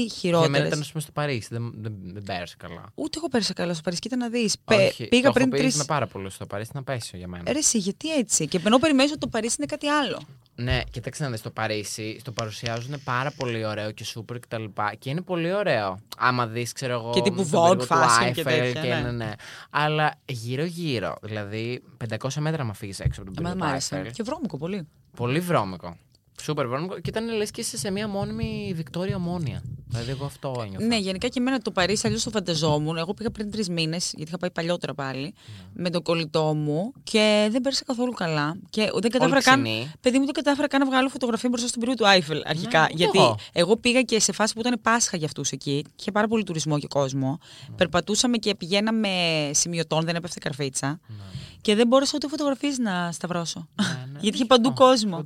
Για 0.03 0.29
μένα 0.29 0.41
χειρότερε. 0.41 0.67
ήταν, 0.67 0.79
ας 0.79 0.87
πούμε, 0.91 1.01
στο 1.03 1.11
Παρίσι. 1.11 1.47
Δεν, 1.51 1.71
δεν, 1.75 1.93
δεν 2.03 2.23
πέρασε 2.23 2.55
καλά. 2.57 2.85
Ούτε 2.95 3.17
εγώ 3.17 3.27
πέρασα 3.27 3.53
καλά 3.53 3.73
στο 3.73 3.81
Παρίσι. 3.81 4.01
Κοίτα 4.01 4.15
να 4.15 4.29
δεις. 4.29 4.55
Όχι, 4.65 5.07
Πήγα 5.07 5.27
το 5.27 5.31
πριν 5.33 5.47
έχω 5.53 5.61
πει 5.63 5.67
τρει. 5.69 5.77
με 5.77 5.83
πάρα 5.83 6.07
πολύ 6.07 6.29
στο 6.29 6.45
Παρίσι 6.45 6.71
να 6.73 6.83
πέσει 6.83 7.17
για 7.17 7.27
μένα. 7.27 7.51
Ρε, 7.51 7.57
εσύ, 7.57 7.77
γιατί 7.77 8.13
έτσι; 8.13 8.47
Και 8.47 8.59
ενώ 8.65 8.77
περιμένεις 8.77 9.11
ότι 9.11 9.19
το 9.19 9.27
Παρίσι 9.27 9.55
είναι 9.57 9.67
κάτι 9.67 9.87
άλλο. 9.87 10.21
Ναι, 10.55 10.81
κοίταξε 10.91 11.23
να 11.23 11.29
δεις, 11.29 11.39
στο 11.39 11.49
Παρίσι 11.49 12.19
το 12.23 12.31
παρουσιάζουν 12.31 12.95
πάρα 13.03 13.31
πολύ 13.37 13.65
ωραίο 13.65 13.91
και 13.91 14.03
σούπερ 14.03 14.39
και 14.39 14.45
τα 14.47 14.59
λοιπά. 14.59 14.93
Και 14.99 15.09
είναι 15.09 15.21
πολύ 15.21 15.53
ωραίο. 15.53 15.99
Άμα 16.17 16.47
δεις, 16.47 16.71
ξέρω 16.73 16.93
εγώ. 16.93 17.11
Και 17.13 17.21
τύπου 17.21 17.35
με 17.43 17.49
τον 17.49 17.61
Vogue 17.61 17.69
πύργο 17.69 17.75
του 17.75 17.87
fashion 17.93 18.31
και 18.33 18.41
Eiffel 18.41 18.43
τέτοια, 18.43 18.81
Και, 18.81 18.87
ναι. 18.93 19.01
ναι, 19.01 19.11
ναι. 19.11 19.31
Αλλά 19.69 20.13
γύρω-γύρω. 20.25 21.15
Δηλαδή 21.21 21.83
500 22.17 22.29
μέτρα 22.39 22.63
να 22.63 22.73
φύγεις 22.73 22.99
έξω 22.99 23.21
από 23.21 23.31
τον 23.33 23.45
Εμένα 23.45 23.53
πύργο 23.65 23.75
μου 23.75 23.79
του 23.89 23.95
άρεσε. 23.95 24.09
Eiffel. 24.09 24.13
Και 24.15 24.23
βρώμικο 24.23 24.57
πολύ. 24.57 24.87
Πολύ 25.15 25.39
βρώμικο. 25.39 25.97
Σούπερ 26.41 26.67
βρώμικο. 26.67 26.95
Και 26.99 27.09
ήταν 27.09 27.35
λες 27.35 27.51
και 27.51 27.61
είσαι 27.61 27.77
σε 27.77 27.91
μια 27.91 28.07
μόνιμη 28.07 28.71
Βικτόρια 28.75 29.15
Ομόνια. 29.15 29.63
Δηλαδή 29.87 30.11
εγώ 30.11 30.25
αυτό 30.25 30.61
ένιωθα. 30.65 30.85
Ναι, 30.85 30.97
γενικά 30.97 31.27
και 31.27 31.39
εμένα 31.39 31.59
το 31.59 31.71
Παρίσι 31.71 32.07
αλλιώς 32.07 32.23
το 32.23 32.29
φανταζόμουν. 32.29 32.97
Εγώ 32.97 33.13
πήγα 33.13 33.29
πριν 33.31 33.51
τρεις 33.51 33.69
μήνες, 33.69 34.11
γιατί 34.15 34.29
είχα 34.29 34.37
πάει 34.37 34.51
παλιότερα 34.51 34.93
πάλι, 34.93 35.21
Ναι. 35.21 35.33
με 35.73 35.89
τον 35.89 36.01
κολλητό 36.03 36.53
μου 36.53 36.93
και 37.03 37.47
δεν 37.51 37.61
πέρασα 37.61 37.83
καθόλου 37.85 38.11
καλά. 38.11 38.55
Και 38.69 38.89
δεν 38.93 39.11
κατάφερα 39.11 39.41
καν. 39.41 39.63
ξινοί. 39.63 39.91
Παιδί 40.01 40.17
μου, 40.19 40.25
δεν 40.25 40.33
κατάφερα 40.33 40.67
καν 40.67 40.79
να 40.79 40.85
βγάλω 40.85 41.09
φωτογραφία 41.09 41.49
μπροστά 41.49 41.67
στον 41.67 41.79
πύργο 41.81 41.95
του 41.95 42.07
Άιφελ 42.07 42.41
αρχικά. 42.45 42.79
Ναι, 42.79 42.85
ούτε 42.85 42.95
γιατί 42.95 43.17
εγώ. 43.17 43.35
εγώ 43.53 43.77
πήγα 43.77 44.01
και 44.01 44.19
σε 44.19 44.31
φάση 44.31 44.53
που 44.53 44.59
ήταν 44.59 44.79
Πάσχα 44.81 45.17
για 45.17 45.25
αυτούς 45.25 45.51
εκεί. 45.51 45.81
και 45.83 45.91
Είχε 45.99 46.11
πάρα 46.11 46.27
πολύ 46.27 46.43
τουρισμό 46.43 46.79
και 46.79 46.87
κόσμο. 46.87 47.39
Ναι. 47.69 47.75
Περπατούσαμε 47.75 48.37
και 48.37 48.55
πηγαίναμε 48.55 49.09
σημειωτών, 49.53 50.05
δεν 50.05 50.15
έπεφτε 50.15 50.39
καρφίτσα. 50.39 50.87
Ναι. 51.07 51.15
Και 51.61 51.75
δεν 51.75 51.87
μπόρεσα 51.87 52.11
ούτε 52.15 52.27
φωτογραφίες 52.27 52.77
να 52.77 53.11
σταυρώσω. 53.11 53.67
Ναι, 53.81 53.87
ναι. 54.13 54.19
γιατί 54.23 54.35
είχε 54.37 54.45
παντού 54.45 54.73
κόσμο. 54.73 55.23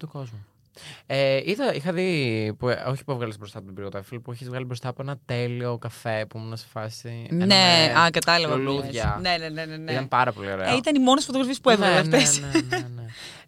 Παντού 0.75 0.87
κόσμο. 0.87 1.03
Ε, 1.05 1.41
είδα, 1.45 1.73
είχα 1.73 1.91
δει, 1.93 2.55
που, 2.59 2.67
όχι 2.87 3.03
που 3.03 3.11
έβγαλες 3.11 3.37
μπροστά 3.37 3.57
από 3.57 3.65
τον 3.65 3.75
πύργο 3.75 3.89
του 3.89 3.97
Eiffel, 3.97 4.19
που 4.23 4.31
έχεις 4.31 4.47
βγάλει 4.47 4.65
μπροστά 4.65 4.89
από 4.89 5.01
ένα 5.01 5.17
τέλειο 5.25 5.77
καφέ 5.77 6.25
που 6.29 6.37
ήμουν 6.37 6.57
σε 6.57 6.65
φάση. 6.71 7.27
ένα 7.29 7.45
Ναι, 7.45 7.55
με 7.93 7.99
α, 7.99 8.09
κατάλαβα. 8.09 8.53
ποιο 8.55 8.63
λουλούδια. 8.63 9.19
λες. 9.21 9.39
Ναι, 9.39 9.47
ναι, 9.47 9.49
ναι. 9.49 9.65
ναι, 9.65 9.77
ναι. 9.77 9.91
Ήταν 9.91 10.07
πάρα 10.07 10.31
πολύ 10.31 10.51
ωραίο. 10.51 10.73
Ε, 10.73 10.75
ήταν 10.75 10.95
οι 10.95 10.99
μόνε 10.99 11.21
φωτογραφίε 11.21 11.55
που 11.61 11.69
έβγαλα 11.69 11.93
ναι, 11.93 11.99
αυτές. 11.99 12.39
ναι, 12.39 12.47
ναι, 12.47 12.77
ναι, 12.77 12.87
ναι. 12.94 12.94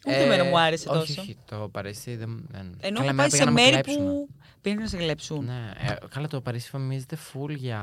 Ούτε 0.07 0.23
εμένα 0.23 0.43
μου 0.43 0.59
άρεσε 0.59 0.89
όχι, 0.89 0.99
τόσο. 0.99 1.21
Όχι, 1.21 1.37
το 1.45 1.69
Παρίσι 1.71 2.15
δεν. 2.15 2.45
δεν... 2.51 2.77
Ενώ 2.79 2.99
Καλά, 2.99 3.09
έχω 3.09 3.09
εμένα 3.09 3.15
πάει 3.15 3.29
πήγαν 3.29 3.39
σε 3.39 3.43
να 3.45 3.51
με 3.51 3.61
μέρη 3.61 3.71
κλέψουν. 3.81 4.05
που 4.05 4.29
πήγαινε 4.61 4.81
να 4.81 4.87
σε 4.87 4.97
κλέψουν. 4.97 5.45
Ναι, 5.45 5.71
ε, 5.91 5.95
καλά 6.09 6.27
το 6.27 6.41
Παρίσι 6.41 6.69
φημίζεται 6.69 7.17
full 7.33 7.49
για 7.55 7.81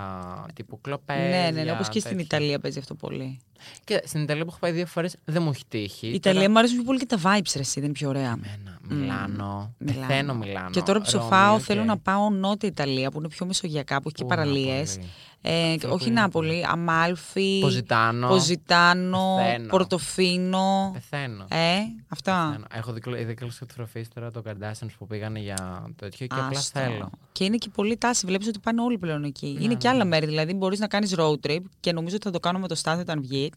τύπου 0.54 0.80
κλοπές. 0.80 1.16
Ναι, 1.16 1.28
ναι, 1.28 1.50
ναι, 1.50 1.62
για 1.62 1.72
όπως 1.72 1.88
και 1.88 1.98
στην 2.00 2.16
τέτοια. 2.16 2.24
Ιταλία 2.38 2.58
παίζει 2.58 2.78
αυτό 2.78 2.94
πολύ. 2.94 3.38
Και 3.84 4.02
στην 4.04 4.22
Ιταλία 4.22 4.42
που 4.44 4.50
έχω 4.50 4.58
πάει 4.58 4.72
δύο 4.72 4.86
φορές 4.86 5.16
δεν 5.24 5.42
μου 5.42 5.50
έχει 5.50 5.64
τύχει. 5.68 6.06
Η 6.06 6.14
Ιταλία 6.14 6.50
μου 6.50 6.58
αρέσουν 6.58 6.76
πιο 6.76 6.84
πολύ 6.84 6.98
και 6.98 7.06
τα 7.06 7.18
vibes, 7.18 7.50
ρε, 7.54 7.60
εσύ, 7.60 7.74
δεν 7.74 7.84
είναι 7.84 7.92
πιο 7.92 8.08
ωραία. 8.08 8.22
Εμένα, 8.32 8.78
Μιλάνο. 8.88 9.74
Μιλάνο. 9.78 10.06
Πεθαίνω 10.06 10.34
Μιλάνο. 10.34 10.70
Και 10.70 10.80
τώρα 10.82 11.00
που 11.00 11.10
Ρώμη, 11.12 11.24
ψοφάω, 11.26 11.54
οκ. 11.54 11.60
θέλω 11.64 11.84
να 11.84 11.98
πάω 11.98 12.30
νότια 12.30 12.68
Ιταλία 12.68 13.10
που 13.10 13.18
είναι 13.18 13.28
πιο 13.28 13.46
μεσογειακά, 13.46 13.96
που 13.96 14.02
έχει 14.08 14.14
και 14.16 14.22
Πού, 14.22 14.28
παραλίες. 14.28 14.98
Νάπολη. 15.44 15.72
Ε, 15.72 15.78
Θέλω 15.78 15.92
όχι 15.92 16.02
πολύ 16.04 16.14
Νάπολη, 16.14 16.64
Αμάλφι, 16.68 17.58
Ποζιτάνο. 17.60 18.28
Ποζιτάνο, 18.28 19.34
Πεθαίνω. 19.36 19.68
Πορτοφίνο. 19.68 20.90
Πεθαίνω. 20.92 21.44
Ε, 21.50 21.78
αυτά. 22.08 22.44
Πεθαίνω. 22.46 22.64
Έχω 22.72 22.92
δίκλο- 22.92 23.24
δίκλο 23.26 23.48
τροφή 23.74 24.06
τώρα 24.14 24.30
το 24.30 24.42
Kardashians 24.46 24.88
που 24.98 25.06
πήγανε 25.06 25.38
για 25.38 25.86
τέτοιο 25.96 26.26
και 26.26 26.34
απλά 26.38 26.58
Άστο. 26.58 26.80
θέλω. 26.80 27.10
Και 27.32 27.44
είναι 27.44 27.56
και 27.56 27.68
πολύ 27.74 27.96
τάση. 27.96 28.26
Βλέπεις 28.26 28.46
ότι 28.46 28.58
πάνε 28.58 28.80
όλοι 28.82 28.98
πλέον 28.98 29.24
εκεί. 29.24 29.58
είναι 29.60 29.74
και 29.74 29.88
ναι. 29.88 29.94
άλλα 29.94 30.04
μέρη. 30.04 30.26
Δηλαδή, 30.26 30.54
μπορείς 30.54 30.78
να 30.78 30.86
κάνεις 30.86 31.14
road 31.18 31.36
trip 31.46 31.60
και 31.80 31.92
νομίζω 31.92 32.14
ότι 32.16 32.24
θα 32.24 32.30
το 32.30 32.40
κάνουμε 32.40 32.62
με 32.62 32.68
το 32.68 32.74
στάθι 32.74 33.00
όταν 33.00 33.20
βγει. 33.22 33.52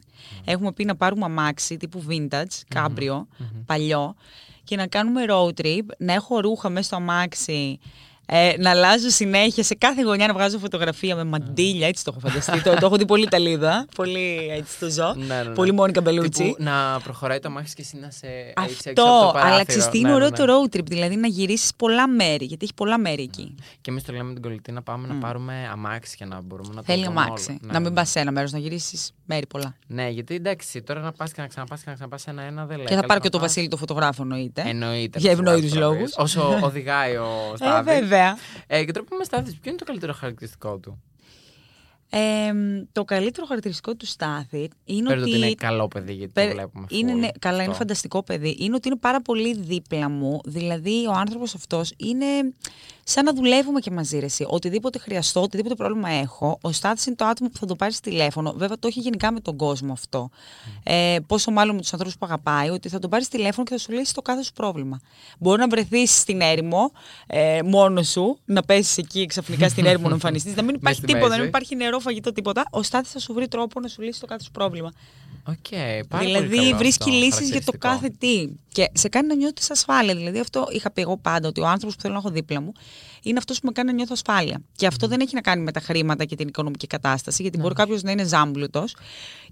Έχουμε 0.45 0.71
πει 0.71 0.85
να 0.85 0.95
πάρουμε 0.95 1.25
αμάξι 1.25 1.77
τύπου 1.77 2.03
vintage, 2.09 2.61
κάμπριο, 2.67 3.27
παλιό, 3.65 4.15
και 4.63 4.75
να 4.75 4.87
κάνουμε 4.87 5.21
road 5.29 5.61
trip, 5.61 5.81
να 5.97 6.13
έχω 6.13 6.39
ρούχα 6.39 6.69
μέσα 6.69 6.83
στο 6.85 6.95
αμάξι. 6.95 7.79
Ε, 8.29 8.53
να 8.57 8.69
αλλάζω 8.69 9.09
συνέχεια 9.09 9.63
σε 9.63 9.75
κάθε 9.75 10.01
γωνιά 10.01 10.27
να 10.27 10.33
βγάζω 10.33 10.59
φωτογραφία 10.59 11.15
με 11.15 11.23
μαντίλια, 11.23 11.87
έτσι 11.87 12.03
το 12.03 12.11
έχω 12.17 12.27
φανταστεί. 12.27 12.61
το, 12.61 12.73
το 12.73 12.85
έχω 12.85 12.95
δει 12.97 13.05
πολύ 13.05 13.23
Ιταλίδα. 13.23 13.85
Πολύ 13.95 14.47
έτσι 14.51 14.79
το 14.79 14.89
ζω. 14.89 15.13
Ναι, 15.13 15.25
ναι, 15.35 15.43
ναι. 15.43 15.49
Πολύ 15.53 15.71
Μόνικα 15.73 16.01
Μπελούτσι. 16.01 16.43
Τύπου 16.43 16.55
να 16.63 16.99
προχωράει 17.03 17.39
το 17.39 17.49
μάχης 17.49 17.73
και 17.73 17.81
εσύ 17.81 17.97
να 17.97 18.11
σε 18.11 18.27
έτσι 18.27 18.89
έξω 18.89 19.03
από 19.03 19.11
Αυτό, 19.11 19.25
το 19.25 19.31
παράθυρο. 19.33 19.53
αλλά 19.55 19.65
ξέρεις 19.65 19.87
τι 19.89 19.97
είναι 19.97 20.07
Ναι, 20.07 20.13
ωραίο 20.15 20.29
ναι, 20.29 20.37
ναι. 20.39 20.45
το 20.45 20.53
road 20.71 20.75
trip, 20.77 20.85
δηλαδή 20.85 21.15
να 21.15 21.27
γυρίσεις 21.27 21.71
πολλά 21.75 22.07
μέρη, 22.07 22.45
γιατί 22.45 22.63
έχει 22.65 22.73
πολλά 22.73 22.97
μέρη 22.97 23.21
εκεί. 23.23 23.55
Και 23.81 23.89
εμείς 23.91 24.03
το 24.03 24.11
λέμε 24.11 24.23
με 24.23 24.33
την 24.33 24.41
κολλητή 24.41 24.71
να 24.71 24.81
πάμε 24.81 25.07
να 25.07 25.13
πάρουμε 25.13 25.69
αμάξι 25.71 26.15
για 26.17 26.25
να 26.25 26.41
μπορούμε 26.41 26.69
να 26.69 26.75
το 26.75 26.83
Θέλει 26.85 27.05
δούμε 27.05 27.21
αμάξι. 27.21 27.49
όλο. 27.49 27.59
Ναι, 27.61 27.71
να 27.73 27.79
μην 27.79 27.89
ναι. 27.89 27.95
πας 27.95 28.09
σε 28.09 28.19
ένα 28.19 28.31
μέρος, 28.31 28.51
να 28.51 28.57
γυρίσεις 28.59 29.11
μέρη 29.25 29.45
πολλά. 29.47 29.75
Ναι, 29.87 30.09
γιατί 30.09 30.35
εντάξει, 30.35 30.81
τώρα 30.81 30.99
να 30.99 31.11
πας 31.11 31.31
και 31.31 31.41
να 31.41 31.47
ξαναπάς 31.47 31.79
και 31.79 31.85
να 31.89 31.93
ξαναπάς 31.93 32.21
σε 32.21 32.29
ένα-ένα 32.29 32.65
δεν 32.65 32.77
λέει. 32.77 32.85
Και 32.85 32.93
θα 32.93 32.95
Καλά 32.95 33.07
πάρω 33.07 33.19
να 33.19 33.25
και 33.25 33.29
το 33.31 33.37
πας. 33.39 33.47
Βασίλη 33.47 33.67
το 33.67 33.77
φωτογράφο, 33.77 34.21
εννοείται. 34.21 34.63
Εννοείται. 34.67 35.19
Για 35.19 35.29
να 35.29 35.35
το 35.35 35.41
ευνόητους 35.41 35.69
φωτογραφείς. 35.73 36.15
λόγους. 36.15 36.17
Όσο 36.17 36.59
οδηγάει 36.65 37.15
ο 37.15 37.27
Ε, 37.53 37.55
Στάδης. 37.55 37.93
Βέβαια. 38.17 38.37
Ε, 38.67 38.85
και 38.85 38.91
τώρα 38.91 39.05
που 39.05 39.13
είμαι 39.15 39.23
Στάδης, 39.23 39.53
ποιο 39.59 39.69
είναι 39.69 39.79
το 39.79 39.85
καλύτερο 39.85 40.13
χαρακτηριστικό 40.13 40.77
του; 40.77 41.01
Ε, 42.09 42.51
το 42.91 43.03
καλύτερο 43.03 43.45
χαρακτηριστικό 43.45 43.95
του 43.95 44.05
Στάθη 44.05 44.69
είναι 44.85 45.07
Πέρα 45.07 45.15
το 45.15 45.21
ότι. 45.25 45.33
ότι 45.35 45.45
είναι 45.45 45.53
καλό 45.55 45.87
παιδί, 45.87 46.13
γιατί 46.13 46.33
το 46.33 46.41
Πέρα- 46.41 46.53
βλέπουμε 46.53 46.85
είναι, 46.89 47.13
full 47.13 47.17
ναι, 47.17 47.27
καλά, 47.39 47.55
είναι 47.55 47.63
αυτό. 47.65 47.77
φανταστικό 47.77 48.23
παιδί. 48.23 48.55
Είναι 48.59 48.75
ότι 48.75 48.87
είναι 48.87 48.97
πάρα 48.97 49.21
πολύ 49.21 49.55
δίπλα 49.59 50.09
μου. 50.09 50.39
Δηλαδή, 50.45 51.07
ο 51.07 51.11
άνθρωπος 51.11 51.55
αυτός 51.55 51.93
είναι 51.97 52.25
σαν 53.09 53.25
να 53.25 53.33
δουλεύουμε 53.33 53.79
και 53.79 53.91
μαζί. 53.91 54.19
Ρε, 54.19 54.25
εσύ. 54.25 54.45
Οτιδήποτε 54.47 54.99
χρειαστώ, 54.99 55.41
οτιδήποτε 55.41 55.75
πρόβλημα 55.75 56.09
έχω, 56.09 56.57
ο 56.61 56.71
Στάθη 56.71 57.03
είναι 57.07 57.15
το 57.15 57.25
άτομο 57.25 57.49
που 57.49 57.57
θα 57.57 57.65
το 57.65 57.75
πάρει 57.75 57.93
τηλέφωνο. 57.93 58.53
Βέβαια, 58.57 58.79
το 58.79 58.87
έχει 58.87 58.99
γενικά 58.99 59.31
με 59.31 59.39
τον 59.39 59.55
κόσμο 59.57 59.93
αυτό. 59.93 60.29
Ε, 60.83 61.17
πόσο 61.27 61.51
μάλλον 61.51 61.75
με 61.75 61.81
τους 61.81 61.93
ανθρώπους 61.93 62.17
που 62.17 62.25
αγαπάει, 62.25 62.69
ότι 62.69 62.89
θα 62.89 62.99
τον 62.99 63.09
πάρει 63.09 63.25
τηλέφωνο 63.25 63.65
και 63.65 63.71
θα 63.73 63.79
σου 63.79 63.91
λύσει 63.91 64.13
το 64.13 64.21
κάθε 64.21 64.43
σου 64.43 64.53
πρόβλημα. 64.53 64.99
Μπορεί 65.39 65.59
να 65.59 65.67
βρεθείς 65.67 66.17
στην 66.17 66.41
έρημο, 66.41 66.91
ε, 67.27 67.59
μόνος 67.65 68.09
σου, 68.09 68.39
να 68.45 68.61
πέσεις 68.61 68.97
εκεί 68.97 69.25
ξαφνικά 69.25 69.69
στην 69.69 69.85
έρημο 69.85 70.07
να 70.07 70.13
εμφανιστείς, 70.19 70.55
να 70.55 70.61
μην 70.63 70.75
υπάρχει 70.75 70.97
στη 70.97 71.07
τίποτα, 71.07 71.23
να 71.23 71.29
μέση. 71.29 71.39
μην 71.39 71.49
υπάρχει 71.49 71.75
νερό, 71.75 71.99
φαγητό, 71.99 72.31
τίποτα. 72.31 72.65
Ο 72.69 72.83
Στάθη 72.83 73.09
θα 73.09 73.19
σου 73.19 73.33
βρει 73.33 73.47
τρόπο 73.47 73.79
να 73.79 73.87
σου 73.87 74.01
λύσει 74.01 74.19
το 74.19 74.25
κάθε 74.25 74.43
σου 74.43 74.51
πρόβλημα. 74.51 74.91
Οκ, 75.49 75.67
πάρα 76.07 76.23
δηλαδή 76.23 76.47
πολύ 76.47 76.65
καλό 76.65 76.77
βρίσκει 76.77 77.09
αυτό, 77.09 77.23
λύσεις 77.23 77.49
για 77.49 77.61
το 77.61 77.73
χαρακτηριστικό. 77.81 77.87
κάθε 77.87 78.09
τι. 78.19 78.47
Και 78.71 78.89
σε 78.93 79.09
κάνει 79.09 79.27
να 79.27 79.35
νιώθεις 79.35 79.71
ασφάλεια. 79.71 80.15
Δηλαδή 80.15 80.39
αυτό 80.39 80.67
είχα 80.71 80.91
πει 80.91 81.01
εγώ 81.01 81.17
πάντα, 81.17 81.47
ότι 81.47 81.61
ο 81.61 81.67
άνθρωπος 81.67 81.95
που 81.95 82.01
θέλω 82.01 82.13
να 82.13 82.19
έχω 82.19 82.29
δίπλα 82.29 82.61
μου 82.61 82.71
είναι 83.27 83.37
αυτός 83.37 83.59
που 83.59 83.65
με 83.65 83.71
κάνει 83.71 83.89
να 83.89 83.95
νιώθω 83.95 84.13
ασφάλεια. 84.13 84.61
Και 84.75 84.87
αυτό 84.87 85.07
δεν 85.07 85.19
έχει 85.19 85.35
να 85.35 85.41
κάνει 85.41 85.63
με 85.63 85.71
τα 85.71 85.79
χρήματα 85.79 86.25
και 86.25 86.35
την 86.35 86.47
οικονομική 86.47 86.87
κατάσταση, 86.87 87.41
γιατί 87.41 87.57
μπορεί 87.57 87.73
κάποιος 87.73 88.01
να 88.03 88.11
είναι 88.11 88.23
ζάμπλουτος 88.23 88.95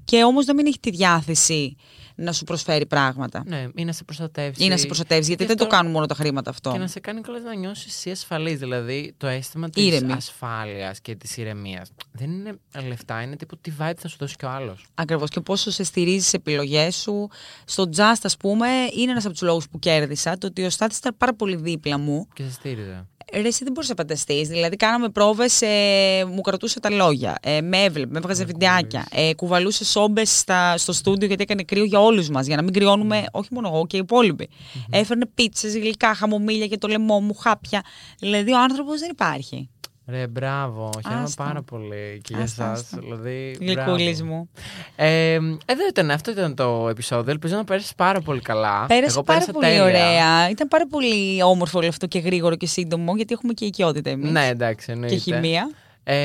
και 0.06 0.24
όμως 0.24 0.46
να 0.46 0.54
μην 0.54 0.66
έχει 0.66 0.80
τη 0.80 0.90
διάθεση 0.90 1.76
να 2.18 2.32
σου 2.32 2.44
προσφέρει 2.44 2.86
πράγματα. 2.86 3.44
Ναι, 3.46 3.68
ή 3.76 3.86
να 3.86 3.92
σε 3.92 4.04
προστατεύσει. 4.04 4.64
Ή 4.64 4.68
να 4.68 4.78
σε 4.78 4.86
προστατεύσει, 4.86 5.28
γιατί 5.28 5.42
Και 5.42 5.48
δεν 5.48 5.58
το 5.58 5.64
αυτό- 5.64 5.76
κάνουν 5.76 5.92
μόνο 5.92 6.06
τα 6.06 6.16
χρήματα 6.16 6.50
αυτό. 6.50 6.72
Και 6.72 6.78
να 6.78 6.88
σε 6.88 7.00
κάνει 7.00 7.22
κιόλα 7.22 7.40
να 7.40 7.56
νιώσεις 7.56 7.86
εσύ 7.96 8.12
ασφαλής. 8.12 8.60
Δηλαδή 8.60 9.14
το 9.18 9.28
αίσθημα 9.28 9.70
της 9.70 9.84
Ήρεμη. 9.86 10.12
ασφάλειας 10.12 11.02
και 11.02 11.16
της 11.16 11.38
ηρεμίας. 11.38 11.92
Δεν 12.12 12.32
είναι 12.32 12.60
λεφτά, 12.88 13.22
είναι 13.22 13.36
τύπου 13.36 13.58
τι 13.58 13.72
vibe 13.80 13.94
θα 13.98 14.08
σου 14.08 14.18
δώσει 14.20 14.36
κι 14.36 14.46
ο 14.46 14.50
άλλος. 14.50 14.86
Ακριβώς. 14.96 15.30
Και 15.30 15.40
πόσο 15.42 15.72
σε 15.72 15.84
στηρίζεις 15.84 16.24
τις 16.24 16.34
επιλογές 16.34 16.96
σου. 16.96 17.28
Στο 17.66 17.90
Just, 17.96 18.20
ας 18.24 18.38
πούμε, 18.38 18.68
είναι 18.98 19.12
ένας 19.12 19.24
από 19.26 19.34
τους 19.34 19.42
λόγους 19.42 19.70
που 19.70 19.80
κέρδισα. 19.80 20.38
Το 20.38 20.48
ότι 20.48 20.64
ο 20.66 20.70
Στάτης 20.70 20.98
ήταν 20.98 21.16
πάρα 21.18 21.34
πολύ 21.34 21.56
δίπλα 21.56 21.98
μου. 21.98 22.28
Και 22.34 22.44
σε 22.44 22.52
στήριζε. 22.52 23.06
Ρε, 23.34 23.48
εσύ 23.48 23.64
δεν 23.64 23.74
μπορούσε 23.74 23.94
να 23.98 24.04
φανταστείς. 24.04 24.48
Δηλαδή, 24.48 24.76
κάναμε 24.76 25.10
πρόβες, 25.10 25.62
ε, 25.62 26.26
μου 26.34 26.42
κρατούσε 26.42 26.80
τα 26.80 26.90
λόγια. 26.90 27.38
Ε, 27.42 27.62
με 27.62 27.78
έβλεπε, 27.84 28.12
με 28.12 28.18
έβγαζε 28.18 28.46
βιντεάκια. 28.46 29.08
Ε, 29.12 29.34
κουβαλούσε 29.34 29.86
σόμπες 29.86 30.44
στο 30.76 30.94
στούντιο 30.94 31.28
γιατί 31.28 31.44
έκανε 31.44 31.64
κρύο 31.64 31.84
για 31.84 32.00
όλους 32.00 32.30
μας. 32.30 32.46
Για 32.48 32.56
να 32.56 32.62
μην 32.62 32.74
κρυώνουμε, 32.74 33.26
όχι 33.32 33.50
μόνο 33.52 33.68
εγώ 33.74 33.88
και 33.88 33.96
οι 33.98 34.00
υπόλοιποι. 34.00 34.50
Έφερνε 34.90 35.26
πίτσες, 35.34 35.74
γλυκά, 35.78 36.14
χαμομήλια 36.14 36.68
και 36.68 36.78
το 36.78 36.88
λαιμό 36.88 37.20
μου, 37.20 37.34
χάπια. 37.34 37.84
Δηλαδή, 38.20 38.52
ο 38.52 38.60
άνθρωπος 38.60 39.00
δεν 39.00 39.10
υπάρχει. 39.10 39.70
Ρε, 40.08 40.28
μπράβο. 40.28 40.90
Χαίρομαι 41.08 41.24
Άστα. 41.24 41.44
πάρα 41.44 41.62
πολύ 41.62 42.20
και 42.24 42.34
για 42.36 42.44
Άστα, 42.44 42.64
εσά. 42.64 42.72
άστα. 42.72 42.98
Δηλαδή, 43.00 43.58
Γλυκούλης 43.60 44.18
μπράβο. 44.20 44.34
μου. 44.36 44.50
Ε, 44.96 45.34
εδώ 45.66 45.88
ήταν, 45.90 46.12
αυτό 46.12 46.32
ήταν 46.32 46.56
το 46.56 46.88
επεισόδιο. 46.90 47.32
Ελπίζω 47.32 47.56
να 47.56 47.64
πέρασες 47.64 47.94
πάρα 47.96 48.22
πολύ 48.22 48.42
καλά. 48.42 48.86
Πέρασε 48.86 49.12
Εγώ 49.16 49.24
πάρα 49.24 49.40
πέρασα 49.40 49.52
πολύ 49.54 49.66
τέλεια. 49.66 49.84
ωραία. 49.84 50.50
Ήταν 50.50 50.68
πάρα 50.68 50.88
πολύ 50.88 51.44
όμορφο 51.44 51.80
όλο 51.80 51.88
αυτό 51.88 52.06
και 52.08 52.20
γρήγορο 52.20 52.56
και 52.56 52.66
σύντομο, 52.68 53.16
γιατί 53.16 53.34
έχουμε 53.34 53.54
και 53.54 53.66
οικειότητα 53.66 54.10
εμείς. 54.10 54.32
Ναι, 54.32 54.48
εντάξει, 54.48 54.92
εννοείται. 54.92 55.16
και 55.16 55.22
χημεία. 55.22 55.70
Ε, 56.04 56.16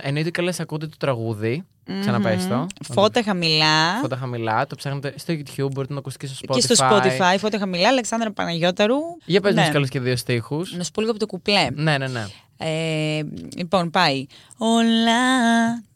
εννοείται 0.00 0.30
καλά, 0.30 0.54
ακούτε 0.58 0.86
το 0.86 0.96
τραγούδι. 0.98 1.64
Ξαναπες 2.00 2.46
το. 2.48 2.66
Φώτα 2.92 3.22
χαμηλά. 3.22 3.98
Φώτα 4.00 4.16
χαμηλά. 4.16 4.66
Το 4.66 4.76
ψάχνετε 4.76 5.14
στο 5.16 5.32
YouTube, 5.34 5.68
μπορείτε 5.72 5.94
να 5.94 6.00
το 6.02 6.10
ακούσετε 6.10 6.26
και 6.26 6.32
στο 6.32 6.46
Spotify. 6.48 6.54
Και 6.54 6.74
στο 6.74 6.86
Spotify, 6.90 7.38
φώτα 7.38 7.58
χαμηλά, 7.58 7.88
Αλεξάνδρα 7.88 8.32
Παναγιώταρου. 8.32 8.96
Για 9.24 9.40
πες 9.40 9.54
Ναι. 9.54 9.60
μας 9.60 9.70
καλώς 9.70 9.88
και 9.88 10.00
δύο 10.00 10.16
στίχους. 10.16 10.76
Να 10.76 10.82
σου 10.84 10.90
πω 10.90 11.00
λίγο 11.00 11.12
από 11.12 11.20
το 11.20 11.26
κουπλέ. 11.26 11.66
Ναι, 11.72 11.98
ναι, 11.98 12.06
ναι. 12.08 12.26
Ε, 12.62 13.20
λοιπόν, 13.56 13.90
πάει. 13.90 14.26
Όλα 14.58 15.22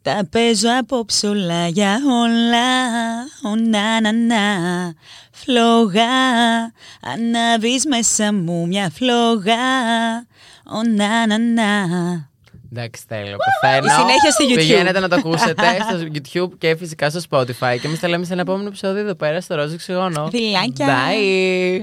τα 0.01 0.27
παίζω 0.31 0.69
απόψε 0.79 1.27
όλα 1.27 1.67
για 1.67 1.99
όλα. 2.07 2.69
Ο 3.43 3.55
να 3.55 4.01
να 4.01 4.11
να. 4.13 4.35
Φλόγα. 5.31 6.03
Ανάβεις 7.01 7.85
μέσα 7.85 8.33
μου 8.33 8.67
μια 8.67 8.89
φλόγα. 8.89 9.53
Ο 10.65 10.83
να 10.95 11.27
να 11.27 11.37
να. 11.37 11.73
Εντάξει, 12.71 13.07
τέλειο. 13.07 13.37
Πεθαίνω. 13.61 13.85
Η 13.85 13.89
συνέχεια 13.89 14.31
στο 14.31 14.45
YouTube. 14.45 14.55
Πηγαίνετε 14.55 14.99
να 14.99 15.09
το 15.09 15.15
ακούσετε 15.15 15.63
στο 15.89 15.97
YouTube 16.13 16.57
και 16.57 16.75
φυσικά 16.75 17.09
στο 17.09 17.21
Spotify. 17.29 17.77
Και 17.81 17.87
εμείς 17.87 17.99
τα 17.99 18.07
λέμε 18.07 18.25
σε 18.25 18.33
ένα 18.33 18.41
επόμενο 18.41 18.67
επεισόδιο 18.67 19.01
εδώ 19.01 19.15
πέρα 19.15 19.41
στο 19.41 19.55
Ρόζο 19.55 19.77
Ξυγόνο. 19.77 20.27
Φιλάκια. 20.31 20.87
Bye. 20.87 21.81